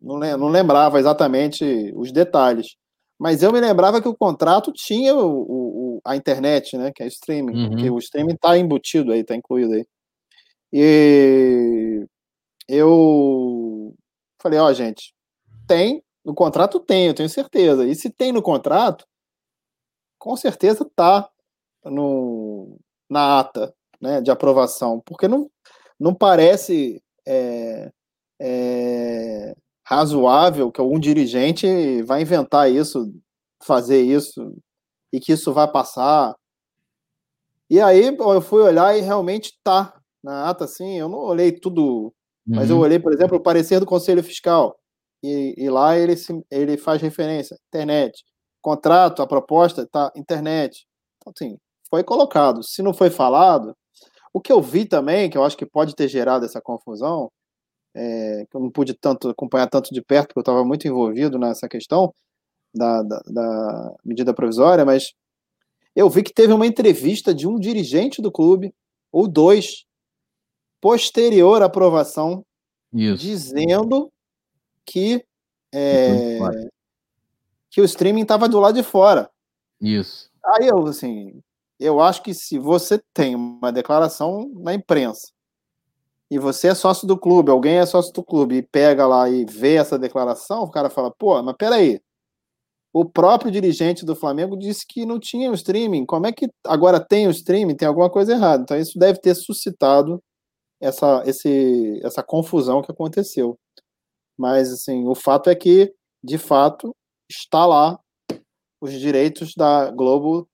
Não, 0.00 0.18
não 0.18 0.48
lembrava 0.48 0.98
exatamente 0.98 1.92
os 1.96 2.12
detalhes. 2.12 2.76
Mas 3.18 3.42
eu 3.42 3.50
me 3.50 3.60
lembrava 3.60 4.00
que 4.02 4.08
o 4.08 4.14
contrato 4.14 4.70
tinha 4.72 5.14
o, 5.14 5.46
o 5.48 5.65
a 6.06 6.16
internet, 6.16 6.76
né? 6.76 6.92
Que 6.94 7.02
é 7.02 7.06
streaming. 7.06 7.66
Uhum. 7.66 7.76
Que 7.76 7.90
o 7.90 7.98
streaming 7.98 8.34
está 8.34 8.56
embutido 8.56 9.12
aí, 9.12 9.20
está 9.20 9.34
incluído 9.34 9.74
aí. 9.74 9.84
E 10.72 12.06
eu 12.68 13.94
falei, 14.40 14.58
ó, 14.58 14.66
oh, 14.66 14.74
gente, 14.74 15.14
tem, 15.66 16.02
no 16.24 16.34
contrato 16.34 16.80
tem, 16.80 17.06
eu 17.06 17.14
tenho 17.14 17.28
certeza. 17.28 17.86
E 17.86 17.94
se 17.94 18.10
tem 18.10 18.32
no 18.32 18.42
contrato, 18.42 19.06
com 20.18 20.36
certeza 20.36 20.88
tá 20.94 21.28
no, 21.84 22.78
na 23.08 23.40
ata 23.40 23.74
né, 24.00 24.20
de 24.20 24.30
aprovação, 24.30 25.00
porque 25.04 25.28
não, 25.28 25.50
não 25.98 26.14
parece 26.14 27.02
é, 27.26 27.90
é, 28.40 29.54
razoável 29.84 30.70
que 30.70 30.80
algum 30.80 30.98
dirigente 30.98 32.02
vai 32.02 32.22
inventar 32.22 32.70
isso, 32.70 33.12
fazer 33.62 34.02
isso, 34.02 34.54
e 35.12 35.20
que 35.20 35.32
isso 35.32 35.52
vai 35.52 35.70
passar. 35.70 36.34
E 37.68 37.80
aí 37.80 38.16
eu 38.18 38.40
fui 38.40 38.62
olhar 38.62 38.96
e 38.96 39.00
realmente 39.00 39.58
tá 39.62 40.00
na 40.22 40.48
ata, 40.48 40.64
assim, 40.64 40.98
eu 40.98 41.08
não 41.08 41.18
olhei 41.18 41.52
tudo, 41.52 42.12
mas 42.46 42.70
eu 42.70 42.76
uhum. 42.76 42.82
olhei, 42.82 42.98
por 42.98 43.12
exemplo, 43.12 43.36
o 43.36 43.42
parecer 43.42 43.78
do 43.78 43.86
Conselho 43.86 44.22
Fiscal, 44.24 44.76
e, 45.22 45.54
e 45.56 45.70
lá 45.70 45.96
ele, 45.96 46.16
se, 46.16 46.44
ele 46.50 46.76
faz 46.76 47.00
referência, 47.00 47.56
internet, 47.68 48.24
contrato, 48.60 49.22
a 49.22 49.26
proposta, 49.26 49.86
tá, 49.86 50.12
internet. 50.16 50.86
Então, 51.18 51.32
assim, 51.34 51.58
foi 51.88 52.02
colocado. 52.04 52.62
Se 52.62 52.82
não 52.82 52.92
foi 52.92 53.10
falado, 53.10 53.76
o 54.32 54.40
que 54.40 54.52
eu 54.52 54.60
vi 54.60 54.84
também, 54.84 55.30
que 55.30 55.38
eu 55.38 55.44
acho 55.44 55.56
que 55.56 55.66
pode 55.66 55.94
ter 55.94 56.08
gerado 56.08 56.44
essa 56.44 56.60
confusão, 56.60 57.30
é, 57.94 58.46
que 58.50 58.56
eu 58.56 58.60
não 58.60 58.70
pude 58.70 58.94
tanto 58.94 59.28
acompanhar 59.28 59.68
tanto 59.68 59.94
de 59.94 60.02
perto, 60.02 60.28
porque 60.28 60.38
eu 60.38 60.42
estava 60.42 60.64
muito 60.64 60.86
envolvido 60.86 61.38
nessa 61.38 61.68
questão 61.68 62.12
da, 62.76 63.02
da, 63.02 63.22
da, 63.26 63.94
medida 64.04 64.34
provisória, 64.34 64.84
mas 64.84 65.14
eu 65.94 66.10
vi 66.10 66.22
que 66.22 66.32
teve 66.32 66.52
uma 66.52 66.66
entrevista 66.66 67.34
de 67.34 67.46
um 67.46 67.58
dirigente 67.58 68.20
do 68.20 68.30
clube, 68.30 68.74
ou 69.10 69.26
dois, 69.26 69.86
posterior 70.80 71.62
à 71.62 71.66
aprovação, 71.66 72.44
Isso. 72.92 73.22
dizendo 73.22 74.12
que, 74.84 75.24
é, 75.74 76.38
que 77.70 77.80
o 77.80 77.84
streaming 77.84 78.22
estava 78.22 78.48
do 78.48 78.60
lado 78.60 78.74
de 78.74 78.82
fora. 78.82 79.30
Isso. 79.80 80.30
Aí 80.44 80.68
eu, 80.68 80.86
assim, 80.86 81.40
eu 81.80 82.00
acho 82.00 82.22
que 82.22 82.34
se 82.34 82.58
você 82.58 83.00
tem 83.12 83.34
uma 83.34 83.72
declaração 83.72 84.50
na 84.54 84.74
imprensa 84.74 85.32
e 86.30 86.38
você 86.38 86.68
é 86.68 86.74
sócio 86.74 87.06
do 87.06 87.16
clube, 87.16 87.50
alguém 87.50 87.76
é 87.76 87.86
sócio 87.86 88.12
do 88.12 88.22
clube 88.22 88.56
e 88.56 88.62
pega 88.62 89.06
lá 89.06 89.28
e 89.28 89.44
vê 89.44 89.74
essa 89.74 89.98
declaração, 89.98 90.62
o 90.62 90.70
cara 90.70 90.90
fala, 90.90 91.10
pô, 91.10 91.40
mas 91.42 91.56
peraí, 91.56 92.00
o 92.98 93.04
próprio 93.04 93.50
dirigente 93.50 94.06
do 94.06 94.16
Flamengo 94.16 94.56
disse 94.56 94.86
que 94.88 95.04
não 95.04 95.20
tinha 95.20 95.50
o 95.50 95.54
streaming, 95.54 96.06
como 96.06 96.26
é 96.26 96.32
que 96.32 96.48
agora 96.64 96.98
tem 96.98 97.26
o 97.26 97.30
streaming? 97.30 97.76
Tem 97.76 97.86
alguma 97.86 98.08
coisa 98.08 98.32
errada. 98.32 98.62
Então 98.62 98.78
isso 98.78 98.98
deve 98.98 99.20
ter 99.20 99.34
suscitado 99.34 100.18
essa, 100.80 101.22
esse, 101.26 102.00
essa 102.02 102.22
confusão 102.22 102.80
que 102.80 102.90
aconteceu. 102.90 103.54
Mas, 104.38 104.72
assim, 104.72 105.06
o 105.06 105.14
fato 105.14 105.50
é 105.50 105.54
que, 105.54 105.92
de 106.24 106.38
fato, 106.38 106.96
está 107.30 107.66
lá 107.66 108.00
os 108.80 108.92
direitos 108.92 109.52
da 109.54 109.90
Globo 109.90 110.48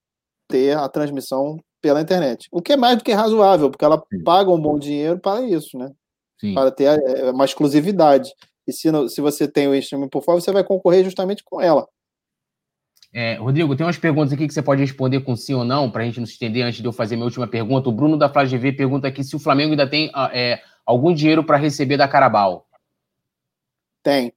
ter 0.49 0.77
a 0.77 0.89
transmissão 0.89 1.59
pela 1.81 2.01
internet. 2.01 2.49
O 2.51 2.61
que 2.61 2.73
é 2.73 2.77
mais 2.77 2.99
do 2.99 3.05
que 3.05 3.13
razoável, 3.13 3.71
porque 3.71 3.85
ela 3.85 4.03
paga 4.25 4.51
um 4.51 4.61
bom 4.61 4.81
dinheiro 4.81 5.21
para 5.21 5.43
isso, 5.43 5.79
né? 5.79 5.93
Sim. 6.41 6.55
Para 6.55 6.73
ter 6.73 6.87
é, 6.87 7.31
uma 7.31 7.45
exclusividade. 7.45 8.33
E 8.67 8.73
se, 8.73 8.89
se 9.11 9.21
você 9.21 9.47
tem 9.47 9.69
o 9.69 9.77
streaming 9.77 10.09
por 10.09 10.25
fora, 10.25 10.41
você 10.41 10.51
vai 10.51 10.65
concorrer 10.65 11.05
justamente 11.05 11.45
com 11.45 11.61
ela. 11.61 11.87
É, 13.13 13.35
Rodrigo, 13.35 13.77
tem 13.77 13.85
umas 13.85 13.99
perguntas 13.99 14.33
aqui 14.33 14.49
que 14.49 14.55
você 14.55 14.63
pode 14.63 14.81
responder 14.81 15.21
com 15.21 15.37
sim 15.37 15.53
ou 15.53 15.65
não, 15.65 15.91
para 15.91 16.03
a 16.03 16.07
gente 16.07 16.19
não 16.19 16.27
se 16.27 16.33
estender 16.33 16.65
antes 16.65 16.81
de 16.81 16.87
eu 16.87 16.93
fazer 16.93 17.15
minha 17.15 17.27
última 17.27 17.47
pergunta. 17.47 17.89
O 17.89 17.93
Bruno 17.93 18.17
da 18.17 18.29
Flávia 18.29 18.59
GV 18.59 18.73
pergunta 18.73 19.07
aqui 19.07 19.23
se 19.23 19.37
o 19.37 19.39
Flamengo 19.39 19.73
ainda 19.73 19.87
tem 19.87 20.11
ah, 20.15 20.31
é, 20.33 20.63
algum 20.87 21.13
dinheiro 21.13 21.45
para 21.45 21.59
receber 21.59 21.99
da 21.99 22.09
Carabal. 22.09 22.67
Tem. 24.03 24.33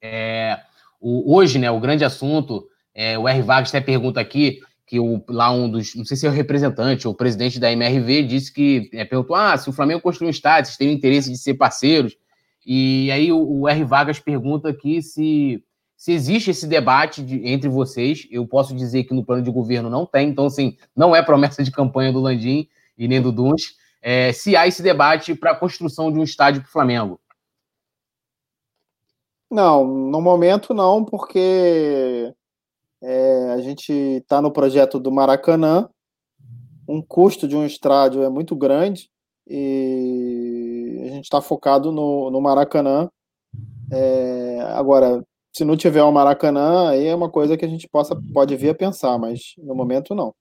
É, 0.00 0.60
o, 1.00 1.34
hoje, 1.34 1.58
né, 1.58 1.68
o 1.68 1.80
grande 1.80 2.04
assunto, 2.04 2.68
é, 2.94 3.18
o 3.18 3.26
R. 3.26 3.42
Vargas 3.42 3.70
até 3.70 3.80
pergunta 3.80 4.20
aqui 4.20 4.60
que 4.86 5.00
o, 5.00 5.22
lá 5.28 5.50
um 5.50 5.68
dos, 5.68 5.96
não 5.96 6.04
sei 6.04 6.16
se 6.16 6.26
é 6.26 6.30
o 6.30 6.32
representante 6.32 7.08
ou 7.08 7.12
o 7.12 7.16
presidente 7.16 7.58
da 7.58 7.72
MRV 7.72 8.22
disse 8.22 8.52
que 8.52 8.88
é, 8.92 9.04
perguntou: 9.04 9.34
ah, 9.34 9.56
se 9.56 9.68
o 9.68 9.72
Flamengo 9.72 10.00
construir 10.00 10.28
um 10.28 10.30
estádio, 10.30 10.66
vocês 10.66 10.76
têm 10.76 10.92
interesse 10.92 11.30
de 11.30 11.36
ser 11.36 11.54
parceiros. 11.54 12.16
E 12.64 13.10
aí 13.10 13.32
o, 13.32 13.62
o 13.62 13.68
R. 13.68 13.84
Vargas 13.84 14.20
pergunta 14.20 14.68
aqui 14.68 15.02
se, 15.02 15.62
se 15.96 16.12
existe 16.12 16.50
esse 16.50 16.66
debate 16.66 17.22
de, 17.22 17.46
entre 17.46 17.68
vocês. 17.68 18.26
Eu 18.30 18.46
posso 18.46 18.74
dizer 18.74 19.04
que 19.04 19.14
no 19.14 19.24
plano 19.24 19.42
de 19.42 19.50
governo 19.50 19.88
não 19.88 20.04
tem, 20.04 20.28
então, 20.28 20.46
assim, 20.46 20.76
não 20.94 21.16
é 21.16 21.22
promessa 21.22 21.64
de 21.64 21.70
campanha 21.70 22.12
do 22.12 22.20
Landim 22.20 22.68
e 22.96 23.08
nem 23.08 23.20
do 23.20 23.32
Duns. 23.32 23.76
É, 24.02 24.32
se 24.32 24.54
há 24.54 24.66
esse 24.66 24.82
debate 24.82 25.34
para 25.34 25.52
a 25.52 25.56
construção 25.56 26.12
de 26.12 26.18
um 26.18 26.22
estádio 26.22 26.60
para 26.60 26.68
o 26.68 26.72
Flamengo. 26.72 27.20
Não, 29.50 29.86
no 29.86 30.20
momento 30.20 30.74
não, 30.74 31.04
porque 31.04 32.32
é, 33.02 33.52
a 33.52 33.60
gente 33.60 33.92
está 33.92 34.42
no 34.42 34.50
projeto 34.50 34.98
do 34.98 35.10
Maracanã. 35.10 35.88
Um 36.88 37.02
custo 37.02 37.48
de 37.48 37.56
um 37.56 37.64
estádio 37.64 38.22
é 38.22 38.28
muito 38.28 38.54
grande 38.54 39.10
e 39.46 41.06
a 41.06 41.08
gente 41.10 41.24
está 41.24 41.40
focado 41.40 41.90
no, 41.90 42.30
no 42.30 42.40
Maracanã. 42.40 43.08
É, 43.90 44.60
agora, 44.74 45.24
se 45.56 45.64
não 45.64 45.74
tiver 45.74 46.02
o 46.02 46.10
um 46.10 46.12
Maracanã, 46.12 46.90
aí 46.90 47.06
é 47.06 47.14
uma 47.14 47.30
coisa 47.30 47.56
que 47.56 47.64
a 47.64 47.68
gente 47.68 47.88
possa, 47.88 48.14
pode 48.34 48.54
vir 48.56 48.68
a 48.68 48.74
pensar, 48.74 49.16
mas 49.16 49.54
no 49.56 49.74
momento 49.74 50.14
não. 50.14 50.34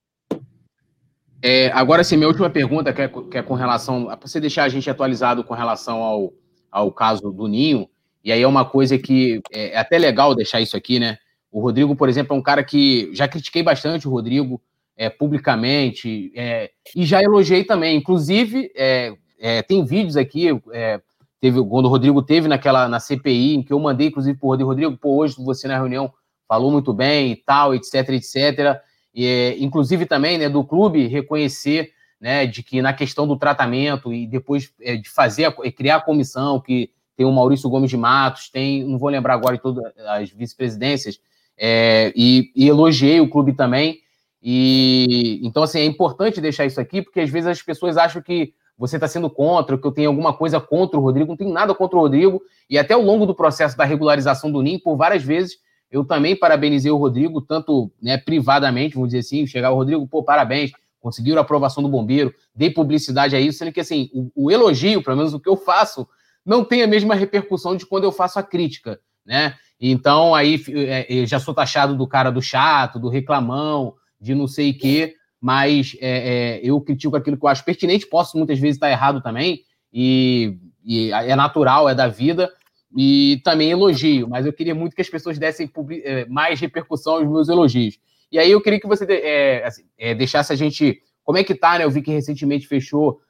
É, 1.41 1.71
agora, 1.71 2.03
sim, 2.03 2.17
minha 2.17 2.27
última 2.27 2.49
pergunta, 2.49 2.91
que 2.91 3.01
é, 3.01 3.07
que 3.07 3.37
é 3.37 3.41
com 3.41 3.53
relação. 3.53 4.07
Para 4.07 4.27
você 4.27 4.41
deixar 4.41 4.65
a 4.65 4.69
gente 4.69 4.89
atualizado 4.89 5.41
com 5.41 5.53
relação 5.53 6.01
ao, 6.01 6.33
ao 6.69 6.91
caso 6.91 7.31
do 7.31 7.47
Ninho, 7.47 7.87
e 8.25 8.29
aí 8.29 8.41
é 8.41 8.47
uma 8.47 8.65
coisa 8.65 8.97
que 8.97 9.39
é, 9.53 9.69
é 9.69 9.77
até 9.77 9.97
legal 9.97 10.35
deixar 10.35 10.59
isso 10.59 10.75
aqui, 10.75 10.99
né? 10.99 11.17
O 11.49 11.61
Rodrigo, 11.61 11.95
por 11.95 12.09
exemplo, 12.09 12.35
é 12.35 12.37
um 12.37 12.43
cara 12.43 12.61
que 12.61 13.09
já 13.13 13.25
critiquei 13.25 13.63
bastante 13.63 14.09
o 14.09 14.11
Rodrigo 14.11 14.61
é, 14.97 15.09
publicamente 15.09 16.29
é, 16.35 16.71
e 16.93 17.05
já 17.05 17.23
elogiei 17.23 17.63
também. 17.63 17.95
Inclusive, 17.95 18.69
é, 18.75 19.13
é 19.39 19.61
tem 19.61 19.85
vídeos 19.85 20.17
aqui, 20.17 20.49
é, 20.73 20.99
teve 21.45 21.63
quando 21.63 21.85
o 21.85 21.89
Rodrigo 21.89 22.23
teve 22.23 22.47
naquela 22.47 22.87
na 22.87 22.99
CPI, 22.99 23.53
em 23.53 23.61
que 23.61 23.71
eu 23.71 23.79
mandei, 23.79 24.07
inclusive, 24.07 24.35
para 24.35 24.47
o 24.47 24.49
Rodrigo, 24.49 24.69
Rodrigo, 24.69 24.97
pô, 24.97 25.17
hoje 25.17 25.35
você 25.37 25.67
na 25.67 25.75
reunião 25.75 26.11
falou 26.47 26.71
muito 26.71 26.91
bem 26.91 27.33
e 27.33 27.35
tal, 27.35 27.75
etc, 27.75 28.09
etc. 28.09 28.81
E, 29.13 29.27
é, 29.27 29.57
inclusive 29.59 30.07
também 30.07 30.39
né, 30.39 30.49
do 30.49 30.63
clube 30.63 31.05
reconhecer 31.05 31.91
né, 32.19 32.47
de 32.47 32.63
que 32.63 32.81
na 32.81 32.93
questão 32.93 33.27
do 33.27 33.37
tratamento 33.37 34.11
e 34.11 34.25
depois 34.25 34.73
de 34.79 35.07
fazer, 35.07 35.51
criar 35.75 35.97
a 35.97 36.01
comissão 36.01 36.59
que 36.59 36.89
tem 37.15 37.27
o 37.27 37.31
Maurício 37.31 37.69
Gomes 37.69 37.91
de 37.91 37.97
Matos, 37.97 38.49
tem, 38.49 38.83
não 38.83 38.97
vou 38.97 39.09
lembrar 39.09 39.35
agora 39.35 39.55
todas 39.59 39.85
as 40.07 40.31
vice-presidências, 40.31 41.19
é, 41.55 42.11
e, 42.15 42.51
e, 42.55 42.67
elogiei 42.67 43.21
o 43.21 43.29
clube 43.29 43.53
também. 43.53 43.99
E 44.41 45.39
então, 45.43 45.61
assim, 45.61 45.79
é 45.79 45.85
importante 45.85 46.41
deixar 46.41 46.65
isso 46.65 46.81
aqui, 46.81 47.03
porque 47.03 47.19
às 47.19 47.29
vezes 47.29 47.47
as 47.47 47.61
pessoas 47.61 47.97
acham 47.97 48.21
que 48.21 48.51
você 48.77 48.97
está 48.97 49.07
sendo 49.07 49.29
contra, 49.29 49.77
que 49.77 49.85
eu 49.87 49.91
tenho 49.91 50.09
alguma 50.09 50.33
coisa 50.33 50.59
contra 50.59 50.99
o 50.99 51.01
Rodrigo. 51.03 51.29
Não 51.29 51.37
tenho 51.37 51.51
nada 51.51 51.73
contra 51.73 51.97
o 51.97 52.01
Rodrigo. 52.01 52.41
E 52.69 52.77
até 52.77 52.93
ao 52.93 53.01
longo 53.01 53.25
do 53.25 53.33
processo 53.33 53.77
da 53.77 53.85
regularização 53.85 54.51
do 54.51 54.61
NIM, 54.61 54.79
por 54.79 54.97
várias 54.97 55.23
vezes, 55.23 55.57
eu 55.89 56.03
também 56.03 56.35
parabenizei 56.35 56.91
o 56.91 56.97
Rodrigo, 56.97 57.41
tanto 57.41 57.91
né, 58.01 58.17
privadamente, 58.17 58.95
vamos 58.95 59.09
dizer 59.09 59.19
assim, 59.19 59.47
chegar 59.47 59.71
o 59.71 59.75
Rodrigo, 59.75 60.05
pô, 60.07 60.23
parabéns, 60.23 60.71
conseguiram 60.99 61.37
a 61.37 61.41
aprovação 61.41 61.81
do 61.81 61.87
bombeiro, 61.87 62.33
dei 62.53 62.69
publicidade 62.69 63.35
a 63.35 63.39
isso, 63.39 63.59
sendo 63.59 63.71
que 63.71 63.79
assim, 63.79 64.09
o, 64.13 64.47
o 64.47 64.51
elogio, 64.51 65.03
pelo 65.03 65.17
menos 65.17 65.33
o 65.33 65.39
que 65.39 65.47
eu 65.47 65.55
faço, 65.55 66.07
não 66.45 66.65
tem 66.65 66.83
a 66.83 66.87
mesma 66.87 67.15
repercussão 67.15 67.75
de 67.75 67.85
quando 67.85 68.03
eu 68.03 68.11
faço 68.11 68.39
a 68.39 68.43
crítica, 68.43 68.99
né? 69.25 69.55
Então, 69.79 70.33
aí 70.33 70.61
é, 70.69 71.21
é, 71.21 71.25
já 71.25 71.39
sou 71.39 71.53
taxado 71.53 71.95
do 71.95 72.07
cara 72.07 72.31
do 72.31 72.41
chato, 72.41 72.99
do 72.99 73.09
reclamão, 73.09 73.93
de 74.19 74.33
não 74.33 74.47
sei 74.47 74.71
o 74.71 74.77
quê, 74.77 75.15
mas 75.45 75.95
é, 76.01 76.57
é, 76.57 76.59
eu 76.63 76.81
critico 76.81 77.15
aquilo 77.15 77.37
que 77.37 77.45
eu 77.45 77.49
acho 77.49 77.63
pertinente, 77.63 78.07
posso 78.07 78.35
muitas 78.35 78.57
vezes 78.57 78.77
estar 78.77 78.89
errado 78.89 79.21
também, 79.21 79.61
e, 79.93 80.57
e, 80.83 81.11
é 81.11 81.35
natural, 81.35 81.87
é 81.87 81.93
da 81.93 82.07
vida, 82.07 82.51
e 82.97 83.39
também 83.43 83.69
elogio, 83.69 84.27
mas 84.27 84.47
eu 84.47 84.51
queria 84.51 84.73
muito 84.73 84.95
que 84.95 85.03
as 85.03 85.09
pessoas 85.09 85.37
dessem 85.37 85.71
é, 86.03 86.25
mais 86.25 86.59
repercussão 86.59 87.17
aos 87.17 87.27
meus 87.27 87.47
elogios. 87.47 87.99
E 88.31 88.39
aí 88.39 88.49
eu 88.49 88.59
queria 88.59 88.79
que 88.79 88.87
você 88.87 89.05
é, 89.07 89.67
assim, 89.67 89.83
deixasse 90.17 90.51
a 90.51 90.55
gente. 90.55 90.99
Como 91.23 91.37
é 91.37 91.43
que 91.43 91.53
tá, 91.53 91.77
né? 91.77 91.85
Eu 91.85 91.91
vi 91.91 92.01
que 92.01 92.11
recentemente 92.11 92.67
fechou 92.67 93.21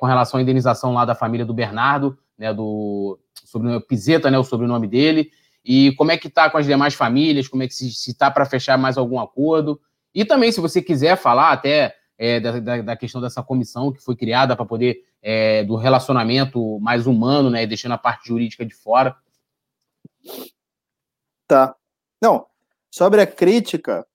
com 0.00 0.06
relação 0.06 0.40
à 0.40 0.42
indenização 0.42 0.94
lá 0.94 1.04
da 1.04 1.14
família 1.14 1.44
do 1.44 1.52
Bernardo, 1.52 2.16
né? 2.38 2.52
Do 2.54 3.18
sobrenome 3.44 3.84
Pizeta, 3.86 4.30
né? 4.30 4.38
O 4.38 4.44
sobrenome 4.44 4.88
dele. 4.88 5.30
E 5.62 5.92
como 5.96 6.12
é 6.12 6.16
que 6.16 6.28
está 6.28 6.48
com 6.48 6.56
as 6.56 6.64
demais 6.64 6.94
famílias? 6.94 7.46
Como 7.46 7.62
é 7.62 7.68
que 7.68 7.74
se 7.74 8.10
está 8.10 8.30
para 8.30 8.46
fechar 8.46 8.78
mais 8.78 8.96
algum 8.96 9.20
acordo? 9.20 9.78
E 10.14 10.24
também, 10.24 10.52
se 10.52 10.60
você 10.60 10.82
quiser 10.82 11.16
falar 11.16 11.52
até 11.52 11.96
é, 12.18 12.38
da, 12.38 12.82
da, 12.82 12.96
questão 12.96 13.20
dessa 13.20 13.42
comissão 13.42 13.92
que 13.92 14.02
foi 14.02 14.14
criada 14.14 14.54
para 14.54 14.66
poder 14.66 15.04
é, 15.22 15.64
do 15.64 15.76
relacionamento 15.76 16.78
mais 16.80 17.06
humano, 17.06 17.50
né, 17.50 17.66
deixando 17.66 17.92
a 17.92 17.98
parte 17.98 18.28
jurídica 18.28 18.64
de 18.64 18.74
fora. 18.74 19.16
Tá. 21.46 21.74
Não, 22.20 22.46
sobre 22.90 23.20
a 23.20 23.26
crítica, 23.26 24.06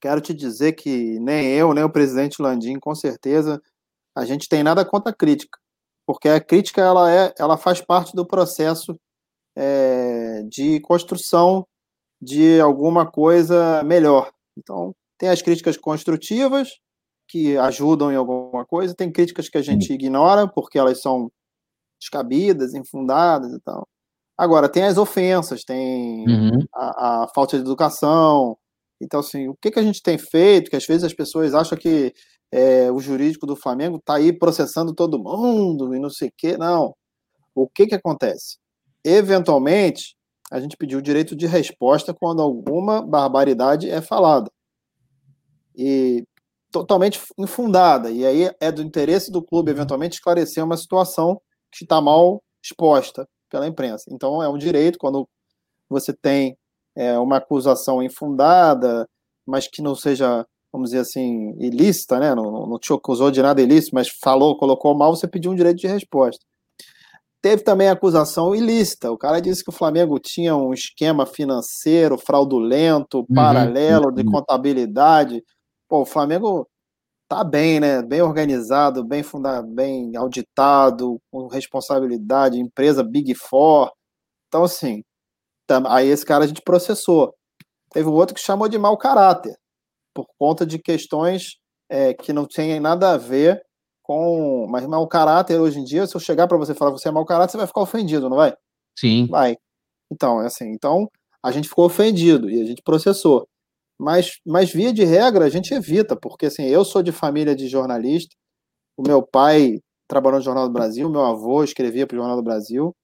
quero 0.00 0.20
te 0.20 0.34
dizer 0.34 0.72
que 0.72 1.18
nem 1.20 1.48
eu, 1.48 1.72
nem 1.72 1.84
o 1.84 1.90
presidente 1.90 2.40
Landim, 2.40 2.78
com 2.78 2.94
certeza, 2.94 3.60
a 4.14 4.24
gente 4.24 4.48
tem 4.48 4.62
nada 4.62 4.84
contra 4.84 5.10
a 5.10 5.14
crítica, 5.14 5.58
porque 6.06 6.28
a 6.28 6.40
crítica 6.40 6.82
ela 6.82 7.10
é, 7.10 7.34
ela 7.38 7.56
faz 7.56 7.80
parte 7.80 8.14
do 8.14 8.26
processo 8.26 8.98
é, 9.56 10.42
de 10.48 10.80
construção 10.80 11.66
de 12.20 12.60
alguma 12.60 13.10
coisa 13.10 13.82
melhor. 13.82 14.32
Então, 14.56 14.94
tem 15.18 15.28
as 15.28 15.42
críticas 15.42 15.76
construtivas, 15.76 16.68
que 17.28 17.56
ajudam 17.56 18.12
em 18.12 18.16
alguma 18.16 18.64
coisa, 18.66 18.94
tem 18.94 19.10
críticas 19.10 19.48
que 19.48 19.56
a 19.56 19.62
gente 19.62 19.86
Sim. 19.86 19.94
ignora, 19.94 20.46
porque 20.46 20.78
elas 20.78 21.00
são 21.00 21.30
descabidas, 22.00 22.74
infundadas 22.74 23.52
e 23.52 23.60
tal. 23.60 23.88
Agora, 24.36 24.68
tem 24.68 24.84
as 24.84 24.98
ofensas, 24.98 25.64
tem 25.64 26.26
uhum. 26.28 26.64
a, 26.74 27.24
a, 27.24 27.28
falta 27.34 27.56
de 27.56 27.62
educação. 27.62 28.56
Então, 29.00 29.20
assim, 29.20 29.48
o 29.48 29.56
que, 29.60 29.70
que 29.70 29.78
a 29.78 29.82
gente 29.82 30.02
tem 30.02 30.18
feito, 30.18 30.70
que 30.70 30.76
às 30.76 30.86
vezes 30.86 31.04
as 31.04 31.14
pessoas 31.14 31.54
acham 31.54 31.78
que 31.78 32.12
é, 32.50 32.90
o 32.90 32.98
jurídico 32.98 33.46
do 33.46 33.56
Flamengo 33.56 33.96
está 33.96 34.16
aí 34.16 34.32
processando 34.32 34.94
todo 34.94 35.22
mundo 35.22 35.94
e 35.94 36.00
não 36.00 36.10
sei 36.10 36.28
o 36.28 36.32
quê. 36.36 36.56
Não. 36.58 36.94
O 37.54 37.68
que, 37.68 37.86
que 37.86 37.94
acontece? 37.94 38.56
eventualmente, 39.04 40.16
a 40.52 40.60
gente 40.60 40.76
pediu 40.76 40.98
o 40.98 41.02
direito 41.02 41.34
de 41.34 41.46
resposta 41.46 42.12
quando 42.12 42.42
alguma 42.42 43.00
barbaridade 43.00 43.88
é 43.88 44.02
falada. 44.02 44.50
E 45.74 46.24
totalmente 46.70 47.18
infundada. 47.38 48.10
E 48.10 48.26
aí 48.26 48.50
é 48.60 48.70
do 48.70 48.82
interesse 48.82 49.32
do 49.32 49.42
clube, 49.42 49.70
eventualmente, 49.70 50.16
esclarecer 50.16 50.62
uma 50.62 50.76
situação 50.76 51.40
que 51.72 51.84
está 51.84 52.02
mal 52.02 52.42
exposta 52.62 53.26
pela 53.50 53.66
imprensa. 53.66 54.04
Então, 54.10 54.42
é 54.42 54.48
um 54.48 54.58
direito, 54.58 54.98
quando 54.98 55.26
você 55.88 56.12
tem 56.12 56.54
é, 56.94 57.18
uma 57.18 57.38
acusação 57.38 58.02
infundada, 58.02 59.08
mas 59.46 59.66
que 59.66 59.80
não 59.80 59.94
seja, 59.94 60.46
vamos 60.70 60.90
dizer 60.90 61.00
assim, 61.00 61.54
ilícita, 61.60 62.20
né? 62.20 62.34
não, 62.34 62.66
não 62.66 62.78
te 62.78 62.92
acusou 62.92 63.30
de 63.30 63.40
nada 63.40 63.62
ilícito, 63.62 63.94
mas 63.94 64.10
falou, 64.22 64.58
colocou 64.58 64.94
mal, 64.94 65.16
você 65.16 65.26
pediu 65.26 65.50
um 65.50 65.56
direito 65.56 65.78
de 65.78 65.86
resposta. 65.86 66.44
Teve 67.42 67.64
também 67.64 67.88
acusação 67.88 68.54
ilícita. 68.54 69.10
O 69.10 69.18
cara 69.18 69.40
disse 69.40 69.64
que 69.64 69.70
o 69.70 69.74
Flamengo 69.74 70.20
tinha 70.20 70.56
um 70.56 70.72
esquema 70.72 71.26
financeiro 71.26 72.16
fraudulento, 72.16 73.18
uhum, 73.18 73.34
paralelo, 73.34 74.06
uhum. 74.06 74.14
de 74.14 74.24
contabilidade. 74.24 75.44
Pô, 75.88 76.02
o 76.02 76.06
Flamengo 76.06 76.68
tá 77.28 77.42
bem, 77.42 77.80
né? 77.80 78.00
Bem 78.00 78.22
organizado, 78.22 79.02
bem 79.02 79.24
fundado, 79.24 79.66
bem 79.66 80.14
auditado, 80.16 81.18
com 81.32 81.48
responsabilidade, 81.48 82.60
empresa 82.60 83.02
Big 83.02 83.34
Four. 83.34 83.90
Então, 84.46 84.62
assim, 84.62 85.02
aí 85.88 86.08
esse 86.08 86.24
cara 86.24 86.44
a 86.44 86.46
gente 86.46 86.62
processou. 86.62 87.34
Teve 87.90 88.08
um 88.08 88.12
outro 88.12 88.36
que 88.36 88.40
chamou 88.40 88.68
de 88.68 88.78
mau 88.78 88.96
caráter, 88.96 89.56
por 90.14 90.26
conta 90.38 90.64
de 90.64 90.78
questões 90.78 91.56
é, 91.90 92.14
que 92.14 92.32
não 92.32 92.46
têm 92.46 92.78
nada 92.78 93.12
a 93.12 93.16
ver 93.16 93.60
com. 94.12 94.66
Mas 94.68 94.86
mau 94.86 95.06
caráter 95.06 95.58
hoje 95.58 95.78
em 95.78 95.84
dia, 95.84 96.06
se 96.06 96.14
eu 96.14 96.20
chegar 96.20 96.46
para 96.46 96.58
você 96.58 96.74
falar 96.74 96.92
que 96.92 97.00
você 97.00 97.08
é 97.08 97.12
mau 97.12 97.24
caráter, 97.24 97.52
você 97.52 97.58
vai 97.58 97.66
ficar 97.66 97.80
ofendido, 97.80 98.28
não 98.28 98.36
vai? 98.36 98.54
Sim. 98.98 99.26
Vai. 99.26 99.56
Então, 100.10 100.42
é 100.42 100.46
assim. 100.46 100.70
Então, 100.72 101.08
a 101.42 101.50
gente 101.50 101.68
ficou 101.68 101.86
ofendido 101.86 102.50
e 102.50 102.60
a 102.60 102.64
gente 102.64 102.82
processou. 102.82 103.46
Mas, 103.98 104.38
mas 104.46 104.72
via 104.72 104.92
de 104.92 105.04
regra, 105.04 105.44
a 105.44 105.48
gente 105.48 105.72
evita, 105.72 106.16
porque 106.16 106.46
assim, 106.46 106.64
eu 106.64 106.84
sou 106.84 107.02
de 107.02 107.12
família 107.12 107.54
de 107.54 107.68
jornalista, 107.68 108.34
o 108.96 109.02
meu 109.06 109.22
pai 109.22 109.78
trabalhou 110.08 110.40
no 110.40 110.44
Jornal 110.44 110.66
do 110.66 110.72
Brasil, 110.72 111.08
meu 111.08 111.24
avô 111.24 111.62
escrevia 111.62 112.06
para 112.06 112.16
o 112.16 112.18
Jornal 112.18 112.36
do 112.36 112.42
Brasil. 112.42 112.94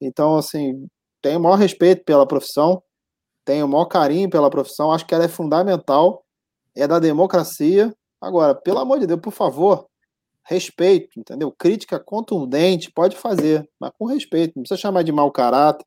Então, 0.00 0.36
assim, 0.36 0.86
tenho 1.20 1.38
o 1.38 1.42
maior 1.42 1.56
respeito 1.56 2.04
pela 2.04 2.26
profissão, 2.26 2.82
tenho 3.44 3.66
o 3.66 3.68
maior 3.68 3.86
carinho 3.86 4.30
pela 4.30 4.48
profissão, 4.48 4.92
acho 4.92 5.06
que 5.06 5.14
ela 5.14 5.24
é 5.24 5.28
fundamental, 5.28 6.22
é 6.76 6.86
da 6.86 6.98
democracia. 6.98 7.92
Agora, 8.20 8.54
pelo 8.54 8.78
amor 8.78 9.00
de 9.00 9.06
Deus, 9.06 9.20
por 9.20 9.32
favor, 9.32 9.89
respeito, 10.44 11.18
entendeu? 11.18 11.52
Crítica 11.52 11.98
contundente 11.98 12.90
pode 12.92 13.16
fazer, 13.16 13.68
mas 13.78 13.92
com 13.98 14.06
respeito. 14.06 14.54
Não 14.56 14.62
precisa 14.62 14.80
chamar 14.80 15.02
de 15.02 15.12
mau 15.12 15.30
caráter, 15.30 15.84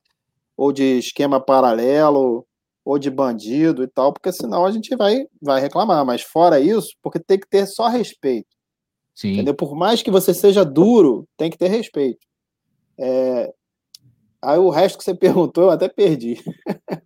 ou 0.55 0.71
de 0.71 0.99
esquema 0.99 1.39
paralelo, 1.39 2.45
ou 2.85 2.99
de 2.99 3.09
bandido 3.09 3.83
e 3.83 3.87
tal, 3.87 4.13
porque 4.13 4.31
senão 4.31 4.65
a 4.65 4.71
gente 4.71 4.95
vai, 4.95 5.25
vai 5.41 5.61
reclamar. 5.61 6.05
Mas 6.05 6.21
fora 6.21 6.59
isso, 6.59 6.93
porque 7.01 7.19
tem 7.19 7.39
que 7.39 7.47
ter 7.47 7.65
só 7.65 7.87
respeito. 7.87 8.47
Sim. 9.15 9.33
Entendeu? 9.33 9.53
Por 9.53 9.75
mais 9.75 10.01
que 10.01 10.11
você 10.11 10.33
seja 10.33 10.65
duro, 10.65 11.27
tem 11.37 11.49
que 11.49 11.57
ter 11.57 11.69
respeito. 11.69 12.25
É... 12.97 13.53
Aí 14.41 14.57
o 14.57 14.69
resto 14.69 14.97
que 14.97 15.03
você 15.03 15.13
perguntou, 15.15 15.65
eu 15.65 15.69
até 15.69 15.87
perdi. 15.87 16.37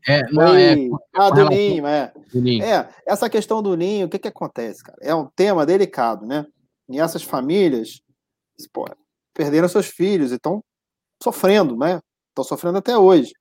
É, 0.07 0.23
não, 0.31 0.55
é... 0.55 0.75
Ah, 1.13 1.29
do 1.29 1.49
ninho, 1.49 1.85
é. 1.85 2.11
do 2.33 2.41
ninho, 2.41 2.63
é. 2.63 2.89
Essa 3.05 3.29
questão 3.29 3.61
do 3.61 3.75
ninho, 3.75 4.07
o 4.07 4.09
que, 4.09 4.19
que 4.19 4.27
acontece, 4.27 4.83
cara? 4.83 4.97
É 5.01 5.13
um 5.13 5.27
tema 5.35 5.65
delicado, 5.65 6.25
né? 6.25 6.45
E 6.89 6.99
essas 6.99 7.23
famílias 7.23 8.01
pô, 8.73 8.85
perderam 9.33 9.67
seus 9.67 9.87
filhos 9.87 10.31
e 10.31 10.35
estão 10.35 10.63
sofrendo, 11.21 11.75
né? 11.77 11.99
Estão 12.29 12.43
sofrendo 12.43 12.77
até 12.77 12.97
hoje. 12.97 13.31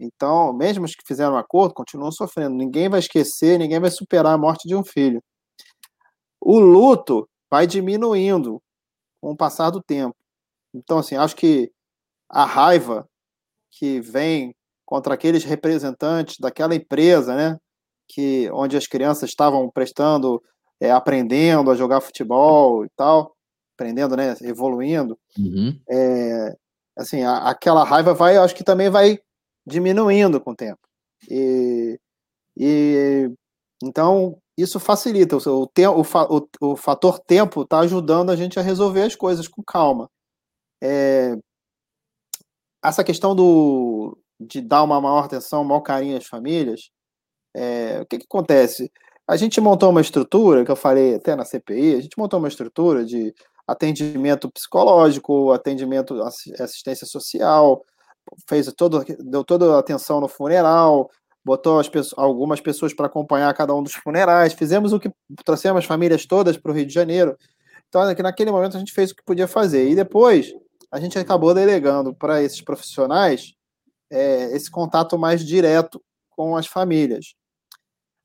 Então, 0.00 0.52
mesmo 0.52 0.84
os 0.86 0.94
que 0.94 1.06
fizeram 1.06 1.34
um 1.34 1.38
acordo, 1.38 1.74
continuam 1.74 2.10
sofrendo. 2.10 2.56
Ninguém 2.56 2.88
vai 2.88 3.00
esquecer, 3.00 3.58
ninguém 3.58 3.78
vai 3.80 3.90
superar 3.90 4.34
a 4.34 4.38
morte 4.38 4.66
de 4.66 4.74
um 4.74 4.82
filho. 4.82 5.22
O 6.40 6.58
luto 6.58 7.28
vai 7.50 7.66
diminuindo 7.66 8.62
com 9.20 9.32
o 9.32 9.36
passar 9.36 9.70
do 9.70 9.82
tempo. 9.82 10.16
Então, 10.74 10.98
assim, 10.98 11.16
acho 11.16 11.36
que 11.36 11.70
a 12.28 12.44
raiva 12.44 13.06
que 13.72 14.00
vem 14.00 14.54
contra 14.86 15.14
aqueles 15.14 15.44
representantes 15.44 16.36
daquela 16.40 16.74
empresa, 16.74 17.34
né? 17.36 17.58
Que, 18.08 18.50
onde 18.52 18.76
as 18.76 18.86
crianças 18.86 19.30
estavam 19.30 19.70
prestando, 19.70 20.42
é, 20.80 20.90
aprendendo 20.90 21.70
a 21.70 21.74
jogar 21.74 22.00
futebol 22.00 22.84
e 22.84 22.88
tal, 22.96 23.34
aprendendo, 23.76 24.16
né? 24.16 24.34
Evoluindo. 24.42 25.18
Uhum. 25.38 25.78
É, 25.88 26.56
assim, 26.96 27.22
a, 27.22 27.50
aquela 27.50 27.84
raiva 27.84 28.14
vai, 28.14 28.36
acho 28.36 28.54
que 28.54 28.64
também 28.64 28.88
vai 28.88 29.18
diminuindo 29.66 30.40
com 30.40 30.52
o 30.52 30.56
tempo. 30.56 30.80
E, 31.30 31.98
e 32.56 33.30
então 33.82 34.38
isso 34.56 34.80
facilita. 34.80 35.36
O, 35.36 35.64
o, 35.64 36.38
o, 36.60 36.72
o 36.72 36.76
fator 36.76 37.18
tempo 37.18 37.62
está 37.62 37.80
ajudando 37.80 38.30
a 38.30 38.36
gente 38.36 38.58
a 38.58 38.62
resolver 38.62 39.02
as 39.02 39.14
coisas 39.14 39.48
com 39.48 39.62
calma. 39.62 40.10
É, 40.82 41.36
essa 42.82 43.04
questão 43.04 43.34
do, 43.34 44.18
de 44.40 44.60
dar 44.60 44.82
uma 44.82 45.00
maior 45.00 45.24
atenção, 45.24 45.62
um 45.62 45.64
maior 45.64 45.82
carinho 45.82 46.16
às 46.16 46.26
famílias, 46.26 46.90
é, 47.54 48.00
o 48.00 48.06
que, 48.06 48.18
que 48.18 48.24
acontece? 48.24 48.90
A 49.30 49.36
gente 49.36 49.60
montou 49.60 49.90
uma 49.90 50.00
estrutura, 50.00 50.64
que 50.64 50.72
eu 50.72 50.74
falei 50.74 51.14
até 51.14 51.36
na 51.36 51.44
CPI, 51.44 51.94
a 51.94 52.00
gente 52.00 52.18
montou 52.18 52.36
uma 52.40 52.48
estrutura 52.48 53.04
de 53.04 53.32
atendimento 53.64 54.50
psicológico, 54.50 55.52
atendimento 55.52 56.20
assistência 56.20 57.06
social, 57.06 57.84
fez 58.48 58.66
todo, 58.72 59.04
deu 59.20 59.44
toda 59.44 59.76
a 59.76 59.78
atenção 59.78 60.20
no 60.20 60.26
funeral, 60.26 61.08
botou 61.44 61.78
as 61.78 61.88
pessoas, 61.88 62.18
algumas 62.18 62.60
pessoas 62.60 62.92
para 62.92 63.06
acompanhar 63.06 63.54
cada 63.54 63.72
um 63.72 63.84
dos 63.84 63.94
funerais, 63.94 64.52
fizemos 64.52 64.92
o 64.92 64.98
que 64.98 65.12
trouxemos 65.44 65.78
as 65.78 65.84
famílias 65.84 66.26
todas 66.26 66.56
para 66.56 66.72
o 66.72 66.74
Rio 66.74 66.86
de 66.86 66.92
Janeiro. 66.92 67.36
Então, 67.88 68.02
naquele 68.04 68.50
momento 68.50 68.76
a 68.76 68.80
gente 68.80 68.92
fez 68.92 69.12
o 69.12 69.14
que 69.14 69.22
podia 69.22 69.46
fazer. 69.46 69.88
E 69.88 69.94
depois 69.94 70.52
a 70.90 70.98
gente 70.98 71.16
acabou 71.16 71.54
delegando 71.54 72.12
para 72.12 72.42
esses 72.42 72.62
profissionais 72.62 73.54
é, 74.10 74.56
esse 74.56 74.68
contato 74.68 75.16
mais 75.16 75.46
direto 75.46 76.02
com 76.30 76.56
as 76.56 76.66
famílias. 76.66 77.38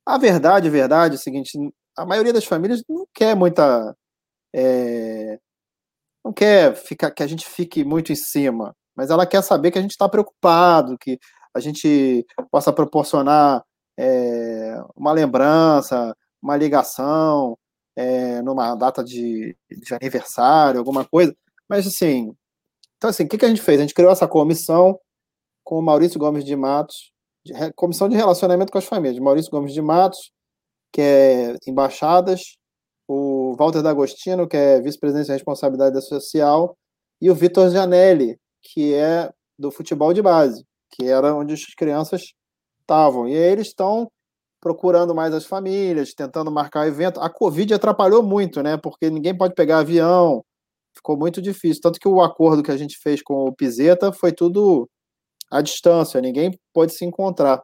A 0.05 0.17
verdade, 0.17 0.67
a 0.67 0.71
verdade 0.71 1.15
é 1.15 1.17
o 1.17 1.21
seguinte: 1.21 1.57
a 1.97 2.05
maioria 2.05 2.33
das 2.33 2.45
famílias 2.45 2.83
não 2.87 3.07
quer 3.13 3.35
muita. 3.35 3.95
É, 4.53 5.39
não 6.23 6.33
quer 6.33 6.75
ficar, 6.75 7.11
que 7.11 7.23
a 7.23 7.27
gente 7.27 7.45
fique 7.45 7.83
muito 7.83 8.11
em 8.11 8.15
cima, 8.15 8.75
mas 8.95 9.09
ela 9.11 9.27
quer 9.27 9.43
saber 9.43 9.71
que 9.71 9.79
a 9.79 9.81
gente 9.81 9.91
está 9.91 10.09
preocupado, 10.09 10.97
que 10.97 11.19
a 11.55 11.59
gente 11.59 12.25
possa 12.51 12.73
proporcionar 12.73 13.63
é, 13.97 14.77
uma 14.95 15.11
lembrança, 15.11 16.15
uma 16.41 16.57
ligação, 16.57 17.57
é, 17.95 18.41
numa 18.41 18.75
data 18.75 19.03
de, 19.03 19.55
de, 19.69 19.93
aniversário, 19.93 20.79
alguma 20.79 21.05
coisa. 21.05 21.35
Mas 21.69 21.87
assim, 21.87 22.33
então 22.97 23.09
assim, 23.09 23.23
o 23.25 23.29
que, 23.29 23.37
que 23.37 23.45
a 23.45 23.49
gente 23.49 23.61
fez? 23.61 23.79
A 23.79 23.83
gente 23.83 23.93
criou 23.93 24.11
essa 24.11 24.27
comissão 24.27 24.99
com 25.63 25.79
o 25.79 25.81
Maurício 25.81 26.19
Gomes 26.19 26.45
de 26.45 26.55
Matos, 26.55 27.11
comissão 27.75 28.09
de 28.09 28.15
relacionamento 28.15 28.71
com 28.71 28.77
as 28.77 28.85
famílias, 28.85 29.19
Maurício 29.19 29.51
Gomes 29.51 29.73
de 29.73 29.81
Matos, 29.81 30.31
que 30.91 31.01
é 31.01 31.55
embaixadas, 31.67 32.57
o 33.07 33.55
Walter 33.57 33.81
D'Agostino, 33.81 34.47
que 34.47 34.57
é 34.57 34.81
vice-presidente 34.81 35.27
de 35.27 35.33
responsabilidade 35.33 36.01
social, 36.01 36.75
e 37.21 37.29
o 37.29 37.35
Vitor 37.35 37.69
Janelli, 37.69 38.37
que 38.61 38.93
é 38.93 39.31
do 39.57 39.71
futebol 39.71 40.13
de 40.13 40.21
base 40.21 40.65
que 40.95 41.05
era 41.05 41.35
onde 41.35 41.53
as 41.53 41.63
crianças 41.75 42.33
estavam. 42.81 43.27
E 43.27 43.35
aí 43.35 43.51
eles 43.51 43.67
estão 43.67 44.09
procurando 44.61 45.13
mais 45.13 45.33
as 45.33 45.45
famílias, 45.45 46.13
tentando 46.13 46.51
marcar 46.51 46.87
evento. 46.87 47.19
A 47.19 47.29
Covid 47.29 47.73
atrapalhou 47.73 48.23
muito, 48.23 48.63
né? 48.63 48.77
Porque 48.77 49.09
ninguém 49.09 49.37
pode 49.37 49.53
pegar 49.53 49.79
avião, 49.79 50.43
ficou 50.95 51.17
muito 51.17 51.41
difícil. 51.41 51.81
Tanto 51.81 51.99
que 51.99 52.07
o 52.07 52.21
acordo 52.21 52.63
que 52.63 52.71
a 52.71 52.77
gente 52.77 52.97
fez 52.97 53.21
com 53.21 53.45
o 53.45 53.55
Pizeta 53.55 54.11
foi 54.11 54.31
tudo 54.31 54.89
à 55.51 55.61
distância, 55.61 56.21
ninguém 56.21 56.57
pode 56.73 56.93
se 56.93 57.05
encontrar. 57.05 57.63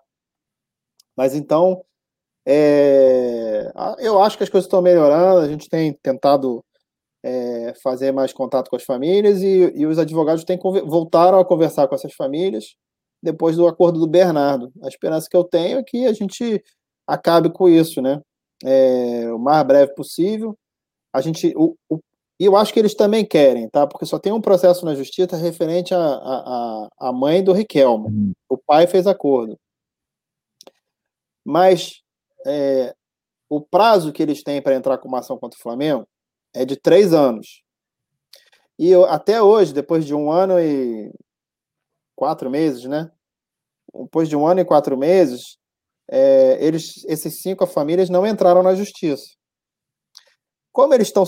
Mas 1.15 1.35
então, 1.35 1.83
é... 2.45 3.71
eu 3.99 4.21
acho 4.21 4.37
que 4.37 4.43
as 4.43 4.49
coisas 4.49 4.65
estão 4.65 4.81
melhorando, 4.81 5.39
a 5.39 5.47
gente 5.47 5.69
tem 5.69 5.93
tentado 6.01 6.63
é, 7.23 7.73
fazer 7.83 8.11
mais 8.11 8.33
contato 8.33 8.69
com 8.69 8.75
as 8.75 8.83
famílias 8.83 9.41
e, 9.41 9.71
e 9.75 9.85
os 9.85 9.99
advogados 9.99 10.43
têm 10.43 10.57
voltaram 10.57 11.39
a 11.39 11.45
conversar 11.45 11.87
com 11.87 11.95
essas 11.95 12.13
famílias 12.13 12.75
depois 13.21 13.55
do 13.55 13.67
acordo 13.67 13.99
do 13.99 14.07
Bernardo. 14.07 14.71
A 14.83 14.87
esperança 14.87 15.27
que 15.29 15.37
eu 15.37 15.43
tenho 15.43 15.79
é 15.79 15.83
que 15.83 16.07
a 16.07 16.13
gente 16.13 16.63
acabe 17.07 17.51
com 17.51 17.69
isso, 17.69 18.01
né? 18.01 18.19
É, 18.63 19.31
o 19.31 19.39
mais 19.39 19.65
breve 19.65 19.93
possível. 19.93 20.57
A 21.13 21.21
gente, 21.21 21.53
o, 21.55 21.75
o, 21.89 21.99
e 22.41 22.45
eu 22.45 22.57
acho 22.57 22.73
que 22.73 22.79
eles 22.79 22.95
também 22.95 23.23
querem, 23.23 23.69
tá? 23.69 23.85
Porque 23.85 24.03
só 24.03 24.17
tem 24.17 24.33
um 24.33 24.41
processo 24.41 24.83
na 24.83 24.95
justiça 24.95 25.37
referente 25.37 25.93
à 25.93 25.99
a, 25.99 26.07
a, 26.07 27.09
a, 27.09 27.13
mãe 27.13 27.43
do 27.43 27.53
Riquelmo. 27.53 28.07
Uhum. 28.07 28.31
O 28.49 28.57
pai 28.57 28.87
fez 28.87 29.05
acordo. 29.05 29.59
Mas 31.45 32.01
é, 32.43 32.95
o 33.47 33.61
prazo 33.61 34.11
que 34.11 34.23
eles 34.23 34.41
têm 34.41 34.59
para 34.59 34.73
entrar 34.73 34.97
com 34.97 35.07
uma 35.07 35.19
ação 35.19 35.37
contra 35.37 35.55
o 35.55 35.61
Flamengo 35.61 36.07
é 36.51 36.65
de 36.65 36.75
três 36.75 37.13
anos. 37.13 37.61
E 38.79 38.89
eu, 38.89 39.05
até 39.05 39.39
hoje, 39.39 39.71
depois 39.71 40.03
de 40.03 40.15
um 40.15 40.31
ano 40.31 40.59
e 40.59 41.13
quatro 42.15 42.49
meses, 42.49 42.85
né? 42.85 43.11
Depois 43.93 44.27
de 44.27 44.35
um 44.35 44.47
ano 44.47 44.61
e 44.61 44.65
quatro 44.65 44.97
meses, 44.97 45.59
é, 46.09 46.57
eles, 46.59 47.05
esses 47.05 47.39
cinco 47.39 47.67
famílias 47.67 48.09
não 48.09 48.25
entraram 48.25 48.63
na 48.63 48.73
justiça. 48.73 49.29
Como 50.71 50.93
eles 50.93 51.11
tão, 51.11 51.23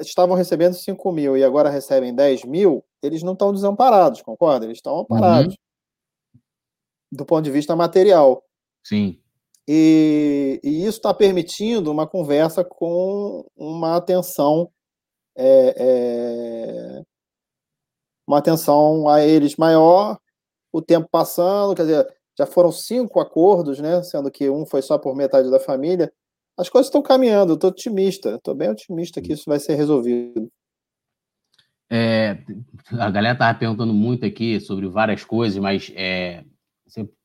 estavam 0.00 0.36
recebendo 0.36 0.74
5 0.74 1.12
mil 1.12 1.36
e 1.36 1.42
agora 1.42 1.68
recebem 1.68 2.14
10 2.14 2.44
mil, 2.44 2.84
eles 3.02 3.22
não 3.22 3.32
estão 3.32 3.52
desamparados, 3.52 4.22
concorda? 4.22 4.64
Eles 4.64 4.78
estão 4.78 5.00
amparados. 5.00 5.54
Uhum. 5.54 6.40
Do 7.12 7.26
ponto 7.26 7.44
de 7.44 7.50
vista 7.50 7.74
material. 7.74 8.44
Sim. 8.84 9.20
E, 9.66 10.60
e 10.62 10.86
isso 10.86 10.98
está 10.98 11.12
permitindo 11.12 11.90
uma 11.90 12.06
conversa 12.06 12.62
com 12.62 13.46
uma 13.56 13.96
atenção 13.96 14.70
é, 15.36 15.74
é, 15.76 17.02
uma 18.26 18.38
atenção 18.38 19.08
a 19.08 19.24
eles 19.24 19.56
maior 19.56 20.18
o 20.72 20.82
tempo 20.82 21.08
passando, 21.10 21.74
quer 21.74 21.82
dizer, 21.82 22.16
já 22.36 22.46
foram 22.46 22.72
cinco 22.72 23.20
acordos, 23.20 23.78
né? 23.78 24.02
Sendo 24.02 24.30
que 24.30 24.50
um 24.50 24.66
foi 24.66 24.82
só 24.82 24.98
por 24.98 25.14
metade 25.14 25.50
da 25.50 25.60
família. 25.60 26.12
As 26.56 26.68
coisas 26.68 26.86
estão 26.86 27.02
caminhando, 27.02 27.52
eu 27.52 27.54
estou 27.54 27.70
otimista, 27.70 28.36
estou 28.36 28.54
bem 28.54 28.70
otimista 28.70 29.20
que 29.20 29.32
isso 29.32 29.44
vai 29.46 29.58
ser 29.58 29.74
resolvido. 29.74 30.48
É, 31.90 32.38
a 32.92 33.10
galera 33.10 33.34
estava 33.34 33.58
perguntando 33.58 33.92
muito 33.92 34.24
aqui 34.24 34.58
sobre 34.60 34.86
várias 34.88 35.24
coisas, 35.24 35.58
mas 35.58 35.92
é, 35.94 36.44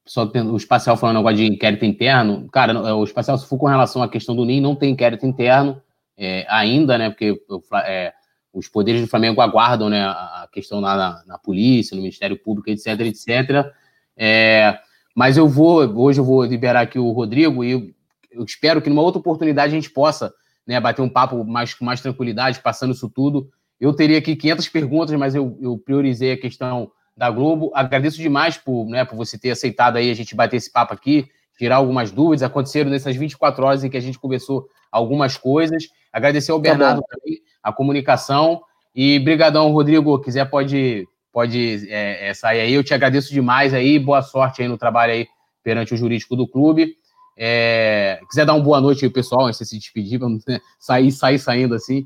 só 0.06 0.26
tem, 0.26 0.42
o 0.42 0.58
espacial 0.58 0.98
falando 0.98 1.20
agora 1.20 1.36
de 1.36 1.46
inquérito 1.46 1.86
interno, 1.86 2.48
cara, 2.50 2.74
é, 2.74 2.94
o 2.94 3.04
espacial 3.04 3.38
se 3.38 3.48
for 3.48 3.60
com 3.60 3.68
relação 3.68 4.02
à 4.02 4.10
questão 4.10 4.36
do 4.36 4.44
NIM, 4.44 4.60
não 4.60 4.76
tem 4.76 4.92
inquérito 4.92 5.26
interno 5.26 5.82
é, 6.18 6.46
ainda, 6.50 6.98
né? 6.98 7.10
Porque 7.12 7.40
é, 7.86 8.14
os 8.52 8.68
poderes 8.68 9.02
do 9.02 9.08
Flamengo 9.08 9.40
aguardam 9.40 9.90
né, 9.90 10.02
a 10.04 10.50
questão 10.52 10.80
lá 10.80 10.98
na, 10.98 11.24
na 11.28 11.38
polícia, 11.38 11.96
no 11.96 12.02
Ministério 12.02 12.38
Público, 12.38 12.70
etc, 12.70 13.00
etc. 13.02 13.72
É, 14.18 14.80
mas 15.16 15.38
eu 15.38 15.48
vou, 15.48 15.82
hoje 16.02 16.20
eu 16.20 16.26
vou 16.26 16.44
liberar 16.44 16.82
aqui 16.82 16.98
o 16.98 17.12
Rodrigo 17.12 17.64
e 17.64 17.94
eu, 18.32 18.44
espero 18.44 18.82
que 18.82 18.90
numa 18.90 19.02
outra 19.02 19.20
oportunidade 19.20 19.72
a 19.72 19.76
gente 19.76 19.90
possa 19.90 20.34
né, 20.66 20.80
bater 20.80 21.02
um 21.02 21.10
papo 21.10 21.44
mais, 21.44 21.74
com 21.74 21.86
mais 21.86 22.02
tranquilidade, 22.02 22.62
passando 22.62 22.94
isso 22.94 23.10
tudo. 23.10 23.50
Eu 23.80 23.94
teria 23.94 24.18
aqui 24.18 24.36
500 24.36 24.70
perguntas, 24.70 25.20
mas 25.20 25.36
eu, 25.36 25.58
eu 25.62 25.78
priorizei 25.78 26.34
a 26.34 26.38
questão 26.40 26.92
da 27.16 27.30
Globo. 27.30 27.72
Agradeço 27.74 28.18
demais 28.18 28.58
por, 28.58 28.86
né, 28.88 29.06
por 29.06 29.16
você 29.16 29.38
ter 29.38 29.52
aceitado 29.52 29.98
aí 29.98 30.10
a 30.10 30.14
gente 30.14 30.36
bater 30.36 30.58
esse 30.58 30.72
papo 30.72 30.94
aqui, 30.94 31.28
tirar 31.58 31.78
algumas 31.78 32.12
dúvidas. 32.12 32.44
Aconteceram 32.44 32.90
nessas 32.90 33.16
24 33.16 33.66
horas 33.66 33.84
em 33.84 33.90
que 33.90 33.98
a 33.98 34.02
gente 34.02 34.20
conversou 34.20 34.68
algumas 34.92 35.38
coisas. 35.38 35.88
Agradecer 36.12 36.52
ao 36.52 36.60
Bernardo 36.60 37.02
também, 37.10 37.40
a 37.64 37.72
comunicação. 37.72 38.62
E 38.96 39.20
brigadão, 39.20 39.72
Rodrigo. 39.72 40.20
Quiser, 40.20 40.46
pode, 40.50 41.08
pode 41.32 41.88
é, 41.90 42.30
é, 42.30 42.34
sair 42.34 42.62
aí. 42.62 42.74
Eu 42.74 42.84
te 42.84 42.94
agradeço 42.94 43.32
demais 43.34 43.74
aí. 43.74 44.00
Boa 44.00 44.22
sorte 44.22 44.62
aí 44.62 44.68
no 44.68 44.78
trabalho 44.78 45.14
aí 45.14 45.28
perante 45.64 45.94
o 45.94 45.98
jurídico 45.98 46.36
do 46.36 46.48
clube. 46.48 46.96
É, 47.42 48.20
quiser 48.30 48.46
dar 48.46 48.54
uma 48.54 48.64
boa 48.64 48.82
noite 48.82 49.06
aí, 49.06 49.10
pessoal, 49.10 49.46
antes 49.46 49.60
de 49.60 49.66
se 49.66 49.80
despedir, 49.80 50.20
vamos 50.20 50.44
né, 50.46 50.60
sair, 50.78 51.10
sair 51.10 51.40
saindo 51.40 51.74
assim. 51.74 52.06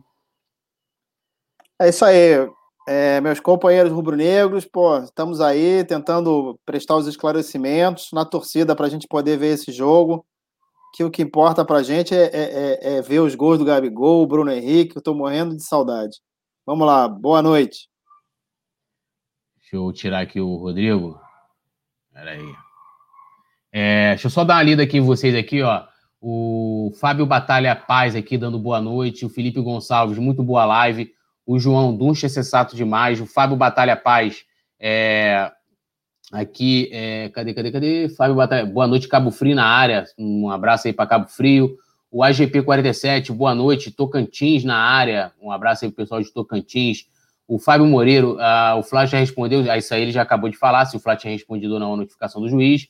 É 1.81 1.89
isso 1.89 2.05
aí. 2.05 2.47
É, 2.87 3.19
meus 3.19 3.39
companheiros 3.39 3.91
rubro-negros, 3.91 4.65
pô, 4.65 4.97
estamos 4.99 5.41
aí 5.41 5.83
tentando 5.85 6.59
prestar 6.65 6.97
os 6.97 7.07
esclarecimentos 7.07 8.11
na 8.11 8.25
torcida 8.25 8.75
para 8.75 8.85
a 8.85 8.89
gente 8.89 9.07
poder 9.07 9.37
ver 9.37 9.53
esse 9.53 9.71
jogo 9.71 10.23
que 10.93 11.03
o 11.03 11.09
que 11.09 11.23
importa 11.23 11.65
para 11.65 11.77
a 11.77 11.83
gente 11.83 12.13
é, 12.13 12.25
é, 12.25 12.29
é, 12.33 12.97
é, 12.97 13.01
ver 13.01 13.19
os 13.19 13.33
gols 13.33 13.57
do 13.57 13.65
Gabigol, 13.65 14.21
o 14.21 14.27
Bruno 14.27 14.51
Henrique, 14.51 14.95
eu 14.95 14.99
estou 14.99 15.15
morrendo 15.15 15.55
de 15.55 15.63
saudade. 15.63 16.17
Vamos 16.63 16.85
lá, 16.85 17.07
boa 17.07 17.41
noite. 17.41 17.89
Deixa 19.57 19.75
eu 19.75 19.91
tirar 19.91 20.21
aqui 20.21 20.39
o 20.39 20.55
Rodrigo. 20.55 21.19
Peraí. 22.13 22.62
É, 23.73 24.11
deixa 24.11 24.27
eu 24.27 24.31
só 24.31 24.43
dar 24.43 24.53
uma 24.55 24.63
lida 24.63 24.83
aqui 24.83 24.97
em 24.97 25.01
vocês 25.01 25.35
aqui, 25.35 25.63
ó. 25.63 25.83
O 26.21 26.93
Fábio 27.01 27.25
Batalha 27.25 27.75
Paz 27.75 28.15
aqui 28.15 28.37
dando 28.37 28.59
boa 28.59 28.79
noite. 28.79 29.25
O 29.25 29.29
Felipe 29.29 29.59
Gonçalves, 29.59 30.19
muito 30.19 30.43
boa 30.43 30.63
live. 30.63 31.11
O 31.45 31.59
João 31.59 31.93
Duncha, 31.97 32.29
sensato 32.29 32.75
demais. 32.75 33.19
O 33.19 33.25
Fábio 33.25 33.57
Batalha 33.57 33.97
Paz, 33.97 34.45
é, 34.79 35.51
Aqui, 36.33 36.89
é, 36.91 37.29
cadê, 37.29 37.53
cadê, 37.53 37.71
cadê? 37.71 38.09
Fábio 38.09 38.35
Batalha, 38.35 38.65
boa 38.65 38.87
noite, 38.87 39.07
Cabo 39.07 39.29
Frio 39.29 39.55
na 39.55 39.67
área. 39.67 40.05
Um 40.17 40.49
abraço 40.49 40.87
aí 40.87 40.93
para 40.93 41.05
Cabo 41.05 41.27
Frio. 41.27 41.77
O 42.09 42.23
AGP 42.23 42.63
47, 42.63 43.31
boa 43.31 43.53
noite. 43.53 43.91
Tocantins 43.91 44.63
na 44.63 44.77
área. 44.77 45.31
Um 45.39 45.51
abraço 45.51 45.85
aí 45.85 45.91
pro 45.91 46.03
pessoal 46.03 46.21
de 46.21 46.33
Tocantins. 46.33 47.05
O 47.47 47.59
Fábio 47.59 47.85
Moreiro, 47.85 48.37
uh, 48.37 48.79
o 48.79 48.83
Flávio 48.83 49.11
já 49.11 49.19
respondeu, 49.19 49.69
ah, 49.69 49.77
isso 49.77 49.93
aí 49.93 50.01
ele 50.01 50.11
já 50.11 50.23
acabou 50.23 50.49
de 50.49 50.57
falar, 50.57 50.85
se 50.85 50.95
o 50.95 50.99
Flávio 50.99 51.21
tinha 51.21 51.33
respondido 51.33 51.73
ou 51.73 51.79
não 51.79 51.93
a 51.93 51.97
notificação 51.97 52.41
do 52.41 52.49
juiz. 52.49 52.87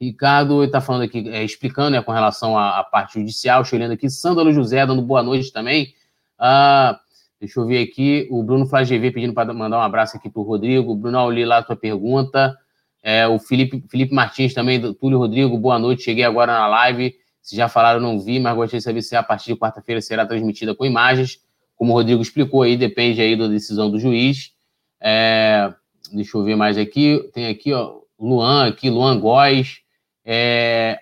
Ricardo 0.00 0.62
está 0.62 0.80
falando 0.80 1.02
aqui, 1.02 1.28
é, 1.28 1.42
explicando 1.42 1.90
né, 1.90 2.02
com 2.02 2.12
relação 2.12 2.56
à, 2.56 2.80
à 2.80 2.84
parte 2.84 3.18
judicial, 3.18 3.64
chegando 3.64 3.92
aqui. 3.92 4.10
Sândalo 4.10 4.52
José 4.52 4.84
dando 4.84 5.00
boa 5.00 5.22
noite 5.22 5.52
também. 5.52 5.94
Uh, 6.38 6.94
deixa 7.40 7.58
eu 7.58 7.66
ver 7.66 7.82
aqui. 7.82 8.28
O 8.30 8.42
Bruno 8.42 8.66
Flagv 8.66 9.10
pedindo 9.10 9.32
para 9.32 9.52
mandar 9.54 9.78
um 9.78 9.82
abraço 9.82 10.16
aqui 10.16 10.28
para 10.28 10.40
o 10.40 10.44
Rodrigo. 10.44 10.94
Bruno, 10.94 11.18
eu 11.18 11.30
li 11.30 11.44
lá 11.44 11.58
a 11.58 11.62
tua 11.62 11.76
pergunta. 11.76 12.56
É, 13.02 13.26
o 13.26 13.38
Felipe, 13.38 13.84
Felipe 13.88 14.14
Martins 14.14 14.52
também, 14.52 14.80
do 14.80 14.92
Túlio 14.92 15.18
Rodrigo, 15.18 15.56
boa 15.56 15.78
noite. 15.78 16.02
Cheguei 16.02 16.24
agora 16.24 16.52
na 16.52 16.66
live. 16.66 17.14
Se 17.40 17.56
já 17.56 17.68
falaram, 17.68 18.00
não 18.00 18.18
vi, 18.18 18.40
mas 18.40 18.54
gostaria 18.54 18.80
de 18.80 18.84
saber 18.84 19.02
se 19.02 19.14
a 19.14 19.22
partir 19.22 19.54
de 19.54 19.58
quarta-feira 19.58 20.00
será 20.00 20.26
transmitida 20.26 20.74
com 20.74 20.84
imagens. 20.84 21.40
Como 21.76 21.92
o 21.92 21.94
Rodrigo 21.94 22.20
explicou 22.20 22.62
aí, 22.62 22.76
depende 22.76 23.20
aí 23.20 23.36
da 23.36 23.46
decisão 23.46 23.90
do 23.90 23.98
juiz. 23.98 24.52
É, 25.00 25.72
deixa 26.12 26.36
eu 26.36 26.42
ver 26.42 26.56
mais 26.56 26.76
aqui. 26.76 27.30
Tem 27.32 27.46
aqui, 27.46 27.72
ó, 27.72 28.00
Luan, 28.18 28.66
aqui, 28.66 28.90
Luan 28.90 29.20
Góes. 29.20 29.85
É, 30.26 30.98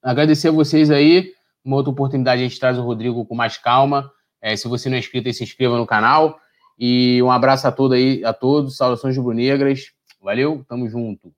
agradecer 0.00 0.48
a 0.48 0.52
vocês 0.52 0.90
aí. 0.90 1.32
Uma 1.64 1.76
outra 1.76 1.90
oportunidade 1.90 2.40
a 2.40 2.48
gente 2.48 2.60
traz 2.60 2.78
o 2.78 2.82
Rodrigo 2.82 3.26
com 3.26 3.34
mais 3.34 3.58
calma. 3.58 4.10
É, 4.40 4.54
se 4.54 4.68
você 4.68 4.88
não 4.88 4.96
é 4.96 5.00
inscrito, 5.00 5.26
aí, 5.26 5.34
se 5.34 5.42
inscreva 5.42 5.76
no 5.76 5.86
canal. 5.86 6.38
E 6.78 7.20
um 7.22 7.30
abraço 7.30 7.66
a, 7.66 7.72
todo 7.72 7.94
aí, 7.94 8.24
a 8.24 8.32
todos. 8.32 8.76
Saudações 8.76 9.16
rubro-negras. 9.16 9.86
Valeu, 10.22 10.64
tamo 10.68 10.88
junto. 10.88 11.32